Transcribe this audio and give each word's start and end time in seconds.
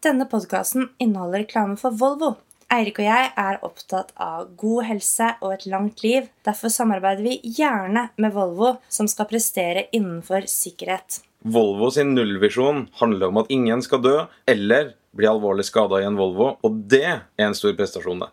Denne 0.00 0.24
podkasten 0.24 0.86
inneholder 0.96 1.42
reklame 1.42 1.74
for 1.76 1.92
Volvo. 1.92 2.30
Eirik 2.72 3.02
og 3.02 3.04
jeg 3.04 3.26
er 3.42 3.58
opptatt 3.66 4.14
av 4.16 4.46
god 4.56 4.86
helse 4.88 5.26
og 5.42 5.52
et 5.52 5.66
langt 5.68 6.00
liv. 6.00 6.30
Derfor 6.46 6.72
samarbeider 6.72 7.26
vi 7.26 7.34
gjerne 7.58 8.06
med 8.16 8.32
Volvo, 8.32 8.78
som 8.88 9.10
skal 9.10 9.28
prestere 9.28 9.90
innenfor 9.92 10.48
sikkerhet. 10.48 11.20
Volvo 11.44 11.90
sin 11.92 12.14
nullvisjon 12.16 12.86
handler 13.02 13.28
om 13.28 13.42
at 13.42 13.52
ingen 13.52 13.84
skal 13.84 14.00
dø 14.00 14.16
eller 14.48 14.94
bli 15.12 15.28
alvorlig 15.28 15.68
skada 15.68 16.00
i 16.00 16.08
en 16.08 16.16
Volvo, 16.16 16.54
og 16.64 16.82
det 16.88 17.04
er 17.04 17.50
en 17.50 17.58
stor 17.58 17.76
prestasjon. 17.76 18.24
det. 18.24 18.32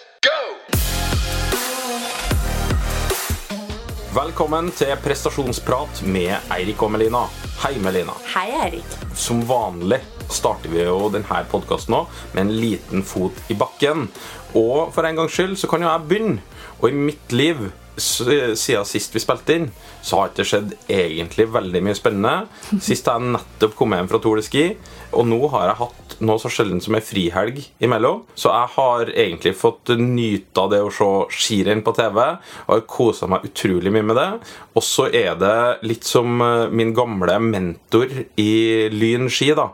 Velkommen 4.11 4.67
til 4.75 4.89
prestasjonsprat 4.99 6.01
med 6.03 6.33
Eirik 6.51 6.81
og 6.83 6.89
Melina. 6.91 7.21
Hei, 7.61 7.77
Melina. 7.79 8.11
Hei, 8.33 8.49
Eirik. 8.65 8.95
Som 9.15 9.39
vanlig 9.47 10.01
starter 10.27 10.67
vi 10.73 10.81
jo 10.83 11.05
denne 11.13 11.37
podkasten 11.47 11.95
med 12.33 12.41
en 12.41 12.51
liten 12.51 13.05
fot 13.07 13.39
i 13.47 13.55
bakken. 13.55 14.09
Og 14.51 14.91
for 14.91 15.07
en 15.07 15.21
gangs 15.21 15.37
skyld 15.37 15.55
så 15.61 15.69
kan 15.71 15.85
jo 15.85 15.87
jeg 15.87 16.09
begynne. 16.09 16.43
Og 16.81 16.89
i 16.89 17.05
mitt 17.07 17.31
liv 17.31 17.69
siden 17.95 18.89
sist 18.89 19.15
vi 19.15 19.23
spilte 19.23 19.55
inn, 19.55 19.71
så 20.01 20.17
har 20.17 20.29
det 20.29 20.41
ikke 20.41 20.49
skjedd 20.51 20.75
egentlig 20.89 21.47
veldig 21.53 21.83
mye 21.85 21.97
spennende. 21.97 22.79
Sist 22.81 23.09
har 23.09 23.21
jeg 23.21 23.35
nettopp 23.37 23.75
kommet 23.77 24.01
hjem 24.01 24.11
fra 24.11 24.21
Tour 24.23 24.41
de 24.41 24.45
Ski, 24.45 24.65
og 25.11 25.27
nå 25.27 25.39
har 25.51 25.71
jeg 25.71 25.79
hatt 25.81 26.15
noe 26.21 26.39
så 26.41 26.51
sjelden 26.53 26.81
som 26.83 26.95
ei 26.95 27.03
frihelg 27.03 27.59
imellom. 27.83 28.23
Så 28.37 28.51
jeg 28.51 28.71
har 28.75 29.11
egentlig 29.11 29.53
fått 29.57 29.91
nyte 29.97 30.63
av 30.63 30.71
det 30.73 30.81
å 30.85 30.91
se 30.93 31.09
skirenn 31.33 31.83
på 31.85 31.93
TV. 31.97 32.19
Og 32.67 32.73
har 32.75 32.85
kosa 32.89 33.29
meg 33.31 33.47
utrolig 33.49 33.93
mye 33.93 34.07
med 34.07 34.19
det. 34.19 34.29
Og 34.77 34.85
så 34.85 35.07
er 35.09 35.35
det 35.41 35.57
litt 35.87 36.07
som 36.07 36.41
eh, 36.45 36.69
min 36.71 36.93
gamle 36.95 37.37
mentor 37.43 38.11
i 38.39 38.53
Lyn 38.93 39.29
ski. 39.31 39.51
da 39.57 39.71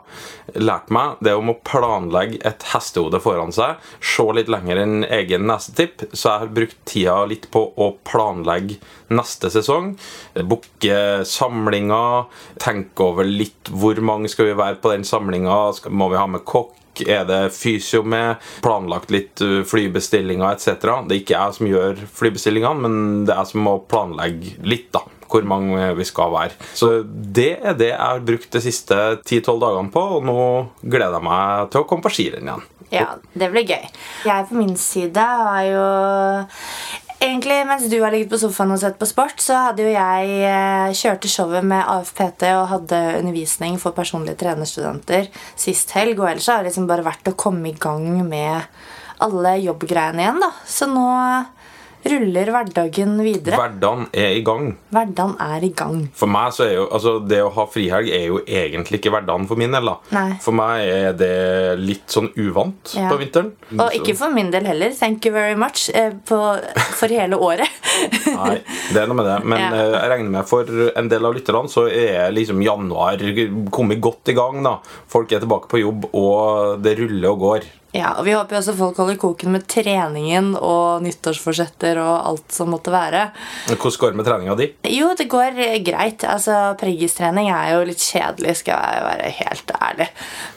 lærte 0.56 0.92
meg 0.94 1.18
det 1.24 1.34
om 1.36 1.50
å 1.52 1.58
planlegge 1.66 2.40
et 2.48 2.64
hestehode 2.72 3.20
foran 3.22 3.52
seg. 3.54 3.78
Se 4.00 4.24
litt 4.34 4.50
lenger 4.52 4.80
enn 4.82 5.02
egen 5.04 5.46
nesetipp. 5.48 6.06
Så 6.12 6.30
jeg 6.30 6.44
har 6.44 6.54
brukt 6.60 6.78
tida 6.88 7.18
litt 7.28 7.48
på 7.52 7.64
å 7.76 7.90
planlegge 8.08 8.78
neste 9.12 9.50
sesong. 9.52 9.94
Booke 10.48 11.24
samlinger. 11.28 12.28
Tenke 12.60 13.06
over 13.10 13.28
litt 13.28 13.70
hvor 13.72 13.98
mange 14.04 14.30
skal 14.32 14.50
vi 14.50 14.58
være 14.58 14.80
på 14.82 14.92
den 14.94 15.06
samlinga. 15.08 15.60
Må 15.90 16.10
vi 16.12 16.20
ha 16.20 16.26
med 16.30 16.46
kokk? 16.48 16.74
Er 17.06 17.22
det 17.28 17.52
fysio 17.54 18.02
med? 18.02 18.42
Planlagt 18.64 19.12
litt 19.14 19.38
uh, 19.44 19.60
flybestillinger 19.68 20.56
etc. 20.56 20.80
Det 21.06 21.14
er 21.14 21.20
ikke 21.20 21.36
jeg 21.36 21.58
som 21.58 21.68
gjør 21.70 22.02
flybestillingene, 22.18 22.82
men 22.88 22.98
det 23.28 23.36
er 23.36 23.44
jeg 23.44 23.52
som 23.52 23.64
må 23.68 23.76
planlegge 23.86 24.58
litt. 24.66 24.90
da 24.96 25.04
hvor 25.28 25.44
mange 25.44 25.90
vi 25.98 26.06
skal 26.08 26.32
være. 26.32 26.56
Så 26.72 27.02
det 27.04 27.50
er 27.60 27.76
det 27.76 27.90
jeg 27.90 28.00
har 28.00 28.24
brukt 28.24 28.48
de 28.54 28.62
siste 28.64 28.96
10-12 29.20 29.60
dagene 29.60 29.92
på, 29.92 30.04
og 30.16 30.24
nå 30.24 30.38
gleder 30.80 31.18
jeg 31.18 31.26
meg 31.28 31.72
til 31.72 31.82
å 31.84 31.88
komme 31.90 32.06
på 32.06 32.14
skirenn 32.16 32.48
igjen. 32.48 32.66
Ja, 32.88 33.08
det 33.36 33.50
blir 33.52 33.68
gøy. 33.68 33.84
Jeg 34.24 34.48
på 34.48 34.56
min 34.56 34.76
side 34.80 35.20
har 35.20 35.64
jo 35.68 35.88
Egentlig, 37.18 37.66
Mens 37.66 37.88
du 37.90 37.96
har 37.98 38.12
ligget 38.14 38.30
på 38.30 38.38
sofaen 38.38 38.70
og 38.70 38.78
sett 38.78 38.98
på 38.98 39.06
sport, 39.10 39.40
så 39.42 39.56
hadde 39.64 39.82
jo 39.82 39.90
jeg 39.90 40.36
eh, 40.46 40.92
kjørte 40.94 41.30
showet 41.30 41.66
med 41.66 41.82
AFPT 41.82 42.44
og 42.52 42.68
hadde 42.70 43.00
undervisning 43.18 43.74
for 43.82 43.96
personlige 43.96 44.38
trenerstudenter 44.38 45.26
sist 45.58 45.90
helg. 45.98 46.20
Og 46.22 46.28
ellers 46.30 46.46
har 46.46 46.62
det 46.62 46.70
liksom 46.70 46.86
bare 46.86 47.06
vært 47.06 47.32
å 47.32 47.34
komme 47.34 47.72
i 47.72 47.74
gang 47.74 48.06
med 48.22 48.68
alle 49.26 49.56
jobbgreiene 49.64 50.22
igjen. 50.22 50.38
da. 50.44 50.52
Så 50.62 50.86
nå 50.86 51.08
ruller 52.12 52.50
hverdagen 52.54 53.16
videre. 53.24 53.56
Hverdagen 53.58 54.06
er 54.12 54.36
i 54.38 54.42
gang. 54.46 54.70
Hverdagen 54.94 55.34
er 55.40 55.64
i 55.64 55.70
gang. 55.76 56.00
For 56.16 56.30
meg 56.30 56.52
så 56.56 56.64
er 56.66 56.74
jo, 56.78 56.86
altså 56.92 57.14
Det 57.28 57.40
å 57.44 57.50
ha 57.54 57.66
frihelg 57.70 58.08
er 58.14 58.26
jo 58.28 58.40
egentlig 58.46 59.00
ikke 59.00 59.12
hverdagen 59.14 59.46
for 59.50 59.56
min 59.60 59.72
del. 59.74 59.84
da. 59.90 59.96
Nei. 60.16 60.38
For 60.44 60.52
meg 60.56 60.84
er 60.88 61.12
det 61.18 61.32
litt 61.80 62.06
sånn 62.08 62.30
uvant 62.36 62.94
Ja. 62.96 63.08
på 63.12 63.18
vinteren. 63.20 63.52
Og 63.78 63.92
ikke 63.98 64.16
for 64.16 64.30
min 64.34 64.50
del 64.50 64.64
heller. 64.66 64.90
Thank 64.98 65.24
you 65.26 65.32
very 65.32 65.54
much 65.54 65.88
eh, 65.94 66.10
på, 66.24 66.38
for 66.98 67.08
hele 67.08 67.36
året. 67.36 67.68
Nei, 68.26 68.58
det 68.92 69.02
er 69.02 69.06
noe 69.10 69.18
med 69.20 69.26
det. 69.28 69.38
Men 69.44 69.58
Ja. 69.60 69.70
eh, 69.74 69.96
jeg 69.98 70.10
regner 70.14 70.30
med 70.38 70.46
for 70.48 70.64
en 70.96 71.08
del 71.08 71.24
av 71.26 71.34
lytterne 71.36 71.68
så 71.68 71.86
er 71.90 72.30
liksom 72.34 72.62
januar 72.62 73.18
kommet 73.70 74.00
godt 74.00 74.28
i 74.28 74.36
gang. 74.38 74.62
da. 74.62 74.78
Folk 75.08 75.32
er 75.32 75.40
tilbake 75.44 75.68
på 75.70 75.80
jobb, 75.82 76.08
og 76.14 76.82
det 76.82 76.96
ruller 76.98 77.30
og 77.30 77.38
går. 77.40 77.68
Ja, 77.96 78.10
og 78.18 78.26
Vi 78.26 78.34
håper 78.36 78.52
jo 78.52 78.58
også 78.60 78.74
folk 78.76 78.98
holder 79.00 79.16
koken 79.16 79.54
med 79.54 79.64
treningen 79.70 80.50
og 80.54 81.00
nyttårsforsetter 81.06 81.96
og 82.02 82.16
alt 82.28 82.52
som 82.52 82.68
måtte 82.74 82.92
være. 82.92 83.30
Hvordan 83.70 83.96
går 84.02 84.12
det 84.12 84.18
med 84.18 84.28
treninga 84.28 84.56
di? 84.58 84.66
Jo, 84.92 85.14
det 85.16 85.28
går 85.32 85.56
greit. 85.86 86.26
Altså, 86.28 86.58
Preggistrening 86.80 87.48
er 87.48 87.70
jo 87.72 87.86
litt 87.88 88.04
kjedelig, 88.04 88.58
skal 88.60 88.76
jeg 88.76 89.06
være 89.06 89.30
helt 89.38 89.72
ærlig. 89.78 90.08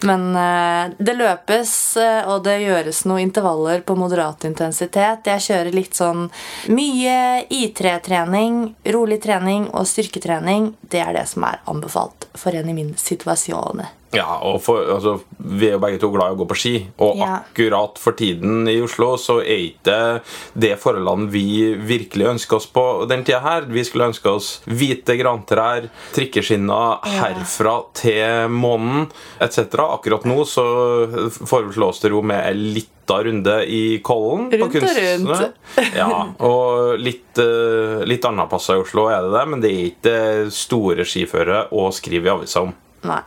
Men 0.10 0.28
uh, 0.36 0.92
det 1.00 1.16
løpes, 1.16 1.72
eh, 2.02 2.28
og 2.28 2.44
det 2.44 2.58
gjøres 2.66 3.04
noen 3.08 3.24
intervaller 3.30 3.86
på 3.88 3.96
moderat 3.96 4.44
intensitet. 4.50 5.32
Jeg 5.32 5.46
kjører 5.48 5.72
litt 5.76 5.96
sånn 5.96 6.28
mye 6.68 7.16
I3-trening, 7.48 8.60
rolig 8.92 9.22
trening 9.24 9.70
og 9.72 9.88
styrketrening. 9.88 10.74
Det 10.92 11.00
er 11.06 11.16
det 11.16 11.26
som 11.32 11.48
er 11.48 11.64
anbefalt 11.72 12.28
for 12.36 12.52
en 12.60 12.68
i 12.68 12.76
min 12.76 12.94
situasjon. 13.00 13.86
Ja, 14.12 14.40
og 14.44 14.60
for, 14.64 14.84
altså, 14.92 15.22
Vi 15.40 15.68
er 15.70 15.76
jo 15.78 15.82
begge 15.84 16.00
to 16.02 16.10
glad 16.12 16.32
i 16.32 16.36
å 16.36 16.40
gå 16.42 16.48
på 16.50 16.58
ski, 16.58 16.74
og 17.00 17.18
Ja. 17.18 17.40
akkurat 17.42 17.98
for 18.00 18.12
tiden 18.14 18.68
i 18.68 18.82
Oslo 18.82 19.16
så 19.18 19.40
er 19.42 19.72
ikke 19.72 20.22
det 20.58 20.80
forholdene 20.80 21.30
vi 21.32 21.74
virkelig 21.76 22.28
ønsker 22.36 22.56
oss 22.58 22.68
på 22.68 23.08
den 23.08 23.24
tida 23.24 23.40
her. 23.42 23.62
Vi 23.68 23.84
skulle 23.84 24.10
ønske 24.12 24.30
oss 24.30 24.62
hvite 24.68 25.18
grantrær, 25.20 25.90
trikkeskinner 26.14 27.00
herfra 27.04 27.86
til 27.94 28.50
månen 28.50 29.10
etc. 29.40 29.80
Akkurat 29.80 30.26
nå 30.26 30.44
så 30.46 30.66
foreslås 31.48 32.02
det 32.02 32.12
ro 32.12 32.22
med 32.22 32.44
en 32.52 32.74
lita 32.76 33.24
runde 33.24 33.58
i 33.68 34.00
Kollen. 34.04 34.50
på 34.52 34.58
Rundt 34.58 34.76
og 34.76 35.42
rundt. 35.42 35.54
ja, 35.96 36.34
og 36.40 37.00
litt, 37.00 37.38
uh, 37.40 38.04
litt 38.06 38.22
plasser 38.22 38.76
i 38.76 38.84
Oslo 38.84 39.08
er 39.10 39.22
det 39.26 39.34
det, 39.40 39.48
men 39.50 39.62
det 39.62 39.72
er 39.72 39.92
ikke 39.92 40.52
store 40.52 41.04
skiføre 41.04 41.68
å 41.72 41.92
skrive 41.92 42.28
i 42.28 42.36
avisa 42.38 42.62
om. 42.68 42.74
Nei. 43.04 43.22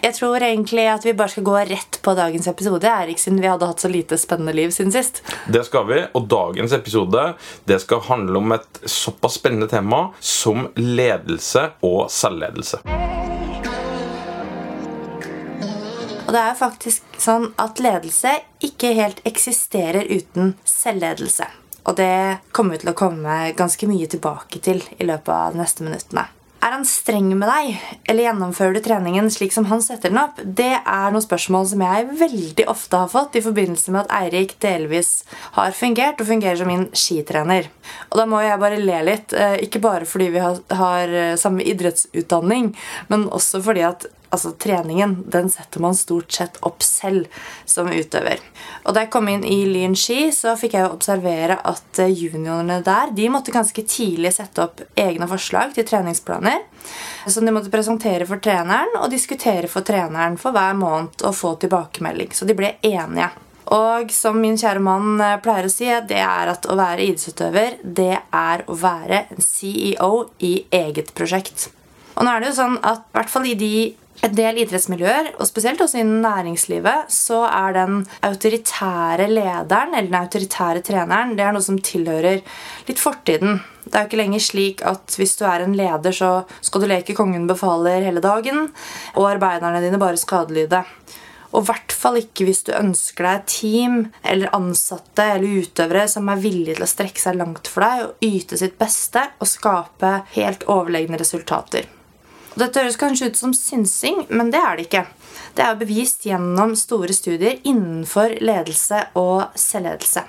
Jeg 0.00 0.14
tror 0.16 0.40
egentlig 0.40 0.86
at 0.88 1.04
vi 1.04 1.12
bare 1.12 1.28
skal 1.28 1.44
gå 1.44 1.54
rett 1.68 1.98
på 2.00 2.14
dagens 2.16 2.46
episode, 2.48 2.88
Erik, 2.88 3.18
siden 3.20 3.40
vi 3.42 3.50
hadde 3.50 3.66
hatt 3.68 3.82
så 3.82 3.88
lite 3.92 4.16
spennende 4.16 4.54
liv 4.56 4.72
siden 4.72 4.94
sist. 4.94 5.20
Det 5.52 5.60
skal 5.66 5.84
vi, 5.90 5.98
og 6.16 6.24
dagens 6.32 6.72
episode 6.72 7.24
det 7.68 7.80
skal 7.82 8.00
handle 8.08 8.40
om 8.40 8.56
et 8.56 8.80
såpass 8.88 9.36
spennende 9.36 9.68
tema 9.68 10.06
som 10.24 10.70
ledelse 10.80 11.66
og 11.84 12.08
selvledelse. 12.08 12.80
Og 16.24 16.32
det 16.32 16.46
er 16.46 16.56
faktisk 16.56 17.20
sånn 17.20 17.50
at 17.60 17.84
ledelse 17.84 18.38
ikke 18.64 18.96
helt 18.96 19.20
eksisterer 19.28 20.08
uten 20.08 20.54
selvledelse. 20.64 21.44
Og 21.84 22.00
det 22.00 22.40
kommer 22.56 22.78
vi 22.78 22.86
til 22.86 22.94
å 22.94 22.96
komme 22.96 23.40
ganske 23.58 23.88
mye 23.90 24.08
tilbake 24.08 24.64
til 24.64 24.80
i 24.96 25.04
løpet 25.04 25.34
av 25.34 25.52
de 25.52 25.60
neste 25.60 25.84
minuttene. 25.84 26.30
Er 26.60 26.74
han 26.74 26.82
streng 26.84 27.30
med 27.40 27.48
deg, 27.48 27.76
eller 28.04 28.26
gjennomfører 28.26 28.74
du 28.76 28.82
treningen 28.84 29.30
slik 29.32 29.54
som 29.54 29.64
han 29.70 29.80
setter 29.80 30.12
den 30.12 30.20
opp? 30.20 30.42
Det 30.44 30.74
er 30.76 31.14
noen 31.14 31.24
spørsmål 31.24 31.64
som 31.70 31.80
jeg 31.86 32.08
veldig 32.20 32.66
ofte 32.68 33.00
har 33.00 33.08
fått 33.08 33.38
i 33.40 33.42
forbindelse 33.46 33.94
med 33.94 34.02
at 34.02 34.12
Eirik 34.18 34.52
delvis 34.60 35.22
har 35.56 35.72
fungert 35.76 36.20
og 36.20 36.28
fungerer 36.28 36.60
som 36.60 36.68
min 36.68 36.84
skitrener. 36.92 37.70
Og 38.10 38.20
da 38.20 38.28
må 38.28 38.42
jeg 38.44 38.60
bare 38.60 38.82
le 38.82 39.00
litt, 39.08 39.32
eh, 39.32 39.56
ikke 39.64 39.80
bare 39.80 40.04
fordi 40.04 40.28
vi 40.36 40.44
har, 40.44 41.08
eh, 41.08 41.36
samme 41.40 41.64
idrettsutdanning, 41.64 42.74
men 43.08 43.28
også 43.30 43.62
fordi 43.64 43.88
at 43.88 44.04
altså 44.30 44.52
treningen 44.58 45.16
den 45.30 45.50
setter 45.50 45.82
man 45.82 45.96
stort 45.98 46.32
sett 46.32 46.58
opp 46.66 46.82
selv 46.86 47.26
som 47.64 47.90
utøver. 47.90 48.38
Og 48.84 48.94
Da 48.94 49.04
jeg 49.04 49.12
kom 49.12 49.28
inn 49.28 49.44
i 49.44 49.64
Lyn 49.66 49.96
ski, 49.98 50.30
så 50.34 50.54
fikk 50.58 50.76
jeg 50.78 50.90
observere 50.90 51.58
at 51.66 52.00
eh, 52.02 52.14
juniorene 52.14 52.80
der 52.86 53.12
de 53.16 53.28
måtte 53.32 53.54
ganske 53.54 53.84
tidlig 53.84 54.34
sette 54.36 54.62
opp 54.64 54.82
egne 54.98 55.28
forslag 55.30 55.74
til 55.74 55.86
treningsplaner. 55.88 56.64
Som 57.26 57.46
de 57.46 57.54
måtte 57.54 57.72
presentere 57.72 58.26
for 58.26 58.42
treneren 58.42 58.96
og 59.02 59.10
diskutere 59.12 59.68
for 59.68 59.86
treneren 59.86 60.38
for 60.40 60.56
hver 60.56 60.74
måned 60.78 61.22
og 61.26 61.36
få 61.36 61.54
tilbakemelding. 61.60 62.32
Så 62.34 62.48
de 62.48 62.56
ble 62.56 62.76
enige. 62.86 63.30
Og 63.70 64.10
som 64.10 64.38
min 64.40 64.56
kjære 64.58 64.82
mann 64.82 65.20
eh, 65.22 65.36
pleier 65.42 65.68
å 65.68 65.72
si, 65.72 65.90
det 66.10 66.22
er 66.22 66.54
at 66.54 66.66
å 66.66 66.78
være 66.78 67.06
idrettsutøver, 67.06 67.80
det 67.84 68.16
er 68.18 68.64
å 68.66 68.78
være 68.78 69.26
en 69.30 69.44
CEO 69.44 70.14
i 70.46 70.54
eget 70.74 71.12
prosjekt. 71.14 71.68
Og 72.16 72.26
nå 72.26 72.32
er 72.32 72.42
det 72.42 72.50
jo 72.50 72.58
sånn 72.58 72.78
at 72.84 73.06
i 73.06 73.16
hvert 73.16 73.30
fall 73.32 73.46
i 73.48 73.56
de 73.58 73.74
et 74.20 74.32
del 74.36 74.60
idrettsmiljøer, 74.60 75.32
og 75.40 75.48
spesielt 75.48 75.80
også 75.80 76.00
innen 76.02 76.20
næringslivet, 76.24 77.08
så 77.12 77.40
er 77.48 77.76
den 77.76 78.02
autoritære 78.26 79.28
lederen 79.30 79.94
eller 79.94 80.10
den 80.10 80.18
autoritære 80.20 80.82
treneren 80.84 81.36
det 81.38 81.46
er 81.46 81.54
noe 81.56 81.64
som 81.64 81.78
tilhører 81.80 82.42
litt 82.88 83.00
fortiden. 83.00 83.62
Det 83.86 83.96
er 83.96 84.04
jo 84.04 84.10
ikke 84.10 84.20
lenger 84.20 84.44
slik 84.44 84.84
at 84.86 85.16
hvis 85.16 85.38
du 85.40 85.46
er 85.48 85.64
en 85.64 85.76
leder, 85.78 86.12
så 86.12 86.44
skal 86.60 86.84
du 86.84 86.90
leke 86.90 87.16
kongen 87.16 87.48
befaler 87.48 88.04
hele 88.04 88.22
dagen, 88.24 88.68
og 89.16 89.30
arbeiderne 89.30 89.80
dine 89.84 90.00
bare 90.00 90.20
skadelyde. 90.20 90.84
Og 91.50 91.64
i 91.64 91.70
hvert 91.70 91.94
fall 91.96 92.20
ikke 92.20 92.44
hvis 92.46 92.62
du 92.68 92.74
ønsker 92.76 93.26
deg 93.26 93.38
et 93.40 93.48
team 93.50 93.96
eller 94.22 94.52
ansatte 94.54 95.24
eller 95.34 95.64
utøvere 95.64 96.04
som 96.12 96.28
er 96.30 96.44
villige 96.44 96.76
til 96.78 96.86
å 96.86 96.90
strekke 96.92 97.24
seg 97.24 97.40
langt 97.40 97.70
for 97.72 97.86
deg 97.86 98.04
og 98.04 98.28
yte 98.28 98.60
sitt 98.60 98.76
beste 98.78 99.24
og 99.40 99.50
skape 99.50 100.20
helt 100.36 100.68
overlegne 100.70 101.18
resultater. 101.18 101.88
Dette 102.60 102.82
høres 102.82 102.98
kanskje 103.00 103.30
ut 103.30 103.38
som 103.38 103.52
synsing, 103.56 104.26
men 104.28 104.50
det 104.52 104.60
er 104.60 104.76
det 104.76 104.88
ikke. 104.88 105.04
Det 105.56 105.64
er 105.64 105.78
bevist 105.80 106.26
gjennom 106.28 106.74
store 106.76 107.14
studier 107.16 107.56
innenfor 107.64 108.34
ledelse 108.44 109.06
og 109.16 109.54
selvledelse. 109.56 110.26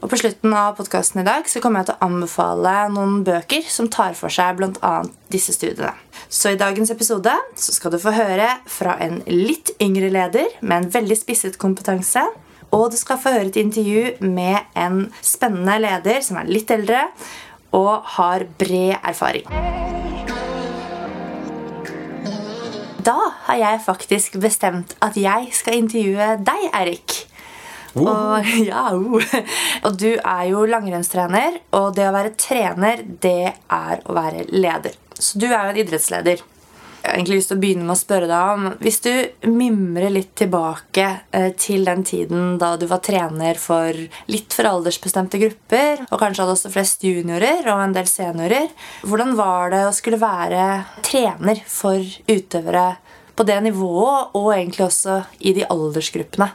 Og 0.00 0.08
På 0.08 0.16
slutten 0.16 0.52
av 0.56 0.76
podkasten 0.76 1.20
i 1.20 1.26
dag 1.26 1.48
så 1.48 1.60
kommer 1.60 1.82
jeg 1.82 1.90
til 1.90 1.96
å 1.98 2.06
anbefale 2.08 2.74
noen 2.92 3.18
bøker 3.24 3.66
som 3.68 3.88
tar 3.92 4.16
for 4.16 4.32
seg 4.32 4.56
bl.a. 4.56 4.92
disse 5.32 5.52
studiene. 5.56 5.92
Så 6.28 6.54
i 6.54 6.60
dagens 6.60 6.92
episode 6.92 7.34
så 7.56 7.74
skal 7.76 7.92
du 7.92 8.00
få 8.00 8.14
høre 8.16 8.48
fra 8.68 8.96
en 9.04 9.20
litt 9.28 9.74
yngre 9.80 10.08
leder 10.12 10.56
med 10.60 10.76
en 10.76 10.90
veldig 10.96 11.20
spisset 11.20 11.60
kompetanse. 11.60 12.24
Og 12.76 12.88
du 12.92 12.96
skal 13.00 13.20
få 13.20 13.34
høre 13.36 13.50
et 13.50 13.60
intervju 13.60 14.24
med 14.24 14.72
en 14.78 15.06
spennende 15.20 15.80
leder 15.84 16.24
som 16.24 16.40
er 16.40 16.52
litt 16.52 16.72
eldre 16.72 17.08
og 17.76 18.12
har 18.16 18.48
bred 18.60 19.00
erfaring. 19.02 19.89
Da 23.00 23.16
har 23.46 23.56
jeg 23.56 23.80
faktisk 23.84 24.36
bestemt 24.42 24.96
at 25.04 25.16
jeg 25.16 25.50
skal 25.56 25.78
intervjue 25.78 26.26
deg, 26.44 26.64
Eirik. 26.76 27.14
Og, 27.98 28.46
ja, 28.70 28.88
uh. 28.94 29.34
og 29.86 29.96
du 30.00 30.10
er 30.12 30.42
jo 30.50 30.66
langrennstrener, 30.68 31.60
og 31.76 31.94
det 31.96 32.08
å 32.08 32.14
være 32.14 32.34
trener, 32.38 33.04
det 33.22 33.52
er 33.54 34.04
å 34.04 34.16
være 34.16 34.46
leder. 34.52 34.98
Så 35.16 35.40
du 35.40 35.48
er 35.48 35.56
jo 35.56 35.74
en 35.74 35.80
idrettsleder. 35.84 36.44
Jeg 37.00 37.08
har 37.08 37.16
egentlig 37.16 37.38
lyst 37.38 37.48
til 37.48 37.56
å 37.56 37.60
begynne 37.62 37.86
med 37.88 37.94
å 37.94 38.00
spørre 38.00 38.28
deg 38.28 38.50
om 38.54 38.66
Hvis 38.84 38.98
du 39.06 39.12
mimrer 39.48 40.12
litt 40.12 40.34
tilbake 40.36 41.06
eh, 41.32 41.48
til 41.56 41.86
den 41.88 42.04
tiden 42.04 42.58
da 42.60 42.74
du 42.76 42.84
var 42.90 43.00
trener 43.04 43.56
for 43.60 43.96
litt 44.28 44.56
for 44.56 44.68
aldersbestemte 44.68 45.40
grupper, 45.40 46.04
og 46.10 46.20
kanskje 46.20 46.44
hadde 46.44 46.56
også 46.58 46.72
flest 46.74 47.06
juniorer 47.06 47.64
og 47.72 47.84
en 47.86 47.96
del 47.96 48.08
seniorer, 48.10 48.68
hvordan 49.06 49.32
var 49.38 49.72
det 49.72 49.84
å 49.88 49.94
skulle 49.96 50.20
være 50.20 50.66
trener 51.06 51.62
for 51.66 52.04
utøvere 52.28 52.86
på 53.32 53.48
det 53.48 53.60
nivået, 53.64 54.36
og 54.36 54.50
egentlig 54.52 54.84
også 54.90 55.22
i 55.40 55.54
de 55.56 55.64
aldersgruppene? 55.72 56.52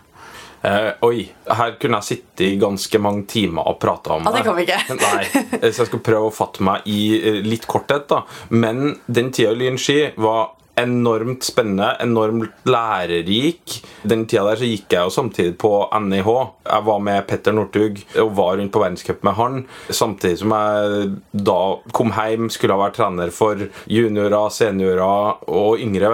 Eh, 0.66 0.92
oi, 1.06 1.26
her 1.60 1.76
kunne 1.82 2.00
jeg 2.02 2.08
sitte 2.08 2.46
i 2.48 2.56
ganske 2.58 3.00
mange 3.04 3.26
timer 3.30 3.68
og 3.70 3.78
prate 3.84 4.16
om 4.16 4.26
Ja, 4.26 4.32
det 4.34 4.44
kan 4.48 4.56
vi 4.58 4.66
ikke. 4.66 4.80
Nei, 5.04 5.26
Så 5.70 5.84
jeg 5.84 5.90
skal 5.92 6.04
prøve 6.08 6.30
å 6.32 6.34
fatte 6.34 6.66
meg 6.66 6.88
i 6.90 7.00
eh, 7.20 7.42
litt 7.46 7.68
korthet. 7.70 8.08
da 8.10 8.24
Men 8.50 8.96
den 9.06 9.30
tida 9.36 9.54
i 9.54 9.60
Lynski 9.62 10.00
var 10.18 10.56
enormt 10.80 11.44
spennende, 11.44 11.96
enormt 12.04 12.68
lærerik. 12.68 13.80
Den 14.04 14.26
tida 14.28 14.44
der 14.50 14.60
så 14.60 14.68
gikk 14.70 14.92
jeg 14.92 15.08
jo 15.08 15.14
samtidig 15.14 15.56
på 15.62 15.72
NIH. 16.04 16.30
Jeg 16.66 16.86
var 16.88 17.04
med 17.04 17.28
Petter 17.30 17.56
Northug 17.56 18.02
og 18.22 18.32
var 18.38 18.58
rundt 18.60 18.74
på 18.74 18.82
verdenscup 18.84 19.24
med 19.26 19.38
han. 19.40 19.62
Samtidig 19.90 20.42
som 20.42 20.56
jeg 20.56 21.12
da 21.48 21.60
kom 21.96 22.14
hjem, 22.16 22.50
skulle 22.54 22.76
ha 22.76 22.84
vært 22.86 22.98
trener 23.00 23.34
for 23.36 23.68
juniorer, 23.92 24.52
seniorer 24.54 25.46
og 25.52 25.84
yngre 25.84 26.12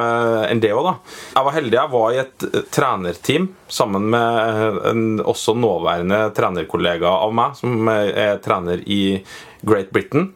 enn 0.51 0.61
det 0.63 0.73
òg, 0.75 0.91
da. 0.91 0.95
Jeg 1.35 1.47
var 1.47 1.57
heldig. 1.57 1.79
Jeg 1.79 1.93
var 1.95 2.11
i 2.11 2.21
et 2.21 2.49
trenerteam 2.73 3.49
sammen 3.71 4.09
med 4.13 4.83
en 4.91 5.07
også 5.23 5.55
nåværende 5.57 6.27
trenerkollega 6.37 7.15
av 7.21 7.33
meg, 7.35 7.57
som 7.59 7.89
er 7.91 8.37
trener 8.43 8.83
i 8.85 9.01
Great 9.65 9.91
Britain 9.93 10.31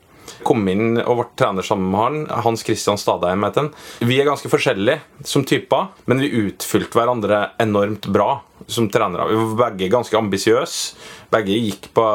kom 0.46 0.66
inn 0.72 1.00
og 1.02 1.20
ble 1.20 1.28
trener 1.40 1.66
sammen 1.66 1.92
med 1.92 2.02
han. 2.04 2.44
Hans 2.46 2.64
Christian 2.66 3.00
Stadheim 3.02 3.46
het 3.48 3.60
han. 3.60 3.72
Vi 4.06 4.20
er 4.22 4.28
ganske 4.28 4.52
forskjellige 4.52 5.26
som 5.28 5.46
typer, 5.48 5.90
men 6.10 6.22
vi 6.24 6.34
utfylte 6.46 6.98
hverandre 6.98 7.42
enormt 7.62 8.10
bra 8.14 8.40
som 8.68 8.88
trenere. 8.90 9.28
Vi 9.32 9.42
var 9.42 9.70
begge 9.70 9.92
ganske 9.94 10.18
ambisiøse. 10.18 10.96
Begge 11.34 11.58
gikk 11.58 11.92
på 11.98 12.06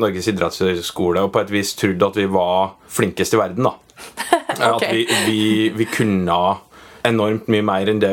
Norges 0.00 0.30
idrettshøgskole 0.32 1.26
og 1.26 1.32
på 1.34 1.44
et 1.44 1.52
vis 1.52 1.74
trodde 1.78 2.08
at 2.08 2.18
vi 2.18 2.26
var 2.30 2.74
flinkest 2.90 3.36
i 3.36 3.40
verden. 3.40 3.68
da. 3.68 3.76
okay. 4.72 4.72
At 4.72 4.86
vi, 4.90 5.06
vi, 5.26 5.40
vi 5.76 5.88
kunne 5.90 6.40
enormt 7.06 7.48
mye 7.52 7.64
mer 7.64 7.90
enn 7.90 8.00
det 8.02 8.12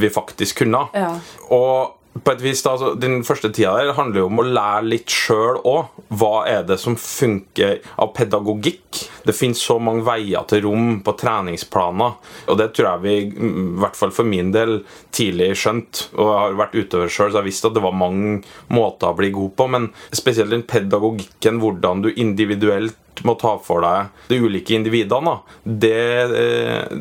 vi 0.00 0.10
faktisk 0.12 0.64
kunne. 0.64 0.86
Ja. 0.96 1.14
Og 1.54 1.99
på 2.10 2.32
et 2.32 2.42
vis 2.42 2.62
da, 2.64 2.74
altså, 2.74 2.94
Den 2.98 3.20
første 3.26 3.52
tida 3.54 3.76
der 3.78 3.94
handler 3.94 4.24
jo 4.24 4.28
om 4.30 4.42
å 4.42 4.46
lære 4.46 4.88
litt 4.88 5.12
sjøl 5.14 5.60
òg. 5.68 5.92
Hva 6.18 6.32
er 6.50 6.64
det 6.66 6.80
som 6.82 6.98
funker 6.98 7.78
av 8.02 8.12
pedagogikk? 8.16 9.04
Det 9.26 9.36
finnes 9.36 9.60
så 9.62 9.78
mange 9.82 10.02
veier 10.06 10.46
til 10.50 10.64
rom 10.66 11.00
på 11.06 11.14
treningsplaner. 11.20 12.16
Og 12.50 12.58
det 12.58 12.70
tror 12.74 12.90
jeg 12.90 13.04
vi, 13.04 13.14
i 13.30 13.52
hvert 13.82 13.98
fall 13.98 14.14
for 14.14 14.26
min 14.26 14.50
del, 14.54 14.80
tidlig 15.14 15.52
skjønt. 15.60 16.08
Og 16.16 16.24
jeg 16.24 16.40
har 16.40 16.58
vært 16.64 16.78
utøver 16.80 17.14
sjøl, 17.14 17.30
så 17.30 17.40
jeg 17.40 17.50
visste 17.52 17.70
at 17.70 17.78
det 17.78 17.84
var 17.86 17.96
mange 17.96 18.40
måter 18.74 19.12
å 19.12 19.18
bli 19.20 19.30
god 19.36 19.54
på. 19.56 19.70
Men 19.76 19.90
spesielt 20.10 20.50
den 20.54 20.66
pedagogikken, 20.66 21.62
hvordan 21.62 22.04
du 22.04 22.10
individuelt 22.16 22.98
må 23.26 23.34
ta 23.36 23.56
for 23.60 23.84
deg 23.84 24.30
de 24.30 24.38
ulike 24.40 24.72
individene, 24.72 25.34
da, 25.34 25.58
det 25.84 26.04
eh, 26.40 26.92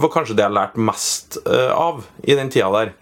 var 0.00 0.12
kanskje 0.14 0.36
det 0.38 0.46
jeg 0.46 0.56
lærte 0.56 0.86
mest 0.88 1.36
eh, 1.44 1.72
av 1.72 2.06
i 2.24 2.38
den 2.38 2.52
tida 2.52 2.70
der. 2.72 2.94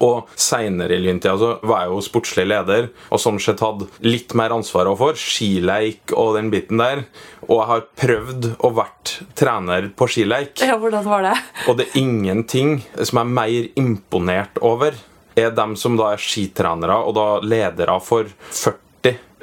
Og 0.00 0.30
seinere 0.38 0.96
i 0.96 1.02
lyntida 1.02 1.36
så 1.38 1.52
var 1.66 1.84
jeg 1.84 1.92
jo 1.92 2.02
sportslig 2.04 2.46
leder, 2.50 2.88
og 3.10 3.22
sånn 3.22 3.40
sett 3.42 3.62
hadde 3.64 3.88
litt 4.06 4.34
mer 4.38 4.54
ansvar 4.56 4.90
for 4.98 5.18
skileik 5.18 6.14
og 6.16 6.34
den 6.38 6.50
biten 6.52 6.80
der. 6.80 7.04
Og 7.48 7.56
jeg 7.56 7.68
har 7.70 7.86
prøvd 8.04 8.50
å 8.66 8.72
vært 8.80 9.14
trener 9.38 9.90
på 9.96 10.08
skileik. 10.10 10.60
Ja, 10.64 10.78
hvordan 10.80 11.06
var 11.06 11.26
det? 11.28 11.36
Og 11.70 11.78
det 11.80 11.88
er 11.88 12.02
ingenting 12.02 12.80
som 12.98 13.20
jeg 13.20 13.26
er 13.26 13.34
mer 13.38 13.70
imponert 13.80 14.60
over, 14.64 14.98
er 15.38 15.54
dem 15.54 15.76
som 15.78 15.96
da 15.98 16.12
er 16.14 16.20
skitrenere 16.20 16.96
og 17.06 17.14
da 17.16 17.26
ledere 17.46 17.96
for 18.02 18.28
40 18.50 18.80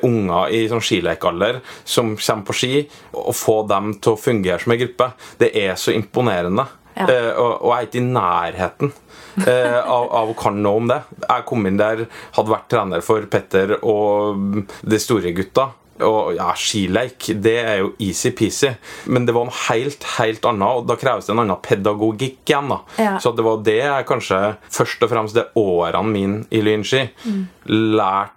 unger 0.05 0.51
i 0.53 0.65
sånn 0.69 0.83
skilekalder 0.83 1.61
som 1.87 2.15
kommer 2.19 2.45
på 2.47 2.57
ski, 2.57 2.73
og 3.17 3.33
få 3.35 3.61
dem 3.69 3.95
til 4.01 4.13
å 4.13 4.19
fungere 4.19 4.61
som 4.61 4.75
en 4.75 4.81
gruppe. 4.83 5.11
Det 5.39 5.51
er 5.57 5.73
så 5.79 5.95
imponerende. 5.95 6.67
Ja. 6.97 7.05
Uh, 7.05 7.31
og, 7.37 7.51
og 7.61 7.71
jeg 7.71 7.77
er 7.77 7.87
ikke 7.87 7.99
i 7.99 8.07
nærheten 8.07 8.93
eh, 9.45 9.79
av, 9.79 10.07
av 10.11 10.31
å 10.31 10.37
kan 10.37 10.61
noe 10.63 10.83
om 10.83 10.87
det. 10.91 11.01
Jeg 11.23 11.47
kom 11.49 11.67
inn 11.69 11.79
der, 11.79 12.05
hadde 12.37 12.53
vært 12.53 12.69
trener 12.73 13.03
for 13.05 13.27
Petter 13.31 13.77
og 13.81 14.63
de 14.81 15.01
store 15.01 15.33
gutta. 15.37 15.69
Og 16.05 16.35
ja, 16.37 16.51
skileik, 16.53 17.31
det 17.41 17.55
er 17.57 17.79
jo 17.81 17.87
easy-peasy. 18.05 18.69
Men 19.09 19.25
det 19.25 19.33
var 19.33 19.47
noe 19.47 19.59
helt, 19.67 20.03
helt 20.19 20.45
annet, 20.45 20.81
og 20.81 20.89
da 20.89 20.97
kreves 20.99 21.25
det 21.25 21.33
en 21.33 21.41
annen 21.41 21.63
pedagogikk 21.65 22.43
igjen. 22.45 22.69
da. 22.69 22.79
Ja. 23.01 23.15
Så 23.23 23.33
det 23.33 23.45
var 23.47 23.63
det 23.65 23.79
jeg 23.79 24.09
kanskje 24.09 24.41
først 24.77 25.07
og 25.07 25.13
fremst 25.13 25.37
de 25.37 25.47
årene 25.57 26.13
mine 26.13 26.43
i 26.53 26.61
Lynski 26.61 27.07
lært 27.67 28.36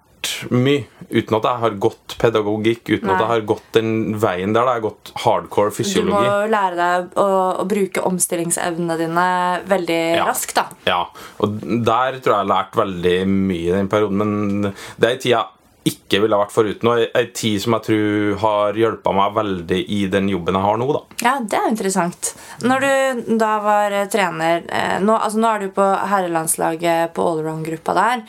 mye. 0.50 0.86
Uten 1.10 1.36
at 1.36 1.46
jeg 1.48 1.60
har 1.64 1.70
gått 1.82 2.16
pedagogikk, 2.20 2.84
uten 2.88 3.06
Nei. 3.08 3.14
at 3.14 3.20
jeg 3.24 3.30
har 3.32 3.40
gått 3.50 3.68
den 3.76 3.92
veien 4.22 4.52
der. 4.54 4.64
da 4.64 4.74
Jeg 4.74 4.82
har 4.82 4.86
gått 4.90 5.12
hardcore 5.24 5.70
fysiologi. 5.74 6.24
Du 6.24 6.30
må 6.30 6.50
lære 6.52 6.76
deg 6.80 7.14
å, 7.20 7.28
å 7.60 7.68
bruke 7.68 8.04
omstillingsevnene 8.10 8.96
dine 8.98 9.28
veldig 9.70 10.00
Ja. 10.16 10.24
raskt. 10.30 10.54
da. 10.54 10.66
Ja, 10.86 11.00
og 11.40 11.60
der 11.60 12.20
tror 12.20 12.34
jeg 12.34 12.38
jeg 12.40 12.44
har 12.46 12.52
lært 12.54 12.72
veldig 12.80 13.16
mye 13.28 13.68
i 13.68 13.76
den 13.76 13.88
perioden. 13.88 14.16
Men 14.16 14.62
det 14.98 15.04
er 15.08 15.12
en 15.12 15.18
tid 15.18 15.32
jeg 15.32 15.44
ikke 15.90 16.20
ville 16.22 16.38
vært 16.40 16.54
foruten. 16.54 16.90
Og 16.90 17.18
ei 17.18 17.26
tid 17.34 17.60
som 17.62 17.76
jeg 17.76 17.86
tror 17.88 18.38
har 18.44 18.78
hjulpet 18.78 19.16
meg 19.16 19.34
veldig 19.36 19.80
i 19.96 20.00
den 20.12 20.30
jobben 20.30 20.56
jeg 20.58 20.66
har 20.66 20.80
nå. 20.80 20.88
da 20.94 21.02
Ja, 21.24 21.34
det 21.40 21.58
er 21.58 21.68
interessant. 21.70 22.32
Når 22.64 22.84
du 22.84 23.36
da 23.40 23.52
var 23.64 23.94
eh, 23.94 24.06
trener 24.10 24.64
eh, 24.68 24.96
Nå, 25.02 25.14
altså, 25.16 25.40
nå 25.40 25.48
er 25.50 25.64
du 25.64 25.74
på 25.74 25.86
herrelandslaget 26.10 27.14
på 27.16 27.24
allround-gruppa 27.32 27.94
der 27.96 28.22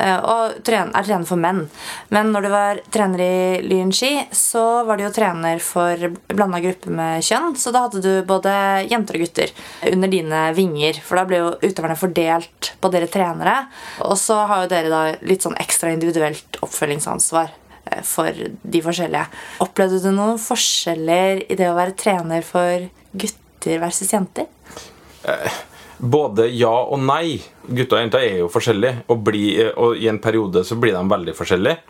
eh, 0.00 0.16
og 0.16 0.56
er 0.66 1.06
trener 1.06 1.26
for 1.28 1.40
menn. 1.40 1.64
Men 2.14 2.32
når 2.34 2.46
du 2.46 2.50
var 2.52 2.80
trener 2.92 3.22
i 3.22 3.60
Lyn 3.66 3.92
ski, 3.94 4.12
så 4.34 4.84
var 4.86 4.98
du 4.98 5.06
jo 5.06 5.12
trener 5.14 5.60
for 5.62 6.08
blanda 6.28 6.60
gruppe 6.64 6.92
med 6.92 7.24
kjønn. 7.24 7.56
Så 7.58 7.72
da 7.74 7.86
hadde 7.86 8.02
du 8.04 8.26
både 8.28 8.52
jenter 8.90 9.18
og 9.18 9.26
gutter 9.26 9.52
under 9.92 10.12
dine 10.12 10.42
vinger. 10.56 11.00
For 11.04 11.20
da 11.20 11.26
ble 11.28 11.42
jo 11.42 11.52
utøverne 11.62 11.98
fordelt 11.98 12.72
på 12.80 12.92
dere 12.92 13.10
trenere. 13.10 13.56
Og 14.06 14.16
så 14.20 14.38
har 14.48 14.64
jo 14.64 14.72
dere 14.72 14.92
da 14.92 15.02
litt 15.26 15.46
sånn 15.46 15.58
ekstra 15.62 15.92
individuelt 15.94 16.60
oppfølgingsansvar 16.64 17.05
eh, 17.06 18.02
for 18.06 18.42
de 18.62 18.82
forskjellige. 18.82 19.26
Opplevde 19.64 20.02
du 20.04 20.10
noen 20.14 20.42
forskjeller 20.42 21.46
i 21.46 21.58
det 21.58 21.70
å 21.70 21.78
være 21.78 21.96
trener 21.98 22.44
for 22.46 22.88
gutter 23.14 23.80
versus 23.82 24.12
jenter? 24.12 24.50
Både 25.96 26.50
ja 26.52 26.72
og 26.84 27.00
nei. 27.00 27.38
Gutter 27.66 27.96
og 27.96 28.02
jenter 28.04 28.22
er 28.22 28.34
jo 28.42 28.48
forskjellige, 28.52 29.06
og, 29.10 29.22
bli, 29.26 29.46
og 29.80 29.96
i 29.98 30.06
en 30.10 30.20
periode 30.22 30.60
så 30.66 30.76
blir 30.78 30.92
de 30.94 31.00
veldig 31.08 31.34
forskjellige. 31.34 31.80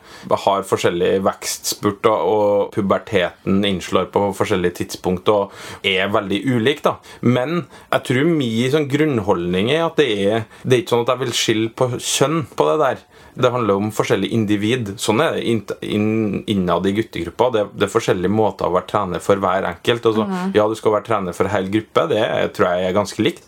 Har 0.46 0.62
forskjellig 0.68 1.10
vekstspurt, 1.26 2.06
og 2.06 2.70
puberteten 2.76 3.58
innslår 3.66 4.08
på 4.14 4.22
forskjellige 4.38 4.78
tidspunkt 4.80 5.28
og 5.32 5.52
er 5.84 6.12
veldig 6.14 6.40
ulik. 6.54 6.84
da. 6.86 6.96
Men 7.20 7.66
jeg 7.90 8.06
tror 8.08 8.30
min 8.30 8.72
sånn 8.72 8.88
grunnholdning 8.92 9.74
er 9.74 9.88
at 9.88 9.98
det 10.00 10.08
er, 10.14 10.46
det 10.62 10.78
er 10.78 10.84
ikke 10.84 10.94
sånn 10.94 11.04
at 11.04 11.12
jeg 11.12 11.24
vil 11.24 11.36
skille 11.42 11.74
på 11.74 11.90
kjønn 11.98 12.40
på 12.54 12.70
det 12.70 12.78
der. 12.84 13.04
Det 13.36 13.50
handler 13.52 13.76
om 13.76 13.90
forskjellige 13.92 14.32
individ. 14.32 14.94
Sånn 15.02 15.20
er 15.20 15.34
det 15.36 15.42
inn- 15.44 15.78
inn- 15.82 16.44
innad 16.48 16.86
i 16.88 16.92
guttegruppa. 16.96 17.50
Det, 17.52 17.64
det 17.76 17.86
er 17.88 17.92
forskjellige 17.92 18.32
måter 18.32 18.66
å 18.70 18.72
være 18.72 18.88
trener 18.88 19.20
for 19.20 19.36
hver 19.42 19.66
enkelt. 19.68 20.06
Altså, 20.08 20.24
Ja, 20.56 20.66
du 20.68 20.74
skal 20.78 20.92
være 20.96 21.04
trener 21.10 21.34
for 21.36 21.48
hel 21.52 21.68
gruppe. 21.68 22.06
Det 22.08 22.22
tror 22.56 22.70
jeg 22.72 22.88
er 22.88 22.96
ganske 22.96 23.22
likt. 23.26 23.44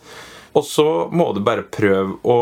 Og 0.55 0.65
så 0.65 0.85
må 1.13 1.31
du 1.35 1.41
bare 1.41 1.63
prøve 1.63 2.19
å 2.25 2.39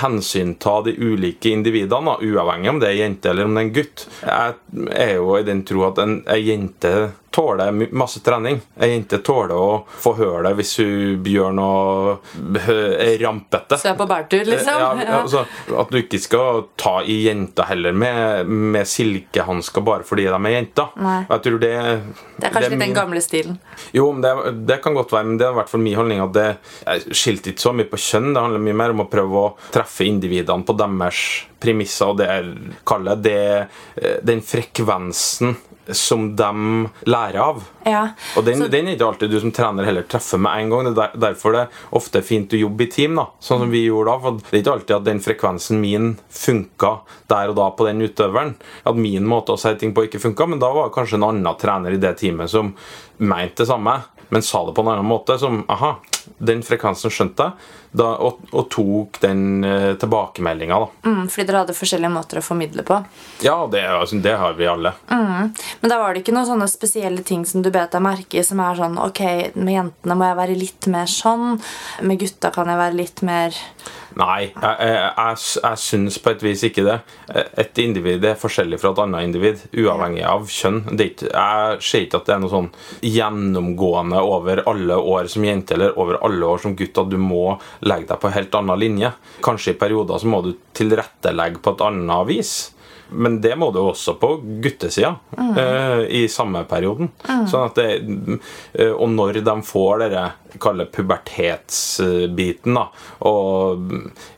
hensynta 0.00 0.78
de 0.86 0.94
ulike 0.96 1.50
individene, 1.52 2.14
uavhengig 2.24 2.70
om 2.70 2.78
det 2.80 2.88
er 2.92 3.00
jente 3.02 3.30
eller 3.32 3.44
om 3.48 3.54
det 3.56 3.60
er 3.60 3.66
en 3.68 3.74
gutt. 3.76 4.06
Jeg 4.22 4.54
er 4.96 5.14
jo 5.18 5.34
i 5.36 5.42
den 5.46 5.64
tro 5.68 5.84
at 5.90 5.98
en, 6.04 6.22
en 6.26 6.40
jente 6.46 6.94
tåler 7.32 7.72
masse 7.96 8.20
trening. 8.20 8.58
Ei 8.76 8.90
jente 8.92 9.18
tåler 9.24 9.54
å 9.56 9.84
få 9.88 10.10
høre 10.18 10.42
det 10.50 10.56
hvis 10.58 10.74
hun 10.82 11.22
gjør 11.24 11.54
noe 11.56 12.16
rampete. 13.22 13.78
Så 13.80 13.88
er 13.92 13.96
på 13.96 14.06
bærtur, 14.10 14.44
liksom? 14.48 14.80
Ja, 14.82 14.90
altså, 15.22 15.44
at 15.80 15.92
du 15.92 15.96
ikke 16.02 16.20
skal 16.20 16.66
ta 16.80 16.98
i 17.08 17.22
jenta 17.26 17.64
heller 17.70 17.96
med, 17.96 18.48
med 18.52 18.88
silkehansker 18.88 19.84
bare 19.86 20.04
fordi 20.08 20.26
de 20.28 20.36
er 20.36 20.54
jenter. 20.58 20.92
Jeg 21.30 21.44
tror 21.46 21.62
det 21.62 21.72
Det 21.72 22.48
er 22.48 22.52
kanskje 22.52 22.70
litt 22.72 22.78
den 22.78 22.88
min- 22.90 22.96
gamle 22.96 23.22
stilen. 23.24 23.58
jo, 23.96 24.10
men 24.12 24.22
det, 24.24 24.34
det 24.68 24.80
kan 24.84 24.94
godt 24.94 25.12
være, 25.14 25.24
men 25.30 25.38
det 25.40 25.46
er 25.48 25.54
i 25.54 25.58
hvert 25.60 25.72
fall 25.72 25.80
min 25.84 25.96
holdning 25.96 26.20
at 26.24 26.32
det 26.36 26.48
skilte 27.16 27.52
ikke 27.52 27.64
så 27.64 27.72
mye 27.76 27.88
på 27.88 27.96
kjønn. 28.00 28.32
Det 28.34 28.42
handler 28.44 28.64
mye 28.68 28.76
mer 28.82 28.90
om 28.96 29.04
å 29.06 29.08
prøve 29.10 29.40
å 29.46 29.54
treffe 29.82 30.06
individene 30.08 30.64
på 30.66 30.74
deres 30.78 31.20
premisser, 31.62 32.08
og 32.10 32.18
det 32.22 32.30
er, 32.30 32.48
kaller 32.88 33.20
det 33.22 33.38
eh, 33.98 34.16
den 34.26 34.40
frekvensen 34.42 35.56
som 35.92 36.28
de 36.38 36.48
lærer 37.10 37.40
av. 37.42 37.56
Ja. 37.84 38.04
Og 38.38 38.44
den, 38.46 38.60
Så- 38.60 38.68
den 38.70 38.86
er 38.86 38.94
ikke 38.94 39.06
alltid 39.08 39.30
du 39.32 39.40
som 39.42 39.50
trener 39.50 39.84
heller 39.84 40.02
treffer 40.06 40.38
med 40.38 40.60
en 40.62 40.70
gang. 40.70 40.94
Det 40.94 41.02
er 41.08 41.18
derfor 41.18 41.52
det 41.56 41.64
ofte 41.92 42.18
er 42.20 42.22
fint 42.22 42.52
å 42.54 42.60
jobbe 42.60 42.84
i 42.86 42.86
team, 42.86 43.16
da, 43.18 43.24
sånn 43.42 43.64
som 43.64 43.70
vi 43.70 43.80
gjorde 43.88 44.12
da. 44.12 44.18
For 44.22 44.38
det 44.38 44.52
er 44.54 44.62
ikke 44.62 44.74
alltid 44.76 44.96
at 44.96 45.04
den 45.08 45.20
frekvensen 45.20 45.80
min 45.82 46.12
funka 46.30 46.92
der 47.28 47.50
og 47.50 47.56
da 47.58 47.66
på 47.74 47.88
den 47.90 48.00
utøveren. 48.06 48.54
At 48.86 48.94
min 48.96 49.26
måte 49.26 49.52
å 49.56 49.58
si 49.58 49.74
ting 49.74 49.92
på 49.92 50.06
ikke 50.06 50.22
funka, 50.22 50.46
men 50.48 50.62
da 50.62 50.70
var 50.72 50.88
det 50.88 50.94
kanskje 50.94 51.18
en 51.18 51.28
annen 51.32 51.58
trener 51.58 51.90
i 51.92 52.00
det 52.02 52.14
teamet 52.22 52.48
som 52.54 52.74
mente 53.18 53.64
det 53.64 53.68
samme, 53.68 53.98
men 54.30 54.40
sa 54.42 54.64
det 54.64 54.74
på 54.78 54.86
en 54.86 54.94
annen 54.94 55.10
måte. 55.10 55.34
Som 55.42 55.64
aha, 55.68 55.96
den 56.38 56.62
frekvensen 56.62 57.10
skjønte 57.10 57.50
jeg, 57.50 57.52
da, 57.92 58.08
og, 58.24 58.40
og 58.56 58.68
tok 58.72 59.20
den 59.22 59.64
uh, 59.64 59.92
tilbakemeldinga, 60.00 60.78
da. 60.80 61.08
Mm, 61.08 61.26
fordi 61.28 61.46
dere 61.48 61.62
hadde 61.62 61.76
forskjellige 61.76 62.12
måter 62.12 62.40
å 62.40 62.44
formidle 62.44 62.84
på. 62.88 62.98
Ja, 63.44 63.56
det, 63.72 63.84
altså, 63.84 64.20
det 64.24 64.34
har 64.40 64.56
vi 64.58 64.68
alle. 64.70 64.94
Men 65.12 65.90
da 65.92 65.98
var 66.00 66.14
det 66.14 66.22
ikke 66.22 66.34
noen 66.34 66.48
sånne 66.48 66.68
spesielle 66.70 67.24
ting 67.26 67.44
som 67.48 67.64
du 67.64 67.70
bet 67.72 67.92
deg 67.92 68.04
merke 68.04 68.40
i, 68.40 68.44
som 68.46 68.60
er 68.64 68.78
sånn 68.78 68.98
Ok, 69.02 69.20
med 69.58 69.74
jentene 69.74 70.16
må 70.18 70.28
jeg 70.28 70.38
være 70.38 70.58
litt 70.58 70.88
mer 70.92 71.10
sånn. 71.10 71.58
Med 72.06 72.20
gutta 72.22 72.52
kan 72.54 72.70
jeg 72.70 72.80
være 72.80 72.98
litt 72.98 73.22
mer 73.26 73.56
Nei, 74.20 74.50
jeg, 74.50 74.88
jeg, 74.88 75.36
jeg, 75.62 75.80
syns 75.80 76.18
på 76.22 76.32
et 76.32 76.44
vis 76.44 76.64
ikke 76.68 76.84
det. 76.86 76.98
Et 77.62 77.80
individ 77.84 78.24
er 78.28 78.38
forskjellig 78.40 78.80
fra 78.82 78.92
et 78.92 79.00
annet 79.04 79.28
individ, 79.28 79.62
uavhengig 79.78 80.24
av 80.28 80.44
kjønn. 80.52 80.82
Ikke, 80.96 81.30
jeg 81.30 81.80
ser 81.84 82.06
ikke 82.06 82.20
at 82.20 82.28
det 82.28 82.34
er 82.36 82.42
noe 82.44 82.52
sånn 82.52 82.70
gjennomgående 83.06 84.20
over 84.26 84.64
alle 84.70 84.98
år 84.98 85.30
som 85.32 85.46
jente 85.46 85.76
eller 85.76 85.96
over 86.00 86.20
alle 86.26 86.52
år 86.54 86.62
som 86.64 86.76
gutt 86.78 87.00
at 87.02 87.10
du 87.12 87.18
må 87.20 87.56
legge 87.86 88.10
deg 88.12 88.20
på 88.20 88.30
en 88.30 88.36
helt 88.36 88.60
annen 88.60 88.82
linje. 88.82 89.12
Kanskje 89.44 89.74
i 89.74 89.80
perioder 89.80 90.22
så 90.22 90.30
må 90.30 90.42
du 90.44 90.54
tilrettelegge 90.76 91.62
på 91.62 91.74
et 91.76 91.84
annet 91.88 92.28
vis. 92.28 92.54
Men 93.12 93.40
det 93.44 93.54
må 93.58 93.70
du 93.72 93.80
også 93.82 94.14
på 94.20 94.30
guttesida 94.64 95.14
eh, 95.38 96.02
i 96.20 96.22
samme 96.32 96.64
perioden. 96.68 97.10
Sånn 97.22 97.66
at 97.68 97.78
det, 97.78 97.88
uh, 98.78 98.92
og 98.92 99.08
når 99.12 99.40
de 99.44 99.56
får 99.66 100.04
dere 100.04 100.24
kaller 100.62 100.90
pubertetsbiten, 100.92 102.76
da, 102.76 102.86
og 103.28 103.86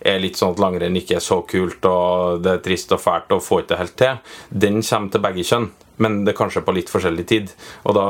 er 0.00 0.20
litt 0.22 0.38
sånn 0.38 0.54
at 0.54 0.62
langrenn 0.62 0.98
ikke 1.00 1.18
er 1.18 1.24
så 1.24 1.40
kult, 1.48 1.84
og 1.88 2.44
det 2.44 2.56
er 2.56 2.62
trist 2.64 2.94
og 2.94 3.02
fælt 3.02 3.34
og 3.34 3.42
får 3.44 3.64
ikke 3.64 3.72
det 3.72 3.80
helt 3.82 3.98
til, 4.00 4.36
den 4.66 4.80
kommer 4.82 5.14
til 5.14 5.24
begge 5.26 5.48
kjønn. 5.50 5.70
Men 6.02 6.24
det 6.26 6.34
er 6.34 6.40
kanskje 6.40 6.64
på 6.66 6.74
litt 6.74 6.90
forskjellig 6.90 7.26
tid. 7.30 7.52
Og 7.86 7.94
da 7.94 8.06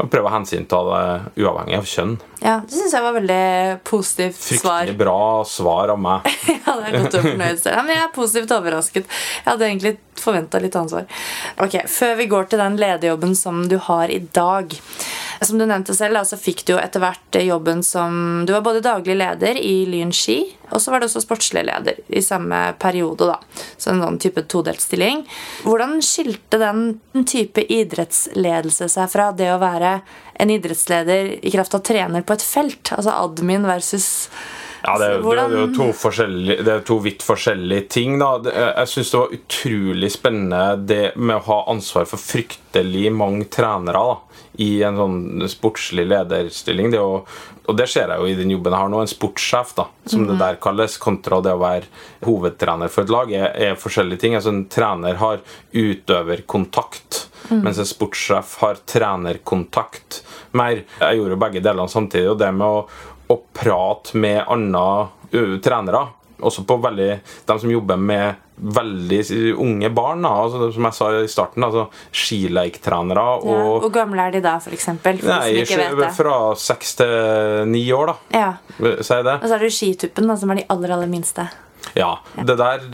mm, 0.00 0.10
prøve 0.12 0.30
å 0.30 0.32
hensynta 0.34 0.80
det 0.88 1.44
uavhengig 1.44 1.78
av 1.78 1.88
kjønn. 1.88 2.14
Ja, 2.40 2.54
det 2.64 2.72
syns 2.72 2.94
jeg 2.96 3.04
var 3.04 3.16
veldig 3.18 3.44
positivt 3.84 4.38
svar. 4.40 4.84
Fryktelig 4.86 4.98
bra 5.02 5.18
svar 5.48 5.92
av 5.94 6.00
meg. 6.00 6.28
Ja, 6.70 6.76
det 6.78 6.90
er 6.90 6.96
godt 7.02 7.16
å 7.18 7.22
fornøyd. 7.24 7.64
Ja, 7.66 7.82
men 7.82 7.96
jeg 7.96 8.04
er 8.04 8.12
positivt 8.14 8.52
overrasket. 8.54 9.08
Jeg 9.40 9.48
hadde 9.48 9.66
egentlig 9.66 9.94
forventa 10.20 10.60
litt 10.62 10.76
ansvar. 10.78 11.06
Ok, 11.62 11.80
Før 11.90 12.14
vi 12.20 12.28
går 12.30 12.50
til 12.50 12.62
den 12.62 12.78
lederjobben 12.80 13.34
som 13.38 13.64
du 13.70 13.76
har 13.88 14.12
i 14.12 14.20
dag. 14.36 14.76
Som 15.40 15.56
du 15.58 15.64
nevnte 15.64 15.94
selv, 15.96 16.14
da, 16.18 16.20
så 16.28 16.36
fikk 16.36 16.66
du 16.68 16.74
jo 16.74 16.78
etter 16.82 17.00
hvert 17.00 17.36
jobben 17.40 17.80
som 17.86 18.42
Du 18.46 18.52
var 18.52 18.60
både 18.66 18.82
daglig 18.84 19.14
leder 19.16 19.56
i 19.56 19.86
Lyn 19.88 20.10
ski, 20.12 20.42
og 20.70 20.82
så 20.84 20.92
var 20.92 21.00
du 21.00 21.06
også 21.08 21.22
sportslig 21.24 21.62
leder 21.64 21.96
i 22.12 22.20
samme 22.22 22.74
periode. 22.78 23.24
da. 23.30 23.38
Så 23.80 23.90
en 23.94 24.02
sånn 24.04 24.18
type 24.20 24.44
todelt 24.52 24.84
stilling. 24.84 25.22
Hvordan 25.64 25.98
skilte 26.04 26.60
den 26.60 27.24
type 27.24 27.64
idrettsledelse 27.64 28.88
seg 28.92 29.10
fra 29.12 29.30
det 29.32 29.48
å 29.54 29.60
være 29.62 30.00
en 30.40 30.50
idrettsleder 30.52 31.38
i 31.44 31.52
kraft 31.52 31.74
av 31.76 31.84
trener 31.88 32.22
på 32.26 32.36
et 32.36 32.44
felt? 32.44 32.92
Altså 32.96 33.14
admin 33.16 33.64
versus 33.68 34.28
Ja, 34.80 34.94
det, 34.96 35.10
er- 35.10 35.20
det, 35.20 35.42
er 35.44 35.56
jo 35.58 35.66
to, 35.76 35.86
forskjellige, 35.92 36.62
det 36.64 36.72
er 36.72 36.84
to 36.88 36.96
vidt 37.04 37.20
forskjellige 37.24 37.88
ting. 37.92 38.14
Da. 38.20 38.30
Jeg 38.48 38.88
syns 38.88 39.10
det 39.12 39.18
var 39.20 39.34
utrolig 39.36 40.08
spennende 40.14 40.62
det 40.88 41.02
med 41.20 41.36
å 41.36 41.44
ha 41.50 41.58
ansvar 41.72 42.08
for 42.08 42.16
fryktelig 42.22 43.10
mange 43.12 43.44
trenere 43.52 44.00
da, 44.00 44.14
i 44.60 44.82
en 44.84 44.98
sånn 44.98 45.48
sportslig 45.48 46.04
lederstilling. 46.10 46.90
Det 46.92 47.00
å, 47.00 47.22
og 47.64 47.78
det 47.78 47.86
ser 47.88 48.12
jeg 48.12 48.20
jo 48.20 48.28
i 48.28 48.36
den 48.36 48.52
jobben 48.52 48.74
jeg 48.74 48.82
har 48.82 48.92
nå, 48.92 49.00
en 49.00 49.10
sportssjef, 49.10 49.72
da, 49.78 49.86
som 50.10 50.26
det 50.28 50.36
der 50.40 50.58
kalles, 50.60 50.98
kontra 51.00 51.40
det 51.44 51.54
å 51.56 51.62
være 51.62 51.88
hovedtrener 52.26 52.92
for 52.92 53.06
et 53.06 53.14
lag, 53.14 53.32
er, 53.32 53.48
er 53.56 53.80
forskjellige 53.80 54.20
ting. 54.24 54.36
Altså 54.36 54.52
En 54.52 54.66
trener 54.72 55.16
har 55.22 55.40
utøverkontakt. 55.72 57.26
Mens 57.50 57.80
en 57.80 57.88
sportssjef 57.88 58.58
har 58.60 58.78
trenerkontakt 58.86 60.20
mer. 60.58 60.84
Jeg 61.00 61.18
gjorde 61.18 61.34
jo 61.34 61.42
begge 61.46 61.64
delene 61.64 61.90
samtidig. 61.90 62.28
Og 62.34 62.38
det 62.42 62.52
med 62.54 62.66
å, 62.66 62.84
å 63.32 63.38
prate 63.56 64.20
med 64.20 64.44
andre 64.44 64.84
ø, 65.32 65.58
trenere, 65.64 66.04
også 66.46 66.64
på 66.68 66.76
veldig 66.82 67.10
De 67.48 67.56
som 67.62 67.70
jobber 67.72 68.00
med 68.00 68.46
veldig 68.60 69.20
unge 69.60 69.88
barn, 69.96 70.22
da, 70.26 70.34
altså, 70.42 70.68
som 70.74 70.88
jeg 70.88 70.96
sa 70.98 71.08
i 71.16 71.30
starten, 71.32 71.64
altså 71.64 71.86
skileiktrenere 72.12 73.24
ja. 73.24 73.56
og 73.56 73.86
Hvor 73.86 73.94
gamle 73.94 74.26
er 74.28 74.36
de 74.36 74.42
da, 74.44 74.58
for 74.60 74.76
eksempel? 74.76 75.20
For 75.22 75.32
Nei, 75.32 75.62
ikke 75.62 76.12
fra 76.16 76.36
seks 76.60 76.94
til 77.00 77.16
ni 77.72 77.86
år, 77.96 78.12
da. 78.12 78.36
Ja. 78.36 78.52
Sier 79.00 79.24
det? 79.26 79.38
Og 79.40 79.48
så 79.48 79.56
er 79.56 79.64
det 79.64 79.74
skituppen, 79.76 80.28
da, 80.28 80.36
som 80.40 80.52
er 80.52 80.60
de 80.60 80.68
aller, 80.76 80.96
aller 80.98 81.10
minste. 81.10 81.48
Ja, 81.96 82.18
det 82.36 82.58
der 82.60 82.84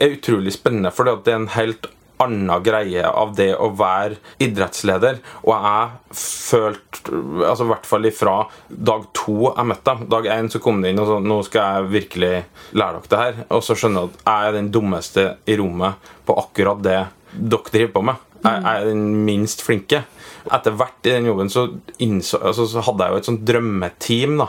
er 0.00 0.16
utrolig 0.16 0.52
spennende, 0.56 0.90
for 0.94 1.06
det 1.06 1.30
er 1.30 1.38
en 1.38 1.52
helt 1.54 1.86
annen 2.24 2.64
greie 2.64 3.04
av 3.08 3.34
det 3.36 3.50
å 3.56 3.70
være 3.78 4.18
idrettsleder. 4.42 5.20
Og 5.44 5.52
jeg 5.54 6.16
følte, 6.22 7.20
altså 7.48 7.66
i 7.66 7.72
hvert 7.72 7.88
fall 7.88 8.08
ifra 8.08 8.36
dag 8.68 9.06
to 9.16 9.36
jeg 9.48 9.68
møtte 9.68 9.96
dem 9.96 10.08
Dag 10.12 10.28
én 10.34 10.50
så 10.52 10.60
kom 10.62 10.82
det 10.82 10.92
inn 10.92 11.00
og 11.02 11.08
sa 11.08 11.18
nå 11.22 11.38
skal 11.46 11.78
jeg 11.78 11.92
virkelig 11.92 12.32
lære 12.78 13.00
dere 13.00 13.12
det 13.12 13.22
her. 13.22 13.40
Og 13.56 13.64
så 13.64 13.76
skjønner 13.78 14.06
jeg 14.06 14.12
at 14.12 14.26
jeg 14.26 14.48
er 14.48 14.58
den 14.58 14.72
dummeste 14.74 15.26
i 15.46 15.58
rommet 15.60 16.12
på 16.26 16.36
akkurat 16.42 16.82
det 16.84 16.98
dere 17.32 17.72
driver 17.72 17.94
på 17.96 18.06
med. 18.10 18.28
Jeg 18.42 18.64
er 18.66 18.88
den 18.88 19.04
minst 19.26 19.62
flinke. 19.62 20.02
Etter 20.52 20.74
hvert 20.74 21.06
i 21.06 21.14
den 21.14 21.28
jobben 21.30 21.50
så, 21.52 21.68
innså, 22.02 22.40
altså, 22.42 22.66
så 22.66 22.82
hadde 22.82 23.06
jeg 23.06 23.14
jo 23.14 23.20
et 23.20 23.28
sånt 23.30 23.44
drømmeteam. 23.46 24.40
da 24.42 24.48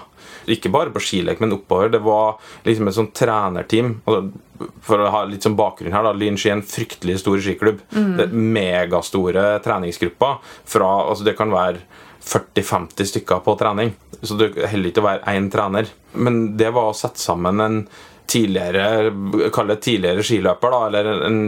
ikke 0.52 0.72
bare 0.74 0.94
på 0.94 1.02
skilek, 1.04 1.40
men 1.44 1.56
oppover. 1.56 1.92
Det 1.94 2.02
var 2.04 2.38
liksom 2.68 2.90
et 2.90 2.98
sånt 2.98 3.14
trenerteam. 3.16 3.96
Altså, 4.06 4.70
for 4.86 5.04
å 5.04 5.12
ha 5.14 5.24
litt 5.28 5.44
sånn 5.44 5.58
bakgrunn 5.60 5.96
her, 5.96 6.06
da, 6.06 6.14
Lyn 6.16 6.38
Ski 6.40 6.52
er 6.52 6.58
en 6.60 6.66
fryktelig 6.68 7.20
stor 7.24 7.42
skiklubb. 7.44 7.82
Det 8.18 8.28
er 8.28 8.34
megastore 8.34 9.46
treningsgrupper. 9.66 10.40
Fra, 10.66 10.94
altså 11.10 11.28
det 11.28 11.36
kan 11.40 11.54
være 11.54 11.84
40-50 12.24 13.12
stykker 13.12 13.44
på 13.44 13.58
trening. 13.60 13.94
Så 14.22 14.38
det 14.40 14.54
holder 14.56 14.90
ikke 14.92 15.04
å 15.04 15.10
være 15.10 15.36
én 15.36 15.52
trener. 15.52 15.92
Men 16.16 16.58
det 16.58 16.72
var 16.76 16.92
å 16.92 16.98
sette 16.98 17.20
sammen 17.20 17.60
en 17.60 17.86
tidligere 18.34 19.12
Kall 19.52 19.68
det 19.68 19.82
tidligere 19.84 20.24
skiløper, 20.24 20.72
da, 20.72 20.86
eller 20.88 21.10
en, 21.28 21.40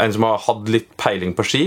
en 0.00 0.12
som 0.14 0.24
har 0.24 0.40
hatt 0.46 0.70
litt 0.72 0.88
peiling 0.96 1.34
på 1.36 1.44
ski 1.44 1.64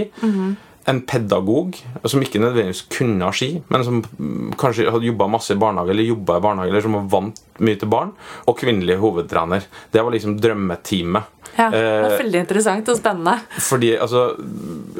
en 0.90 1.02
pedagog 1.06 1.76
som 2.10 2.22
ikke 2.24 2.40
nødvendigvis 2.42 2.86
kunne 2.90 3.28
ski, 3.36 3.62
men 3.70 3.84
som 3.86 4.00
kanskje 4.58 4.90
hadde 4.92 5.06
jobba 5.06 5.28
masse 5.30 5.54
i 5.54 5.60
barnehage, 5.62 5.94
eller 5.94 6.08
jobbet 6.10 6.40
i 6.40 6.44
barnehage, 6.48 6.72
eller 6.74 6.82
som 6.82 6.96
var 6.98 7.06
vant 7.14 7.42
mye 7.62 7.78
til 7.82 7.92
barn, 7.92 8.12
og 8.48 8.58
kvinnelig 8.58 8.98
hovedtrener. 9.02 9.68
Det 9.94 10.02
var 10.04 10.12
liksom 10.16 10.40
drømmeteamet. 10.42 11.24
Ja, 11.58 11.70
det 11.70 11.80
Eh, 11.84 12.02
var 12.10 12.18
Veldig 12.24 12.40
interessant 12.46 12.90
og 12.90 12.98
spennende. 12.98 13.40
fordi, 13.60 13.98
altså 13.98 14.36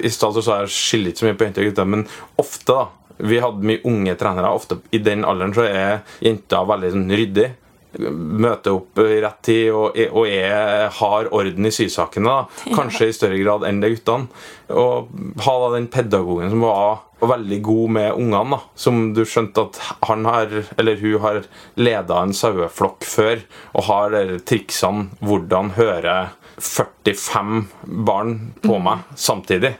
I 0.04 0.10
stad 0.10 0.34
så 0.34 0.42
sa 0.44 0.60
jeg 0.62 0.68
skiller 0.70 1.10
ikke 1.12 1.20
så 1.20 1.26
mye 1.26 1.38
på 1.40 1.46
jenter 1.48 1.62
og 1.66 1.70
gutter, 1.72 1.86
men 1.86 2.08
ofte, 2.38 2.66
da 2.74 2.88
Vi 3.22 3.38
hadde 3.40 3.62
mye 3.62 3.82
unge 3.86 4.16
trenere. 4.18 4.50
Ofte 4.50 4.80
i 4.92 4.98
den 4.98 5.24
alderen 5.24 5.54
så 5.54 5.62
er 5.62 6.00
jenter 6.26 6.66
veldig 6.66 6.90
sånn 6.92 7.10
ryddig. 7.12 7.52
Møter 8.00 8.78
opp 8.78 9.00
i 9.04 9.20
rett 9.20 9.40
tid 9.44 9.74
og, 9.76 9.98
og 10.16 10.28
er, 10.30 10.88
har 10.96 11.30
orden 11.36 11.68
i 11.68 11.74
sysakene. 11.76 12.32
da. 12.32 12.74
Kanskje 12.78 13.10
i 13.10 13.16
større 13.16 13.40
grad 13.42 13.66
enn 13.68 13.82
det 13.84 13.94
guttene. 13.98 14.30
Og 14.72 15.12
ha 15.44 15.56
da 15.64 15.72
den 15.76 15.90
pedagogen 15.92 16.54
som 16.54 16.64
var 16.64 17.02
veldig 17.34 17.60
god 17.68 17.96
med 17.98 18.14
ungene. 18.14 18.56
da. 18.56 18.62
Som 18.80 19.02
du 19.18 19.26
skjønte 19.28 19.68
at 19.68 19.82
han 20.08 20.26
har, 20.30 20.56
eller 20.78 21.04
hun 21.04 21.20
har 21.26 21.44
leda 21.76 22.22
en 22.24 22.36
saueflokk 22.36 23.04
før 23.08 23.44
og 23.76 23.88
har 23.90 24.16
de 24.16 24.40
triksene 24.40 25.10
hvordan 25.20 25.76
høre 25.76 26.18
45 26.62 27.66
barn 28.08 28.38
på 28.64 28.80
meg 28.84 29.04
samtidig. 29.20 29.76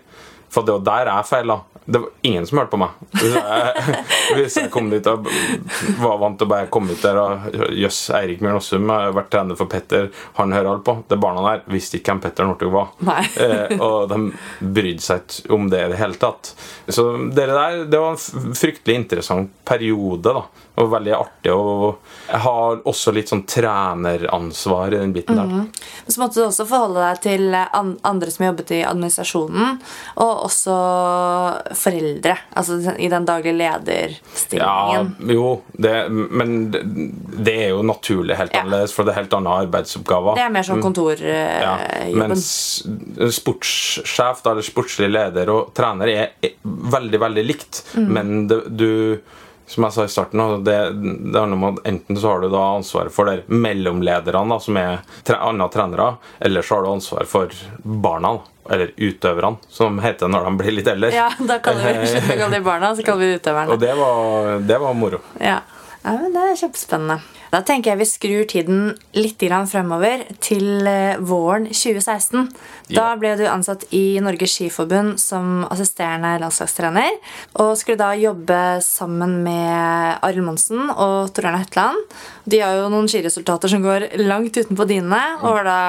For 0.52 0.68
det 0.68 0.82
var 0.82 0.88
der 0.90 1.14
jeg 1.14 1.30
feila. 1.30 1.62
Det 1.86 1.98
var 1.98 2.10
ingen 2.22 2.46
som 2.48 2.58
hørte 2.58 2.72
på 2.72 2.80
meg. 2.82 2.98
Hvis 3.22 3.34
jeg, 3.36 3.96
hvis 4.36 4.58
jeg 4.58 4.70
kom 4.72 4.90
dit 4.92 5.08
og 5.10 5.26
var 6.00 6.20
vant 6.22 6.38
til 6.40 6.48
å 6.48 6.52
bare 6.52 6.70
komme 6.72 6.94
ut 6.94 7.02
der 7.04 7.18
og 7.20 7.74
Jøss, 7.76 8.00
Eirik 8.16 8.42
Mjørn 8.44 8.60
Aasum 8.60 8.92
har 8.94 9.16
vært 9.18 9.32
trener 9.34 9.58
for 9.60 9.70
Petter. 9.72 10.08
Han 10.38 10.54
hører 10.56 10.72
alt 10.76 10.86
på. 10.88 10.96
Det 11.10 11.18
barna 11.22 11.44
der 11.48 11.64
visste 11.74 11.98
ikke 12.00 12.14
hvem 12.14 12.24
Petter 12.24 12.48
Northug 12.48 12.74
var. 12.76 12.94
Eh, 13.42 13.74
og 13.82 14.10
de 14.12 14.18
brydde 14.76 15.02
seg 15.02 15.24
ikke 15.24 15.54
om 15.56 15.70
det 15.72 15.80
i 15.82 15.92
det 15.94 15.98
hele 16.00 16.18
tatt. 16.20 16.52
Så 16.92 17.06
dere 17.34 17.56
der, 17.58 17.78
det 17.90 18.02
var 18.02 18.14
en 18.14 18.56
fryktelig 18.58 18.98
interessant 19.02 19.54
periode. 19.68 20.36
da 20.36 20.44
Og 20.80 20.88
veldig 20.88 21.12
artig. 21.14 21.52
Og 21.52 21.98
jeg 22.30 22.40
har 22.46 22.78
også 22.88 23.12
litt 23.14 23.32
sånn 23.32 23.44
treneransvar 23.50 24.94
i 24.96 25.02
den 25.02 25.12
biten 25.14 25.36
der. 25.36 25.50
Men 25.52 26.14
så 26.16 26.22
måtte 26.22 26.40
du 26.40 26.46
også 26.46 26.66
forholde 26.70 27.04
deg 27.04 27.20
til 27.26 27.58
andre 27.58 28.32
som 28.32 28.46
jobbet 28.48 28.72
i 28.78 28.80
administrasjonen, 28.88 29.82
og 30.24 30.46
også 30.48 30.78
foreldre. 31.78 32.38
Altså 32.56 32.80
i 32.96 33.10
den 33.12 33.28
daglige 33.28 33.58
lederstillingen. 33.60 35.12
Ja, 35.20 35.34
jo, 35.36 35.50
det, 35.76 35.94
men 36.10 36.56
det, 36.72 37.56
er 37.68 37.70
jo 37.76 37.84
naturlig 37.86 38.40
helt 38.40 38.56
Ja. 38.56 38.64
annerledes, 38.64 38.96
for 38.96 39.04
det 39.04 39.14
er 39.14 39.22
helt 39.22 39.34
andre 39.38 39.60
arbeidsoppgaver. 39.66 40.40
Det 40.40 40.46
er 40.46 40.56
mer 40.56 40.68
sånn 40.68 40.80
Ja, 40.82 40.86
kontorjobben. 40.88 42.18
mens 42.18 42.48
sportssjef 43.42 44.46
eller 44.46 44.66
sportslig 44.66 45.12
leder 45.12 45.50
og 45.54 45.74
trener 45.78 46.08
er, 46.08 46.34
er 46.42 46.56
veldig, 46.64 47.20
veldig 47.20 47.46
likt. 47.46 47.84
Mm. 47.96 48.10
Men 48.14 48.48
det, 48.48 48.62
du 48.78 49.22
som 49.72 49.86
jeg 49.88 49.96
sa 49.96 50.04
i 50.04 50.12
starten, 50.12 50.42
altså, 50.44 50.64
det, 50.68 50.78
det 51.32 51.40
handler 51.40 51.58
om 51.58 51.68
at 51.70 51.86
enten 51.88 52.18
så 52.20 52.34
har 52.34 52.42
du 52.44 52.50
da 52.52 52.64
ansvaret 52.76 53.14
for 53.16 53.30
der 53.30 53.44
mellomlederne, 53.48 54.58
som 54.60 54.80
er 54.82 54.98
tre, 55.28 55.38
andre 55.40 55.70
trenere, 55.72 56.08
eller 56.44 56.66
så 56.66 56.76
har 56.76 56.84
du 56.84 56.90
ansvar 56.92 57.30
for 57.30 57.54
barna. 57.82 58.40
Eller 58.72 58.92
utøverne, 58.94 59.58
som 59.74 59.98
heter 60.04 60.30
når 60.30 60.46
de 60.46 60.52
blir 60.60 60.76
litt 60.76 60.88
eldre. 60.92 61.10
Ja, 61.16 61.32
da 61.50 61.58
kaller 61.64 61.98
vi 62.04 62.36
de 62.54 62.60
barna, 62.62 62.92
så 62.96 63.04
kaller 63.04 63.24
vi 63.24 63.40
utøverne. 63.40 63.74
Og 63.74 63.80
det 63.82 63.96
var, 63.98 64.60
det 64.70 64.78
var 64.84 64.94
moro. 64.96 65.20
Ja. 65.40 65.58
ja, 66.04 66.14
men 66.14 66.36
Det 66.36 66.44
er 66.46 66.60
kjempespennende. 66.62 67.41
Da 67.52 67.60
tenker 67.68 67.92
jeg 67.92 68.00
vi 68.00 68.08
skrur 68.08 68.46
tiden 68.48 68.84
litt 69.18 69.42
grann 69.44 69.68
fremover 69.68 70.24
til 70.44 70.88
eh, 70.88 71.20
våren 71.20 71.66
2016. 71.68 72.48
Da 72.96 73.10
ble 73.20 73.34
du 73.40 73.44
ansatt 73.52 73.84
i 73.96 74.22
Norges 74.24 74.54
Skiforbund 74.56 75.20
som 75.20 75.66
assisterende 75.68 76.38
landslagstrener. 76.40 77.18
Og 77.60 77.74
skulle 77.80 78.00
da 78.00 78.14
jobbe 78.16 78.62
sammen 78.86 79.42
med 79.44 80.24
Arild 80.24 80.48
Monsen 80.48 80.88
og 80.94 81.34
Tor 81.36 81.50
Arne 81.52 81.66
Hetland. 81.66 82.00
De 82.48 82.64
har 82.64 82.80
jo 82.80 82.90
noen 82.94 83.12
skiresultater 83.12 83.72
som 83.72 83.84
går 83.84 84.08
langt 84.24 84.56
utenpå 84.56 84.88
dine. 84.88 85.22
Og 85.44 85.60
da 85.68 85.80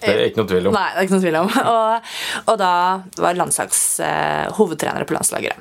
Det 0.00 0.08
er 0.08 0.26
ikke 0.30 0.40
noe 0.40 0.52
tvil 0.54 0.70
om. 0.70 0.78
Nei, 0.78 0.88
det 0.94 1.02
er 1.02 1.08
ikke 1.08 1.18
noe 1.18 1.26
tvil 1.28 1.40
om. 1.42 1.52
Og, 1.74 2.12
og 2.52 2.56
da 2.60 2.74
var 3.20 3.36
landslags 3.36 3.80
eh, 4.04 4.46
hovedtrenere 4.56 5.04
på 5.08 5.16
landslaget. 5.16 5.60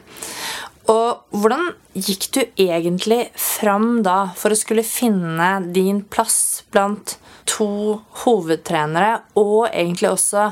Og 0.91 1.23
hvordan 1.31 1.69
gikk 1.95 2.25
du 2.35 2.41
egentlig 2.59 3.27
fram 3.39 4.01
da 4.03 4.33
for 4.35 4.51
å 4.51 4.57
skulle 4.57 4.83
finne 4.83 5.55
din 5.75 6.01
plass 6.11 6.63
blant 6.73 7.17
to 7.47 7.99
hovedtrenere, 8.23 9.21
og 9.39 9.67
egentlig 9.69 10.09
også 10.13 10.49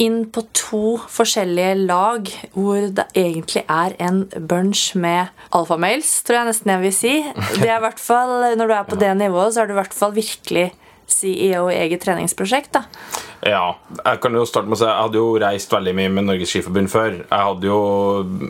inn 0.00 0.22
på 0.32 0.44
to 0.56 0.84
forskjellige 1.12 1.74
lag, 1.84 2.28
hvor 2.56 2.88
det 2.96 3.06
egentlig 3.18 3.64
er 3.68 3.96
en 4.00 4.22
bunch 4.48 4.90
med 4.96 5.30
alfamales, 5.56 6.12
tror 6.24 6.40
jeg 6.40 6.50
nesten 6.50 6.74
jeg 6.74 6.84
vil 6.84 6.96
si. 6.96 7.14
Det 7.60 7.68
er 7.68 7.78
i 7.78 7.84
hvert 7.84 8.00
fall, 8.00 8.36
Når 8.56 8.66
du 8.66 8.74
er 8.76 8.88
på 8.88 9.00
det 9.00 9.12
nivået, 9.16 9.54
så 9.54 9.62
er 9.62 9.68
du 9.68 9.76
i 9.76 9.80
hvert 9.80 9.96
fall 9.96 10.16
virkelig 10.16 10.70
CEO 11.12 11.68
i 11.70 11.78
eget 11.82 12.02
treningsprosjekt. 12.04 12.72
da. 12.76 12.84
Ja, 13.46 13.76
jeg 14.04 14.20
kan 14.20 14.34
jo 14.36 14.44
starte 14.44 14.68
med 14.68 14.76
å 14.76 14.80
si 14.80 14.88
Jeg 14.88 15.00
hadde 15.00 15.20
jo 15.20 15.28
reist 15.40 15.72
veldig 15.72 15.94
mye 15.96 16.10
med 16.12 16.26
Norges 16.28 16.50
Skiforbund 16.52 16.90
før. 16.92 17.14
Jeg 17.22 17.46
hadde 17.48 17.70
jo 17.70 17.80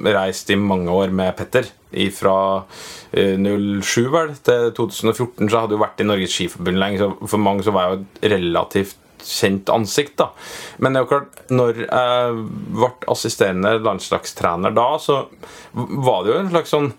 reist 0.07 0.51
i 0.51 0.59
mange 0.59 0.91
år 0.91 1.15
med 1.15 1.37
Petter. 1.39 1.69
Fra 2.15 2.65
07 3.13 4.11
vel 4.15 4.35
til 4.47 4.73
2014 4.77 5.51
så 5.51 5.63
hadde 5.63 5.75
jeg 5.75 5.79
jo 5.79 5.85
vært 5.85 6.03
i 6.03 6.09
Norges 6.09 6.35
Skiforbund 6.35 6.83
lenge. 6.83 7.03
Så 7.03 7.31
for 7.31 7.43
mange 7.43 7.67
så 7.67 7.75
var 7.75 7.87
jeg 7.87 7.93
jo 7.93 8.03
et 8.03 8.27
relativt 8.35 8.99
kjent 9.27 9.69
ansikt. 9.69 10.17
da 10.17 10.31
Men 10.79 10.93
det 10.93 11.01
er 11.01 11.05
jo 11.05 11.11
klart, 11.13 11.43
når 11.51 11.83
jeg 11.85 12.47
ble 12.77 12.91
assisterende 13.13 13.77
landslagstrener 13.85 14.75
da, 14.77 14.89
så 14.99 15.27
var 15.73 16.25
det 16.25 16.33
jo 16.33 16.41
en 16.41 16.53
slags 16.55 16.75
sånn 16.75 16.93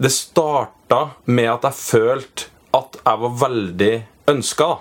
Det 0.00 0.12
starta 0.14 1.00
med 1.26 1.50
at 1.50 1.66
jeg 1.68 1.76
følte 1.76 2.48
at 2.76 3.00
jeg 3.02 3.20
var 3.24 3.32
veldig 3.40 3.94
ønska. 4.30 4.76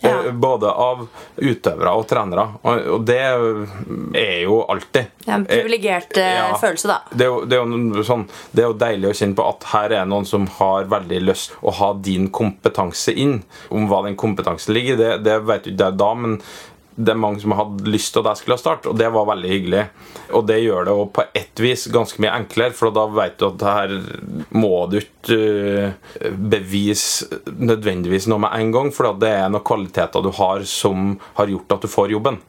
Ja. 0.00 0.30
Både 0.30 0.70
av 0.70 1.00
utøvere 1.42 1.90
og 1.98 2.04
trenere. 2.06 2.44
Og 2.62 3.00
det 3.08 3.16
er 3.18 4.44
jo 4.44 4.60
alltid. 4.70 5.08
Er 5.26 5.32
en 5.40 5.46
privilegert 5.48 6.14
eh, 6.22 6.36
Ja. 6.36 6.52
følelse, 6.60 6.86
da. 6.86 7.00
Det 7.10 7.26
er, 7.26 7.32
jo, 7.32 7.40
det, 7.50 7.58
er 7.58 8.06
sånn, 8.06 8.22
det 8.54 8.62
er 8.62 8.68
jo 8.68 8.76
deilig 8.78 9.10
å 9.10 9.16
kjenne 9.18 9.34
på 9.40 9.46
at 9.50 9.66
her 9.72 9.96
er 9.98 10.06
noen 10.06 10.28
som 10.28 10.46
har 10.60 10.86
veldig 10.92 11.18
lyst 11.26 11.56
å 11.66 11.74
ha 11.80 11.90
din 11.98 12.28
kompetanse 12.30 13.10
inn. 13.10 13.40
Om 13.74 13.88
hva 13.90 14.04
den 14.06 14.14
kompetansen 14.20 14.76
ligger 14.78 14.94
i, 14.94 15.00
det, 15.02 15.10
det 15.26 15.40
vet 15.50 15.66
du 15.66 15.72
ikke 15.74 15.90
da, 15.98 16.12
men 16.14 16.38
det 16.98 17.12
er 17.12 17.20
mange 17.20 17.38
som 17.42 17.54
hadde 17.54 17.90
lyst 17.92 18.10
til 18.14 18.24
at 18.24 18.32
jeg 18.32 18.40
skulle 18.40 18.58
starte, 18.58 18.90
og 18.90 18.98
det 18.98 19.06
var 19.14 19.28
veldig 19.28 19.50
hyggelig. 19.52 19.84
Og 20.34 20.46
det 20.48 20.58
gjør 20.64 20.88
det 20.88 20.96
på 21.14 21.24
ett 21.38 21.62
vis 21.62 21.86
ganske 21.94 22.22
mye 22.22 22.34
enklere, 22.40 22.74
for 22.74 22.94
da 22.94 23.04
vet 23.14 23.38
du 23.38 23.46
at 23.46 23.64
her 23.68 23.94
må 24.58 24.72
du 24.90 24.98
ikke 24.98 25.38
øh, 25.38 26.34
bevise 26.50 27.40
nødvendigvis 27.54 28.26
noe 28.30 28.42
med 28.42 28.54
en 28.58 28.74
gang, 28.74 28.92
for 28.94 29.14
det 29.22 29.30
er 29.30 29.46
noen 29.52 29.66
kvaliteter 29.66 30.24
du 30.24 30.32
har 30.40 30.66
som 30.68 31.14
har 31.38 31.52
gjort 31.54 31.78
at 31.78 31.86
du 31.86 31.92
får 31.92 32.16
jobben. 32.16 32.40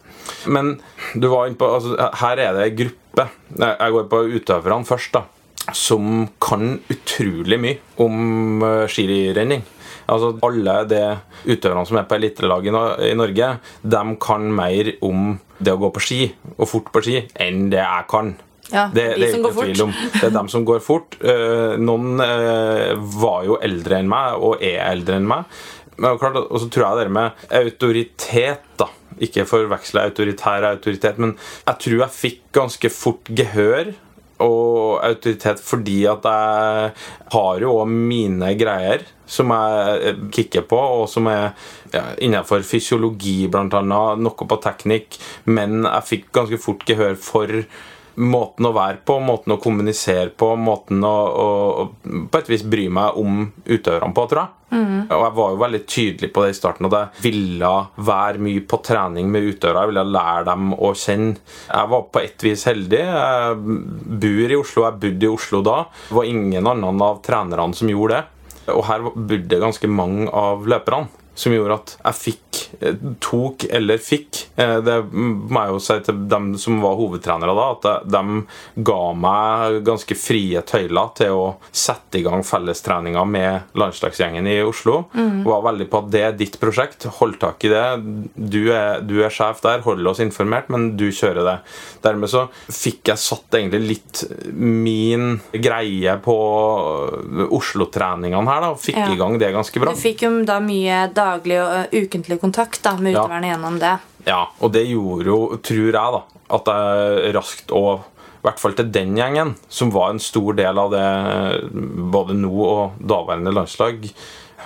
Men 0.49 0.79
du 1.13 1.29
var 1.29 1.47
inne 1.47 1.59
på, 1.59 1.69
altså, 1.77 2.09
her 2.23 2.41
er 2.41 2.57
det 2.57 2.65
en 2.65 2.79
gruppe. 2.83 3.27
Jeg 3.59 3.93
går 3.95 4.09
på 4.09 4.23
utøverne 4.39 4.89
først, 4.89 5.13
da. 5.13 5.25
Som 5.75 6.29
kan 6.41 6.79
utrolig 6.89 7.59
mye 7.61 7.77
om 8.01 8.63
øh, 8.65 8.87
skirenning. 8.89 9.61
Altså 10.09 10.33
Alle 10.47 10.75
de 10.89 11.01
utøverne 11.53 11.85
som 11.87 11.97
er 12.01 12.07
på 12.09 12.17
elitelaget 12.17 12.71
i 12.71 12.75
No- 12.75 12.97
i 13.09 13.13
Norge, 13.17 13.49
de 13.95 14.03
kan 14.25 14.47
mer 14.55 14.91
om 15.05 15.33
det 15.59 15.73
å 15.75 15.79
gå 15.81 15.89
på 15.95 16.01
ski, 16.03 16.21
og 16.57 16.67
fort 16.71 16.91
på 16.95 17.01
ski, 17.05 17.17
enn 17.35 17.67
det 17.71 17.81
jeg 17.83 18.07
kan. 18.11 18.33
Ja, 18.69 18.83
det, 18.93 19.03
de 19.15 19.21
det 19.23 19.27
er 19.27 19.31
som 19.33 19.39
ikke 19.39 19.49
går 19.49 19.55
fort. 19.57 19.65
tvil 19.69 19.81
om. 19.87 19.93
Det 20.13 20.23
er 20.27 20.33
dem 20.35 20.49
som 20.53 20.65
går 20.67 20.79
fort. 20.85 21.15
Eh, 21.25 21.75
noen 21.81 22.21
eh, 22.21 22.91
var 23.19 23.43
jo 23.47 23.57
eldre 23.65 23.97
enn 23.99 24.09
meg, 24.11 24.37
og 24.45 24.61
er 24.61 24.77
eldre 24.91 25.17
enn 25.17 25.25
meg. 25.29 25.59
Men 25.99 26.17
klart, 26.21 26.37
Og 26.37 26.61
så 26.61 26.69
tror 26.71 26.85
jeg 26.85 27.05
det 27.07 27.11
med 27.11 27.31
autoritet 27.59 28.61
da 28.79 28.85
Ikke 29.19 29.43
forveksle 29.49 30.05
autoritær 30.07 30.63
og 30.63 30.77
autoritet, 30.77 31.17
men 31.19 31.33
jeg 31.67 31.79
tror 31.83 31.97
jeg 32.05 32.15
fikk 32.15 32.37
ganske 32.55 32.89
fort 32.93 33.27
gehør 33.35 33.89
og 34.43 34.99
autoritet 35.05 35.61
fordi 35.63 36.01
at 36.09 36.25
jeg 36.25 36.91
har 37.33 37.63
jo 37.63 37.73
også 37.81 37.99
mine 38.11 38.53
greier 38.59 39.05
som 39.29 39.51
jeg 39.53 40.15
kikker 40.33 40.65
på, 40.69 40.79
og 41.03 41.05
som 41.11 41.27
er 41.29 41.51
ja, 41.93 42.07
innenfor 42.17 42.65
fysiologi, 42.65 43.43
blant 43.51 43.75
annet, 43.77 44.23
noe 44.25 44.49
på 44.49 44.57
teknikk, 44.63 45.19
men 45.45 45.83
jeg 45.85 46.07
fikk 46.09 46.31
ganske 46.35 46.61
fort 46.61 46.85
gehør 46.87 47.17
for 47.21 47.53
måten 48.19 48.67
å 48.67 48.75
være 48.75 49.01
på, 49.07 49.17
måten 49.23 49.55
å 49.55 49.59
kommunisere 49.61 50.29
på, 50.35 50.53
måten 50.59 51.03
å, 51.07 51.15
å, 51.29 51.49
å 51.83 52.23
på 52.31 52.41
et 52.41 52.49
vis 52.51 52.65
bry 52.67 52.87
meg 52.91 53.19
om 53.19 53.45
utøverne 53.65 54.15
på, 54.15 54.25
tror 54.31 54.43
jeg. 54.43 54.55
Og 55.09 55.23
jeg 55.23 55.35
var 55.39 55.53
jo 55.53 55.59
veldig 55.63 55.79
tydelig 55.89 56.29
på 56.33 56.43
det 56.43 56.49
i 56.53 56.57
starten 56.57 56.87
at 56.89 56.95
jeg 56.95 57.23
ville 57.23 57.71
være 58.09 58.41
mye 58.45 58.65
på 58.69 58.79
trening 58.85 59.31
med 59.33 59.47
utøvere. 59.47 59.81
Jeg 59.81 59.91
ville 59.93 60.03
lære 60.13 60.43
dem 60.51 60.73
å 60.77 60.91
kjenne. 60.93 61.39
Jeg 61.65 61.91
var 61.93 62.03
på 62.13 62.21
et 62.21 62.45
vis 62.45 62.65
heldig. 62.69 62.99
Jeg 62.99 63.55
bor 64.25 64.53
i 64.53 64.59
Oslo, 64.59 64.85
jeg 64.85 65.01
bodde 65.05 65.25
i 65.25 65.31
Oslo 65.31 65.63
da. 65.65 65.79
Det 66.09 66.19
var 66.19 66.29
ingen 66.29 66.69
annen 66.69 67.01
av 67.05 67.23
trenerne 67.25 67.77
som 67.77 67.89
gjorde 67.89 68.19
det. 68.19 68.53
Og 68.75 68.85
her 68.85 69.07
bodde 69.15 69.63
ganske 69.63 69.89
mange 69.89 70.29
av 70.29 70.69
løperne. 70.69 71.09
Som 71.39 71.53
gjorde 71.55 71.77
at 71.79 71.93
jeg 72.03 72.17
fikk 72.19 72.59
eh, 72.83 72.97
tok 73.23 73.63
eller 73.77 74.01
fikk 74.03 74.39
eh, 74.59 74.75
Det 74.83 74.97
må 75.13 75.61
jeg 75.63 75.73
jo 75.75 75.79
si 75.85 75.95
til 76.03 76.17
dem 76.31 76.49
som 76.59 76.81
var 76.83 76.97
hovedtrenere 76.99 77.55
da, 77.55 77.67
at 77.77 78.09
de 78.11 78.23
ga 78.89 78.97
meg 79.15 79.79
ganske 79.87 80.17
frie 80.19 80.59
tøyler 80.67 81.13
til 81.17 81.35
å 81.37 81.45
sette 81.71 82.19
i 82.19 82.23
gang 82.25 82.43
fellestreninger 82.43 83.29
med 83.29 83.71
landslagsgjengen 83.79 84.47
i 84.51 84.57
Oslo. 84.65 84.97
Var 85.13 85.63
veldig 85.69 85.87
på 85.91 86.01
at 86.03 86.09
det 86.13 86.23
er 86.27 86.35
ditt 86.39 86.57
prosjekt. 86.61 87.07
Hold 87.19 87.37
tak 87.41 87.63
i 87.67 87.71
det. 87.71 87.85
Du 88.35 88.59
er, 88.75 88.99
du 89.05 89.15
er 89.23 89.31
sjef 89.33 89.61
der, 89.63 89.83
hold 89.85 90.07
oss 90.11 90.19
informert, 90.23 90.67
men 90.73 90.91
du 90.99 91.07
kjører 91.15 91.45
det. 91.47 91.55
Dermed 92.03 92.31
så 92.31 92.45
fikk 92.67 93.11
jeg 93.13 93.21
satt 93.23 93.57
egentlig 93.59 93.81
litt 93.93 94.23
min 94.51 95.37
greie 95.55 96.17
på 96.25 96.35
Oslo-treningene 97.49 98.49
her, 98.49 98.61
da. 98.65 98.71
og 98.73 98.79
Fikk 98.83 98.97
Ja. 98.99 99.07
i 99.13 99.17
gang 99.19 99.37
det 99.39 99.51
ganske 99.53 99.79
bra. 99.79 99.93
Du 99.93 99.99
fikk 99.99 100.23
jo 100.25 100.31
da 100.45 100.59
mye 100.63 101.07
daglig 101.29 101.59
og 101.63 101.95
ukentlig 101.95 102.39
kontakt 102.41 102.81
da, 102.85 102.95
med 102.97 103.13
Ja. 103.15 103.25
gjennom 103.29 103.79
det. 103.79 103.95
Ja, 104.27 104.43
og 104.59 104.73
det 104.75 104.85
gjorde 104.89 105.25
jo, 105.29 105.39
tror 105.63 105.91
jeg, 105.93 105.93
da, 105.93 106.23
at 106.59 106.65
jeg 106.73 107.35
raskt 107.37 107.71
og 107.71 108.01
i 108.39 108.47
hvert 108.47 108.59
fall 108.61 108.71
til 108.77 108.87
den 108.95 109.17
gjengen, 109.19 109.49
som 109.67 109.89
var 109.91 110.13
en 110.13 110.19
stor 110.23 110.53
del 110.55 110.77
av 110.79 110.93
det 110.93 111.07
både 112.11 112.37
nå 112.39 112.53
og 112.63 113.01
daværende 113.03 113.51
landslag 113.51 114.05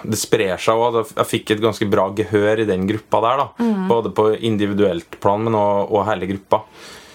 Det 0.04 0.18
sprer 0.20 0.58
seg 0.60 0.76
òg. 0.76 0.98
Jeg 1.16 1.30
fikk 1.30 1.52
et 1.54 1.62
ganske 1.64 1.86
bra 1.90 2.10
gehør 2.18 2.60
i 2.60 2.66
den 2.68 2.88
gruppa 2.90 3.22
der. 3.24 3.38
da 3.38 3.68
Både 3.88 4.10
på 4.12 4.26
individuelt 4.42 5.16
plan, 5.22 5.42
men 5.46 5.54
også, 5.56 5.92
og 5.94 6.06
hele 6.10 6.28
gruppa. 6.28 6.60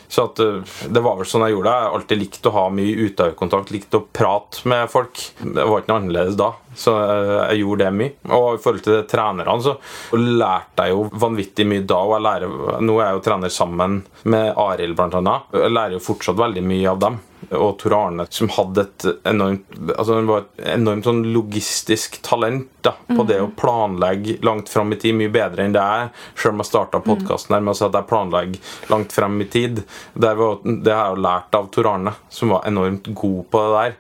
Så 0.09 0.25
at 0.29 0.41
eh, 0.41 0.75
Det 0.89 1.03
var 1.05 1.19
vel 1.19 1.29
sånn 1.29 1.45
jeg 1.47 1.55
gjorde 1.57 1.69
det. 1.71 1.77
Jeg 1.77 1.89
har 1.89 1.99
alltid 1.99 2.21
likt 2.23 2.49
å 2.49 2.55
ha 2.57 2.65
mye 2.73 3.07
utøverkontakt, 3.09 3.73
likt 3.75 3.97
å 3.99 4.03
prate 4.19 4.65
med 4.69 4.89
folk. 4.93 5.21
Det 5.43 5.67
var 5.69 5.83
ikke 5.83 5.93
noe 5.93 6.01
annerledes 6.03 6.39
da, 6.41 6.51
så 6.79 6.97
eh, 7.03 7.35
jeg 7.53 7.63
gjorde 7.63 7.85
det 7.85 7.95
mye. 8.01 8.15
Og 8.39 8.49
i 8.57 8.63
forhold 8.65 8.85
til 8.87 8.97
det 8.97 9.07
trenerne, 9.13 9.59
så 9.65 9.77
lærte 10.17 10.89
jeg 10.89 10.97
jo 10.97 11.07
vanvittig 11.27 11.69
mye 11.69 11.87
da. 11.89 12.01
Og 12.09 12.25
lærer, 12.25 12.59
nå 12.85 12.99
er 12.99 13.11
jeg 13.11 13.19
jo 13.21 13.25
trener 13.29 13.53
sammen 13.53 14.03
med 14.25 14.53
Arild, 14.57 14.97
blant 14.99 15.19
annet. 15.21 15.51
Jeg 15.57 15.75
lærer 15.77 15.99
jo 15.99 16.05
fortsatt 16.09 16.41
veldig 16.41 16.65
mye 16.65 16.95
av 16.95 17.03
dem. 17.05 17.21
Og 17.51 17.79
Tor 17.81 17.95
Arne, 17.97 18.27
som 18.31 18.51
hadde 18.53 18.83
et 18.85 19.07
enormt 19.29 19.65
altså 19.95 20.19
han 20.19 20.27
var 20.29 20.45
et 20.59 20.67
enormt 20.75 21.07
sånn 21.07 21.23
logistisk 21.33 22.19
talent 22.27 22.69
da, 22.85 22.93
på 23.09 23.25
det 23.29 23.39
å 23.43 23.49
planlegge 23.59 24.39
langt 24.47 24.69
fram 24.73 24.93
i 24.93 24.99
tid, 25.01 25.17
mye 25.19 25.33
bedre 25.33 25.65
enn 25.65 25.75
det 25.77 25.83
er. 25.83 26.11
Selv 26.35 26.57
om 26.57 26.63
jeg 26.63 26.71
starta 26.71 27.01
podkasten 27.05 27.57
her 27.57 27.65
med 27.65 27.73
å 27.75 27.79
si 27.79 27.87
at 27.87 27.97
jeg 27.99 28.09
planlegger 28.11 28.93
langt 28.93 29.15
frem 29.15 29.41
i 29.41 29.49
tid. 29.51 29.83
Det, 30.15 30.35
var, 30.39 30.61
det 30.65 30.95
har 30.95 31.09
jeg 31.11 31.17
jo 31.19 31.25
lært 31.29 31.59
av 31.59 31.71
Tor 31.75 31.91
Arne, 31.95 32.15
som 32.33 32.55
var 32.55 32.69
enormt 32.69 33.11
god 33.15 33.43
på 33.53 33.65
det 33.65 33.75
der. 33.79 33.99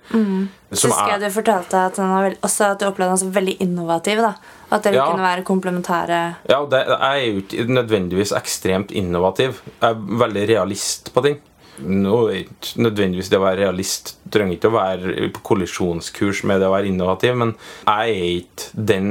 Så 0.68 0.90
husker 0.90 1.14
jeg 1.14 1.22
du 1.24 1.30
fortalte 1.32 1.82
at, 1.88 1.98
veld, 1.98 2.38
at 2.44 2.80
du 2.80 2.86
opplevde 2.90 3.12
han 3.14 3.20
som 3.22 3.32
veldig 3.32 3.56
innovativ. 3.64 4.20
da 4.20 4.34
At 4.70 4.84
dere 4.84 4.98
Ja. 5.00 5.06
kunne 5.08 5.24
være 5.24 5.44
komplementære. 5.48 6.18
Ja, 6.48 6.64
det, 6.66 6.82
Jeg 6.88 7.00
er 7.00 7.24
jo 7.32 7.40
ikke 7.40 7.64
nødvendigvis 7.72 8.32
ekstremt 8.36 8.90
innovativ. 8.92 9.62
Jeg 9.80 9.90
er 9.90 9.94
veldig 9.94 10.48
realist 10.48 11.14
på 11.14 11.22
ting. 11.24 11.40
Nå 11.84 12.16
er 12.32 12.40
ikke 12.42 12.82
nødvendigvis 12.84 13.30
det 13.30 13.38
å 13.38 13.44
være 13.44 13.62
realist 13.62 14.16
trenger 14.32 14.56
ikke 14.58 14.70
å 14.70 14.76
være 14.76 15.28
på 15.36 15.44
kollisjonskurs 15.52 16.42
med 16.48 16.60
det 16.62 16.68
å 16.68 16.74
være 16.74 16.90
innovativ, 16.90 17.36
men 17.40 17.54
jeg 17.86 18.14
er 18.18 18.34
ikke 18.42 18.84
den 18.92 19.08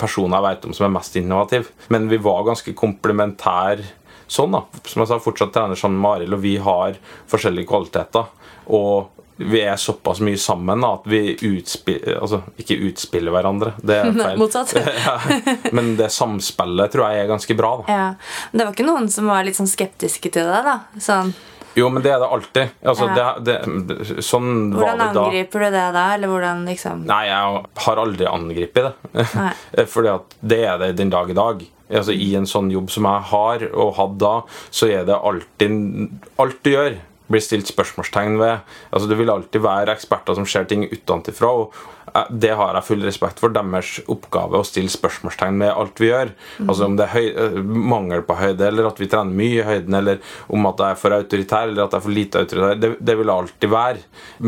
personen 0.00 0.36
jeg 0.38 0.46
vet 0.48 0.68
om 0.68 0.76
som 0.76 0.86
er 0.88 0.94
mest 0.94 1.18
innovativ. 1.20 1.70
Men 1.94 2.08
vi 2.12 2.20
var 2.22 2.46
ganske 2.46 2.76
komplementære 2.78 3.88
sånn, 4.30 4.54
da. 4.56 4.64
Som 4.86 5.04
jeg 5.04 5.10
sa, 5.10 5.20
fortsatt 5.22 5.52
trener 5.54 5.78
sammen 5.78 6.00
med 6.02 6.18
Arild, 6.20 6.38
og 6.38 6.44
vi 6.44 6.54
har 6.62 6.96
forskjellige 7.30 7.68
kvaliteter. 7.70 8.30
Og 8.72 9.10
vi 9.36 9.60
er 9.66 9.76
såpass 9.76 10.20
mye 10.22 10.38
sammen 10.38 10.84
da, 10.84 10.92
at 10.94 11.06
vi 11.10 11.34
utspiller 11.34 12.20
Altså, 12.20 12.38
ikke 12.60 12.76
utspiller 12.86 13.34
hverandre, 13.34 13.72
det 13.82 13.96
er 13.98 14.12
feil. 14.20 14.38
Motsatt. 14.38 14.76
men 15.76 15.94
det 15.98 16.12
samspillet 16.14 16.94
tror 16.94 17.10
jeg 17.10 17.24
er 17.24 17.32
ganske 17.32 17.56
bra. 17.58 17.72
da 17.82 17.96
Ja. 17.96 18.06
Det 18.52 18.62
var 18.62 18.76
ikke 18.76 18.86
noen 18.86 19.10
som 19.10 19.28
var 19.30 19.44
litt 19.46 19.58
sånn 19.58 19.70
skeptiske 19.70 20.30
til 20.34 20.46
deg? 20.50 20.70
da 20.70 20.78
Sånn, 21.02 21.34
Jo, 21.76 21.88
men 21.90 22.02
det 22.04 22.12
er 22.14 22.20
det 22.22 22.28
alltid. 22.30 22.74
Altså, 22.84 23.08
Ja. 23.16 23.34
det, 23.38 23.54
det, 23.88 23.96
sånn 24.22 24.72
var 24.74 24.94
Hvordan 24.94 25.16
angriper 25.24 25.64
du 25.64 25.70
det 25.74 25.86
da? 25.96 26.04
Eller 26.14 26.28
hvordan 26.30 26.64
liksom 26.68 27.04
Nei, 27.08 27.24
jeg 27.26 27.62
har 27.86 27.96
aldri 28.04 28.26
angrepet 28.30 28.90
det. 28.90 29.24
Nei. 29.34 29.52
Fordi 29.94 30.08
at 30.12 30.36
det 30.40 30.60
er 30.64 30.78
det 30.78 30.92
den 31.00 31.10
dag 31.10 31.30
i 31.30 31.34
dag. 31.38 31.64
Altså, 31.90 32.12
I 32.12 32.34
en 32.38 32.46
sånn 32.48 32.70
jobb 32.72 32.90
som 32.90 33.04
jeg 33.04 33.26
har 33.30 33.66
og 33.72 33.94
hadde 33.98 34.18
da, 34.22 34.36
så 34.70 34.88
er 34.90 35.04
det 35.08 35.18
alltid 35.18 36.20
Alt 36.40 36.62
du 36.64 36.70
gjør, 36.72 36.96
blir 37.30 37.40
stilt 37.40 37.66
spørsmålstegn 37.70 38.38
ved. 38.38 38.58
Altså, 38.92 39.08
Det 39.08 39.16
vil 39.18 39.30
alltid 39.30 39.60
være 39.64 39.94
eksperter 39.96 40.34
som 40.36 40.46
ser 40.46 40.64
ting 40.68 40.84
utenfra. 40.90 41.50
Og 41.50 41.72
eh, 41.72 42.03
det 42.30 42.52
har 42.54 42.76
jeg 42.78 42.86
full 42.86 43.02
respekt 43.02 43.40
for. 43.42 43.52
Deres 43.54 43.96
oppgave 44.10 44.60
å 44.60 44.66
stille 44.66 44.92
spørsmålstegn 44.92 45.58
med 45.64 45.72
alt 45.72 45.98
vi 46.02 46.12
gjør. 46.12 46.30
Altså 46.66 46.86
Om 46.86 46.96
det 47.00 47.08
er 47.10 47.40
eh, 47.42 47.60
mangel 47.64 48.22
på 48.26 48.36
høyde, 48.38 48.68
eller 48.68 48.90
at 48.90 49.02
vi 49.02 49.10
trener 49.10 49.34
mye 49.34 49.58
i 49.58 49.66
høyden, 49.66 49.98
eller 49.98 50.36
om 50.46 50.70
at 50.70 50.82
jeg 50.82 50.94
er 50.94 51.02
for 51.02 51.18
autoritær, 51.18 51.68
eller 51.68 51.86
at 51.86 51.96
jeg 51.96 52.02
er 52.02 52.06
for 52.06 52.18
lite 52.20 52.42
autoritær. 52.44 52.80
Det, 52.80 52.92
det 53.02 53.18
vil 53.18 53.34
alltid 53.34 53.74
være. 53.74 54.04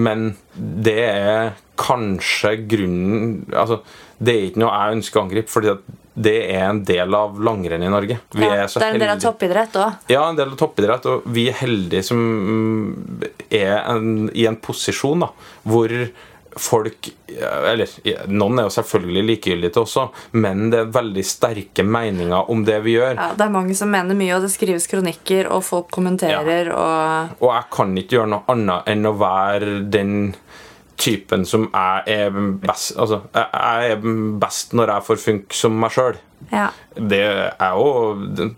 Men 0.07 0.27
det 0.57 0.99
er 1.11 1.55
kanskje 1.77 2.55
grunnen 2.71 3.43
Altså, 3.53 3.83
det 4.17 4.33
er 4.33 4.47
ikke 4.49 4.63
noe 4.63 4.73
jeg 4.73 4.97
ønsker 4.97 5.19
å 5.19 5.25
angripe, 5.27 5.53
fordi 5.53 5.73
at 5.75 5.89
det 6.17 6.37
er 6.55 6.63
en 6.71 6.79
del 6.89 7.13
av 7.19 7.35
langrenn 7.45 7.83
i 7.85 7.91
Norge. 7.93 8.17
Vi 8.33 8.47
ja, 8.47 8.63
er 8.63 8.71
så 8.73 8.81
Det 8.81 8.87
er 8.87 8.95
en 8.97 9.03
del 9.03 9.13
av 9.13 9.21
toppidrett 9.21 9.77
òg. 9.77 10.07
ja, 10.09 10.23
en 10.25 10.39
del 10.39 10.55
av 10.55 10.57
toppidrett, 10.63 11.09
og 11.13 11.27
vi 11.29 11.51
er 11.51 11.59
heldige 11.61 12.07
som 12.09 12.23
mm, 12.23 13.27
er 13.51 13.75
en, 13.83 14.09
i 14.33 14.47
en 14.49 14.57
posisjon 14.57 15.27
da, 15.27 15.29
hvor 15.69 15.93
folk 16.57 17.09
Eller 17.29 17.91
noen 18.33 18.61
er 18.61 18.67
jo 18.69 18.73
selvfølgelig 18.73 19.25
likegyldige 19.31 19.75
til 19.75 19.83
også, 19.83 20.07
men 20.41 20.71
det 20.73 20.81
er 20.81 20.93
veldig 20.95 21.25
sterke 21.27 21.85
meninger 21.85 22.51
om 22.53 22.63
det 22.65 22.79
vi 22.87 22.97
gjør. 22.97 23.19
Ja, 23.19 23.33
det 23.37 23.45
er 23.47 23.53
mange 23.53 23.77
som 23.77 23.91
mener 23.93 24.17
mye, 24.17 24.33
og 24.37 24.47
det 24.47 24.53
skrives 24.55 24.89
kronikker, 24.91 25.51
og 25.53 25.65
folk 25.67 25.91
kommenterer 25.95 26.71
og 26.73 27.43
Og 27.43 27.51
jeg 27.53 27.69
kan 27.75 27.93
ikke 27.99 28.19
gjøre 28.19 28.33
noe 28.33 28.49
annet 28.53 28.89
enn 28.93 29.11
å 29.11 29.17
være 29.21 29.77
den 29.93 30.17
typen 30.97 31.45
som 31.45 31.67
jeg 31.69 32.03
er 32.09 32.37
best 32.63 32.97
Altså, 32.97 33.21
jeg 33.35 33.91
er 33.93 34.07
best 34.41 34.73
når 34.77 34.95
jeg 34.95 35.07
får 35.11 35.23
funke 35.27 35.59
som 35.59 35.77
meg 35.81 35.93
sjøl. 35.93 36.17
Ja. 36.51 36.69
Det 36.97 37.23
er 37.27 37.77
jo 37.77 38.55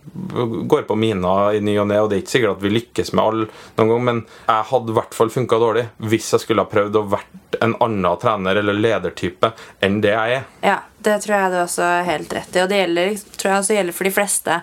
går 0.69 0.83
på 0.89 0.97
mina 0.99 1.35
i 1.57 1.61
ny 1.65 1.79
og 1.81 1.89
ne, 1.91 2.01
og 2.03 2.11
det 2.11 2.19
er 2.19 2.25
ikke 2.25 2.35
sikkert 2.35 2.59
at 2.59 2.65
vi 2.65 2.75
lykkes 2.75 3.13
med 3.15 3.25
alle 3.25 3.49
noen 3.79 3.93
gang, 3.93 4.05
men 4.09 4.21
jeg 4.47 4.69
hadde 4.73 4.93
i 4.93 4.99
hvert 4.99 5.17
fall 5.17 5.33
funka 5.33 5.61
dårlig 5.63 5.89
hvis 6.11 6.33
jeg 6.35 6.45
skulle 6.45 6.67
ha 6.67 6.71
prøvd 6.71 7.01
å 7.01 7.07
vært 7.17 7.63
en 7.65 7.75
annen 7.81 8.21
trener 8.21 8.61
eller 8.61 8.77
ledertype 8.77 9.53
enn 9.85 10.03
det 10.05 10.13
jeg 10.13 10.39
er. 10.39 10.47
Ja, 10.63 10.79
det 10.99 11.15
tror 11.23 11.35
jeg 11.37 11.51
du 11.53 11.57
også 11.63 11.83
er 11.87 12.07
helt 12.09 12.33
rett 12.35 12.57
i. 12.57 12.61
Og 12.63 12.71
det 12.71 12.81
gjelder, 12.81 13.13
tror 13.39 13.51
jeg 13.51 13.63
også 13.63 13.77
gjelder 13.77 13.97
for 13.97 14.09
de 14.09 14.13
fleste 14.13 14.57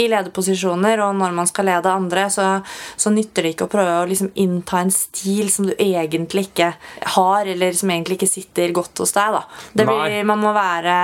i 0.00 0.06
lederposisjoner. 0.08 1.02
Og 1.04 1.18
når 1.20 1.34
man 1.36 1.48
skal 1.50 1.68
lede 1.68 1.92
andre, 1.92 2.26
så, 2.32 2.48
så 2.96 3.12
nytter 3.12 3.44
det 3.44 3.54
ikke 3.54 3.68
å 3.68 3.72
prøve 3.74 3.98
å 4.00 4.08
liksom 4.08 4.32
innta 4.40 4.80
en 4.80 4.92
stil 4.94 5.50
som 5.52 5.68
du 5.68 5.74
egentlig 5.76 6.48
ikke 6.48 6.72
har, 7.16 7.50
eller 7.52 7.76
som 7.76 7.92
egentlig 7.92 8.18
ikke 8.18 8.32
sitter 8.32 8.74
godt 8.76 9.04
hos 9.04 9.14
deg. 9.16 9.36
da. 9.38 9.44
Blir, 9.84 10.18
man 10.26 10.42
må 10.42 10.54
være 10.56 10.96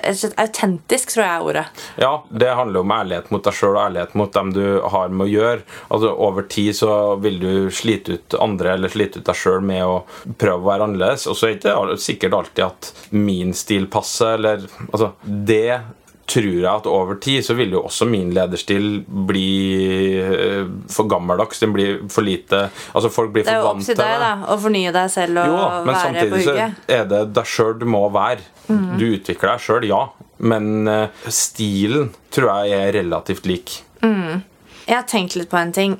et 0.00 0.49
autentisk, 0.50 1.14
tror 1.14 1.24
jeg 1.24 1.32
er 1.32 1.46
ordet. 1.52 1.64
Ja, 2.02 2.12
det 2.30 2.50
handler 2.58 2.84
om 2.84 2.94
ærlighet 2.94 3.30
mot 3.32 3.44
deg 3.46 3.56
sjøl 3.56 3.74
og 3.76 3.82
ærlighet 3.86 4.16
mot 4.18 4.32
dem 4.36 4.52
du 4.56 4.64
har 4.92 5.08
med 5.14 5.26
å 5.26 5.30
gjøre. 5.30 5.64
Altså 5.88 6.12
Over 6.28 6.46
tid 6.50 6.76
så 6.76 6.98
vil 7.22 7.40
du 7.42 7.52
slite 7.74 8.18
ut 8.18 8.36
andre 8.40 8.74
eller 8.76 8.92
slite 8.92 9.22
ut 9.22 9.30
deg 9.30 9.38
sjøl 9.38 9.64
med 9.64 9.86
å 9.86 10.02
prøve 10.40 10.60
å 10.60 10.70
være 10.72 10.90
annerledes. 10.90 11.26
Og 11.30 11.38
så 11.38 11.50
er 11.50 11.56
det 11.62 11.72
ikke 11.72 12.02
sikkert 12.04 12.36
alltid 12.40 12.66
at 12.66 12.92
min 13.16 13.54
stil 13.56 13.88
passer, 13.90 14.36
eller 14.38 14.68
Altså, 14.90 15.12
det 15.24 15.80
tror 16.30 16.46
jeg 16.46 16.70
at 16.70 16.86
over 16.86 17.18
tid 17.22 17.44
så 17.46 17.56
vil 17.58 17.74
jo 17.74 17.82
også 17.88 18.06
min 18.10 18.30
lederstil 18.34 19.00
bli 19.06 19.46
eh, 20.20 20.68
for 20.92 21.08
gammeldags. 21.10 21.60
Den 21.62 21.74
blir 21.74 22.04
for 22.12 22.26
lite 22.26 22.68
Altså, 22.94 23.10
folk 23.12 23.32
blir 23.34 23.46
for 23.48 23.66
vant 23.66 23.84
til 23.84 23.96
Det 23.96 24.04
Det 24.04 24.06
er 24.06 24.14
jo 24.14 24.20
opp 24.20 24.20
til 24.20 24.20
deg 24.20 24.24
da, 24.24 24.54
å 24.54 24.58
fornye 24.64 24.94
deg 24.94 25.12
selv 25.16 25.42
og 25.42 25.50
Jo, 25.50 25.58
være 25.58 25.66
på 25.66 25.74
hugget. 25.74 25.86
Men 25.90 26.00
samtidig 26.04 26.42
så 26.46 26.96
er 27.00 27.06
det 27.12 27.22
deg 27.38 27.54
sjøl 27.56 27.78
du 27.80 27.86
må 27.90 28.02
være. 28.14 28.46
Du 28.70 29.06
utvikler 29.10 29.54
deg 29.56 29.64
sjøl, 29.66 29.88
ja. 29.90 30.02
Men 30.40 30.88
eh, 30.88 31.28
stilen 31.28 32.10
tror 32.32 32.64
jeg 32.64 32.80
er 32.80 32.94
relativt 33.00 33.48
lik. 33.50 33.76
Jeg 34.90 34.96
har 34.96 35.06
tenkt 35.06 35.36
litt 35.38 35.50
på 35.52 35.58
en 35.60 35.72
ting. 35.76 35.92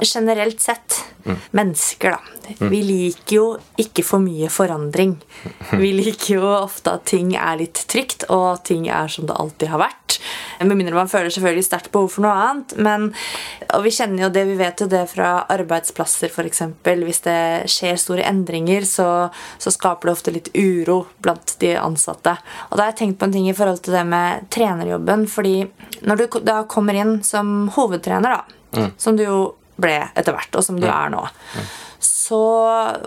Generelt 0.00 0.60
sett, 0.60 1.04
mennesker, 1.50 2.10
da. 2.16 2.20
Vi 2.58 2.80
liker 2.82 3.34
jo 3.36 3.46
ikke 3.78 4.02
for 4.06 4.22
mye 4.22 4.48
forandring. 4.50 5.14
Vi 5.76 5.90
liker 5.94 6.38
jo 6.38 6.46
ofte 6.56 6.96
at 6.96 7.04
ting 7.10 7.34
er 7.36 7.60
litt 7.60 7.84
trygt, 7.90 8.26
og 8.32 8.62
ting 8.66 8.88
er 8.88 9.10
som 9.12 9.28
det 9.28 9.36
alltid 9.36 9.70
har 9.74 9.84
vært. 9.84 10.18
Med 10.60 10.76
mindre 10.76 10.96
man 10.96 11.08
føler 11.08 11.32
selvfølgelig 11.32 11.64
sterkt 11.64 11.92
behov 11.92 12.10
for 12.14 12.24
noe 12.24 12.32
annet. 12.36 12.74
Men, 12.82 13.06
og 13.72 13.84
vi 13.86 13.92
kjenner 13.94 14.26
jo 14.26 14.32
det, 14.34 14.44
vi 14.50 14.58
vet 14.60 14.82
jo 14.82 14.88
det 14.90 15.04
fra 15.12 15.30
arbeidsplasser, 15.52 16.32
f.eks. 16.32 16.64
Hvis 16.84 17.22
det 17.24 17.38
skjer 17.70 18.00
store 18.00 18.26
endringer, 18.28 18.84
så, 18.88 19.08
så 19.60 19.72
skaper 19.72 20.10
det 20.10 20.16
ofte 20.16 20.34
litt 20.34 20.50
uro 20.56 21.04
blant 21.22 21.56
de 21.62 21.74
ansatte. 21.80 22.36
Og 22.68 22.76
da 22.76 22.86
har 22.86 22.92
jeg 22.92 23.00
tenkt 23.04 23.20
på 23.20 23.28
en 23.28 23.36
ting 23.38 23.48
i 23.48 23.56
forhold 23.56 23.84
til 23.84 23.96
det 23.96 24.04
med 24.08 24.50
trenerjobben. 24.52 25.26
fordi 25.30 25.56
når 26.04 26.16
du 26.16 26.40
da 26.44 26.62
kommer 26.68 26.96
inn 26.96 27.20
som 27.24 27.70
hovedtrener, 27.76 28.40
da, 28.40 28.88
som 29.00 29.16
du 29.16 29.24
jo 29.24 29.40
ble 29.80 29.98
etter 30.14 30.36
hvert, 30.36 30.54
og 30.56 30.66
som 30.66 30.80
du 30.80 30.88
er 30.88 31.12
nå, 31.12 31.22
så 32.00 32.42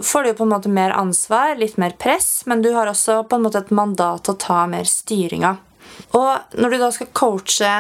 får 0.04 0.24
du 0.24 0.30
jo 0.32 0.38
på 0.42 0.48
en 0.48 0.54
måte 0.54 0.72
mer 0.74 0.94
ansvar, 0.98 1.56
litt 1.60 1.78
mer 1.82 1.96
press, 2.00 2.44
men 2.50 2.62
du 2.62 2.74
har 2.76 2.92
også 2.92 3.22
på 3.30 3.40
en 3.40 3.46
måte 3.46 3.64
et 3.64 3.72
mandat 3.74 4.26
til 4.26 4.36
å 4.36 4.42
ta 4.44 4.64
mer 4.70 4.90
styringa. 4.90 5.56
Og 6.18 6.58
når 6.58 6.74
du 6.74 6.80
da 6.82 6.90
skal 6.94 7.12
coache 7.16 7.72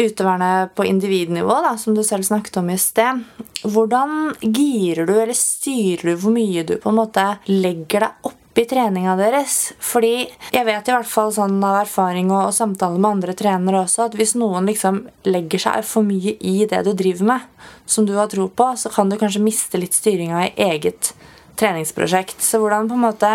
utøverne 0.00 0.70
på 0.74 0.86
individnivå, 0.86 1.60
da, 1.64 1.76
som 1.78 1.94
du 1.94 2.02
selv 2.06 2.26
snakket 2.26 2.60
om 2.60 2.70
i 2.72 2.78
sted, 2.80 3.22
hvordan 3.62 4.34
girer 4.40 5.06
du 5.06 5.14
eller 5.16 5.36
styrer 5.36 6.12
du 6.12 6.20
hvor 6.20 6.34
mye 6.34 6.64
du 6.66 6.76
på 6.80 6.92
en 6.92 7.00
måte 7.00 7.26
legger 7.50 8.06
deg 8.06 8.30
opp 8.30 8.39
i 8.58 8.66
treninga 8.68 9.14
deres. 9.16 9.72
Fordi 9.80 10.26
jeg 10.52 10.66
vet 10.66 10.88
i 10.88 10.94
hvert 10.94 11.08
fall 11.08 11.32
sånn 11.34 11.58
av 11.64 11.82
erfaring 11.84 12.32
og, 12.32 12.50
og 12.50 12.56
samtaler 12.56 13.00
med 13.00 13.10
andre 13.14 13.36
trenere 13.38 13.84
også, 13.84 14.08
at 14.08 14.18
hvis 14.18 14.36
noen 14.38 14.68
liksom 14.68 15.04
legger 15.28 15.64
seg 15.68 15.86
for 15.88 16.06
mye 16.06 16.36
i 16.40 16.64
det 16.70 16.82
du 16.86 16.92
driver 16.96 17.34
med, 17.34 17.48
som 17.86 18.06
du 18.06 18.16
har 18.18 18.30
tro 18.32 18.48
på, 18.48 18.72
så 18.76 18.92
kan 18.92 19.10
du 19.10 19.18
kanskje 19.20 19.42
miste 19.44 19.80
litt 19.80 19.96
styringa 19.96 20.48
i 20.48 20.54
eget 20.70 21.14
treningsprosjekt. 21.60 22.40
Så 22.42 22.60
hvordan 22.60 22.88
på 22.88 22.96
en 22.96 23.04
måte, 23.04 23.30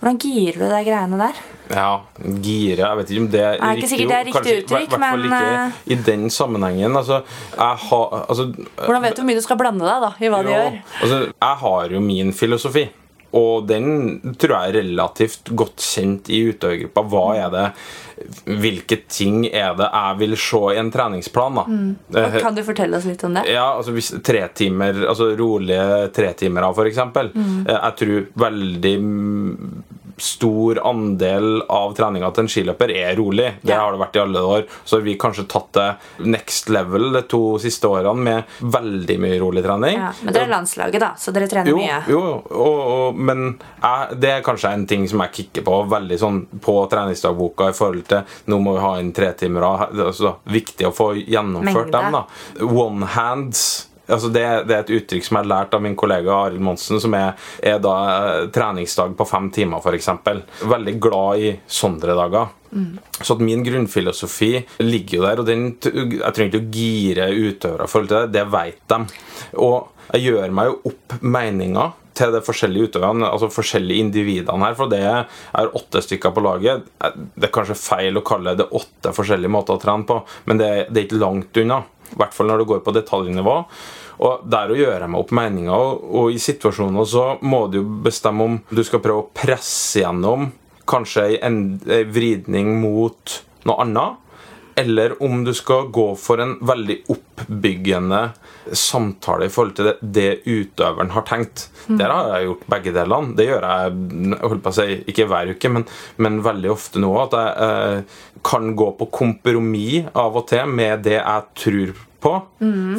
hvordan 0.00 0.18
girer 0.22 0.60
du 0.62 0.66
de 0.70 0.80
greiene 0.86 1.20
der? 1.20 1.44
Ja, 1.72 1.92
gire 2.44 2.82
Jeg 2.84 2.96
vet 2.98 3.10
ikke 3.10 3.20
om 3.22 3.28
det 3.32 3.40
er, 3.40 3.54
Er 3.56 3.78
sikkert 3.88 4.10
det 4.10 4.16
er 4.16 4.26
riktig 4.28 4.34
kanskje, 4.36 4.56
uttrykk, 4.60 4.96
men, 5.00 5.22
ikke 5.24 5.46
eh, 5.46 5.78
i 5.86 5.96
den 6.10 6.26
sammenhengen. 6.30 6.98
Altså, 7.00 7.22
jeg 7.54 7.78
har 7.86 8.18
altså, 8.28 8.50
Hvordan 8.82 9.06
vet 9.06 9.16
du 9.16 9.22
hvor 9.22 9.30
mye 9.30 9.40
du 9.40 9.46
skal 9.46 9.60
blande 9.62 9.88
deg 9.88 10.04
da, 10.04 10.10
i 10.20 10.28
hva 10.28 10.42
jo, 10.42 10.44
du 10.44 10.52
gjør? 10.52 10.76
altså, 11.00 11.22
jeg 11.32 11.58
har 11.64 11.96
jo 11.96 12.04
min 12.04 12.34
filosofi. 12.36 12.84
Og 13.34 13.64
den 13.66 14.20
tror 14.38 14.52
jeg 14.54 14.70
er 14.70 14.76
relativt 14.78 15.50
godt 15.58 15.82
kjent 15.82 16.28
i 16.30 16.44
utøvergruppa. 16.52 17.02
Hva 17.10 17.24
er 17.42 17.48
det 17.54 17.64
Hvilke 18.46 19.00
ting 19.10 19.40
er 19.48 19.72
det 19.74 19.88
jeg 19.90 20.18
vil 20.20 20.36
se 20.38 20.60
i 20.70 20.78
en 20.78 20.90
treningsplan? 20.94 21.58
da? 21.58 21.64
Eh, 22.22 22.36
Kan 22.40 22.54
du 22.54 22.62
fortelle 22.62 22.96
oss 23.00 23.08
litt 23.10 23.24
om 23.26 23.34
det? 23.34 23.42
ja, 23.50 23.64
altså 23.74 23.90
hvis 23.96 24.12
tre 24.24 24.44
timer, 24.54 25.02
altså 25.10 25.32
rolige 25.36 26.12
tretimere 26.14 26.70
eksempel. 26.86 27.32
Mm. 27.34 27.66
Eh, 27.66 27.74
Jeg 27.74 27.96
tror 28.00 28.26
veldig 28.46 28.94
mm, 29.02 29.82
stor 30.20 30.78
andel 30.86 31.62
av 31.72 31.94
treninga 31.96 32.28
til 32.34 32.44
en 32.44 32.50
skiløper 32.52 32.90
er 32.94 33.16
rolig. 33.18 33.48
Det 33.62 33.74
har 33.74 33.92
det 33.94 34.00
vært 34.02 34.16
i 34.16 34.22
alle 34.22 34.42
år. 34.46 34.64
Så 34.84 34.96
har 34.98 35.04
vi 35.06 35.14
kanskje 35.20 35.46
tatt 35.50 35.70
det 35.74 35.86
next 36.30 36.68
level 36.72 37.10
de 37.16 37.22
to 37.30 37.40
siste 37.62 37.88
årene 37.90 38.22
med 38.24 38.56
veldig 38.74 39.16
mye 39.24 39.38
rolig 39.42 39.64
trening. 39.64 39.98
Ja, 39.98 40.12
men 40.22 40.34
dere 40.36 40.46
er 40.48 40.52
landslaget, 40.54 41.00
da, 41.02 41.12
så 41.18 41.34
dere 41.34 41.48
trener 41.50 41.70
Jo, 41.72 41.78
mye. 41.80 41.98
jo 42.10 42.20
og, 42.24 42.80
og, 42.98 43.18
men 43.18 43.44
jeg, 43.82 44.18
det 44.22 44.30
er 44.36 44.44
kanskje 44.46 44.74
en 44.74 44.86
ting 44.90 45.08
som 45.10 45.22
jeg 45.24 45.34
kikker 45.40 45.66
på 45.66 45.80
veldig 45.90 46.18
sånn 46.20 46.42
på 46.64 46.76
treningsdagboka 46.92 47.70
i 47.72 47.76
forhold 47.76 48.06
til 48.10 48.36
nå 48.52 48.60
må 48.62 48.76
vi 48.78 48.84
ha 48.84 48.92
inn 49.02 49.12
tre 49.16 49.32
timer. 49.38 49.66
Er 49.94 50.04
altså 50.10 50.36
viktig 50.50 50.86
å 50.88 50.94
få 50.94 51.12
gjennomført 51.18 51.90
Mengde. 51.90 51.98
dem. 51.98 52.12
da 52.12 52.70
One 52.84 53.06
hands. 53.16 53.88
Altså 54.04 54.28
det, 54.32 54.44
det 54.68 54.76
er 54.76 54.82
et 54.82 54.92
uttrykk 54.98 55.24
som 55.24 55.38
jeg 55.38 55.46
har 55.46 55.52
lært 55.52 55.76
av 55.76 55.84
min 55.84 55.96
kollega 55.96 56.34
Arild 56.46 56.64
Monsen, 56.64 57.00
som 57.00 57.14
er, 57.16 57.32
er 57.64 57.80
da 57.82 57.94
eh, 58.10 58.50
treningsdag 58.54 59.16
på 59.16 59.28
fem 59.28 59.48
timer, 59.54 59.80
f.eks. 59.80 60.10
Veldig 60.68 60.98
glad 61.00 61.46
i 61.46 61.54
sånne 61.64 62.18
dager. 62.18 62.52
Så 63.22 63.36
at 63.36 63.42
min 63.44 63.62
grunnfilosofi 63.64 64.52
ligger 64.82 65.18
jo 65.18 65.26
der, 65.26 65.40
og 65.40 65.46
den, 65.46 65.66
jeg 65.78 66.34
trenger 66.34 66.50
ikke 66.50 66.62
å 66.62 66.72
gire 66.74 67.28
utøvere 67.30 67.86
i 67.86 67.92
forhold 67.92 68.10
til 68.10 68.24
det. 68.24 68.32
Det 68.34 68.46
vet 68.50 68.80
de. 68.90 68.98
Og 69.62 70.08
jeg 70.10 70.26
gjør 70.26 70.56
meg 70.56 70.70
jo 70.70 70.80
opp 70.90 71.14
meninger 71.22 71.94
til 72.14 72.30
de 72.34 72.40
forskjellige 72.46 72.90
utøverne, 72.90 73.26
altså 73.26 73.50
forskjellige 73.50 74.04
individene 74.06 74.68
her. 74.68 74.76
For 74.78 74.90
det 74.90 75.02
er 75.06 75.72
åtte 75.78 76.02
stykker 76.04 76.34
på 76.34 76.44
laget. 76.44 76.86
Det 76.98 77.48
er 77.48 77.54
kanskje 77.54 77.78
feil 77.78 78.18
å 78.18 78.26
kalle 78.26 78.56
det 78.58 78.68
åtte 78.74 79.14
forskjellige 79.14 79.54
måter 79.54 79.78
å 79.78 79.82
trene 79.82 80.06
på, 80.08 80.20
men 80.50 80.60
det, 80.60 80.70
det 80.90 81.00
er 81.00 81.08
ikke 81.08 81.22
langt 81.22 81.62
unna. 81.62 81.82
I 82.12 82.18
hvert 82.20 82.34
fall 82.36 82.50
når 82.50 82.62
det 82.62 82.68
går 82.70 82.82
på 82.84 82.94
detaljnivå. 82.96 83.56
Og 84.24 84.44
Der 84.50 84.70
å 84.70 84.78
gjøre 84.78 85.08
meg 85.10 85.24
opp 85.24 85.32
meninger, 85.34 85.74
og, 85.74 86.04
og 86.14 86.34
i 86.34 86.42
situasjoner 86.42 87.08
så 87.08 87.24
må 87.42 87.64
du 87.70 87.80
jo 87.80 87.86
bestemme 88.04 88.46
om 88.46 88.60
du 88.70 88.84
skal 88.86 89.02
prøve 89.02 89.24
å 89.24 89.32
presse 89.34 90.04
gjennom 90.04 90.52
kanskje 90.88 91.30
en, 91.40 91.58
en 91.88 92.12
vridning 92.12 92.74
mot 92.82 93.38
noe 93.64 93.80
annet, 93.82 94.20
eller 94.76 95.14
om 95.22 95.44
du 95.46 95.52
skal 95.54 95.88
gå 95.94 96.06
for 96.18 96.40
en 96.42 96.56
veldig 96.66 96.96
oppbyggende 97.14 98.20
samtale 98.72 99.46
i 99.46 99.52
forhold 99.52 99.74
til 99.76 99.88
det, 99.90 99.94
det 100.16 100.28
utøveren 100.48 101.12
har 101.14 101.26
tenkt. 101.28 101.66
Der 101.86 102.10
har 102.10 102.30
jeg 102.38 102.48
gjort 102.48 102.64
begge 102.74 102.94
delene. 102.96 103.34
Det 103.36 103.46
gjør 103.50 103.66
jeg 103.68 104.38
holdt 104.40 104.64
på 104.64 104.72
å 104.72 104.76
si, 104.78 104.86
ikke 105.12 105.26
hver 105.30 105.52
uke, 105.54 105.70
men, 105.74 105.84
men 106.24 106.40
veldig 106.44 106.72
ofte 106.72 107.02
nå. 107.02 107.12
At 107.26 107.36
jeg 107.36 107.68
eh, 107.68 108.18
kan 108.44 108.72
gå 108.78 108.88
på 108.98 109.10
kompromiss 109.14 110.08
av 110.16 110.40
og 110.40 110.48
til 110.50 110.66
med 110.72 111.04
det 111.06 111.18
jeg 111.20 111.46
tror 111.60 111.94
på. 112.24 112.34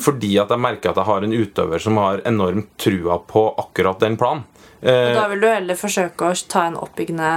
Fordi 0.05 0.35
at 0.37 0.51
jeg 0.53 0.61
merker 0.61 0.91
at 0.93 0.99
jeg 1.01 1.09
har 1.09 1.25
en 1.25 1.33
utøver 1.33 1.81
som 1.81 1.97
har 1.97 2.21
enormt 2.29 2.71
trua 2.81 3.17
på 3.25 3.47
akkurat 3.65 3.99
den 4.05 4.15
planen. 4.21 4.45
Eh, 4.85 5.09
Og 5.09 5.17
da 5.17 5.27
vil 5.31 5.41
du 5.41 5.47
heller 5.49 5.79
forsøke 5.79 6.29
å 6.29 6.35
ta 6.51 6.67
en 6.69 6.77
oppbyggende 6.77 7.31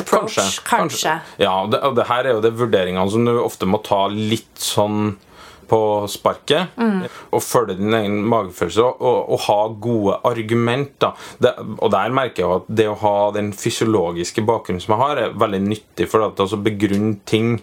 approach? 0.00 0.36
Kanskje. 0.36 0.64
Kanskje. 0.68 1.16
Ja, 1.42 1.54
og 1.64 1.72
det, 1.74 1.82
og 1.84 1.96
det 1.98 2.08
her 2.08 2.28
er 2.28 2.36
jo 2.38 2.44
det 2.44 2.54
vurderingene 2.58 3.10
som 3.12 3.26
du 3.28 3.34
ofte 3.42 3.68
må 3.68 3.82
ta 3.84 4.06
litt 4.12 4.52
sånn 4.60 5.16
på 5.72 5.80
sparket. 6.12 6.76
Og 7.32 7.42
følge 7.44 7.78
din 7.80 7.96
egen 7.96 8.20
magefølelse 8.28 8.84
og, 8.84 9.00
og, 9.00 9.18
og 9.32 9.42
ha 9.46 9.58
gode 9.88 10.18
argumenter. 10.28 11.16
Det, 11.42 11.54
og 11.78 11.92
der 11.94 12.14
merker 12.14 12.44
jeg 12.44 12.60
at 12.60 12.70
det 12.82 12.88
å 12.90 12.98
ha 13.02 13.16
den 13.36 13.52
fysiologiske 13.56 14.44
bakgrunnen 14.48 14.82
som 14.84 14.96
jeg 14.96 15.02
har, 15.02 15.22
er 15.22 15.36
veldig 15.40 15.62
nyttig 15.64 16.08
for 16.12 16.28
å 16.28 16.62
begrunne 16.62 17.18
ting 17.28 17.56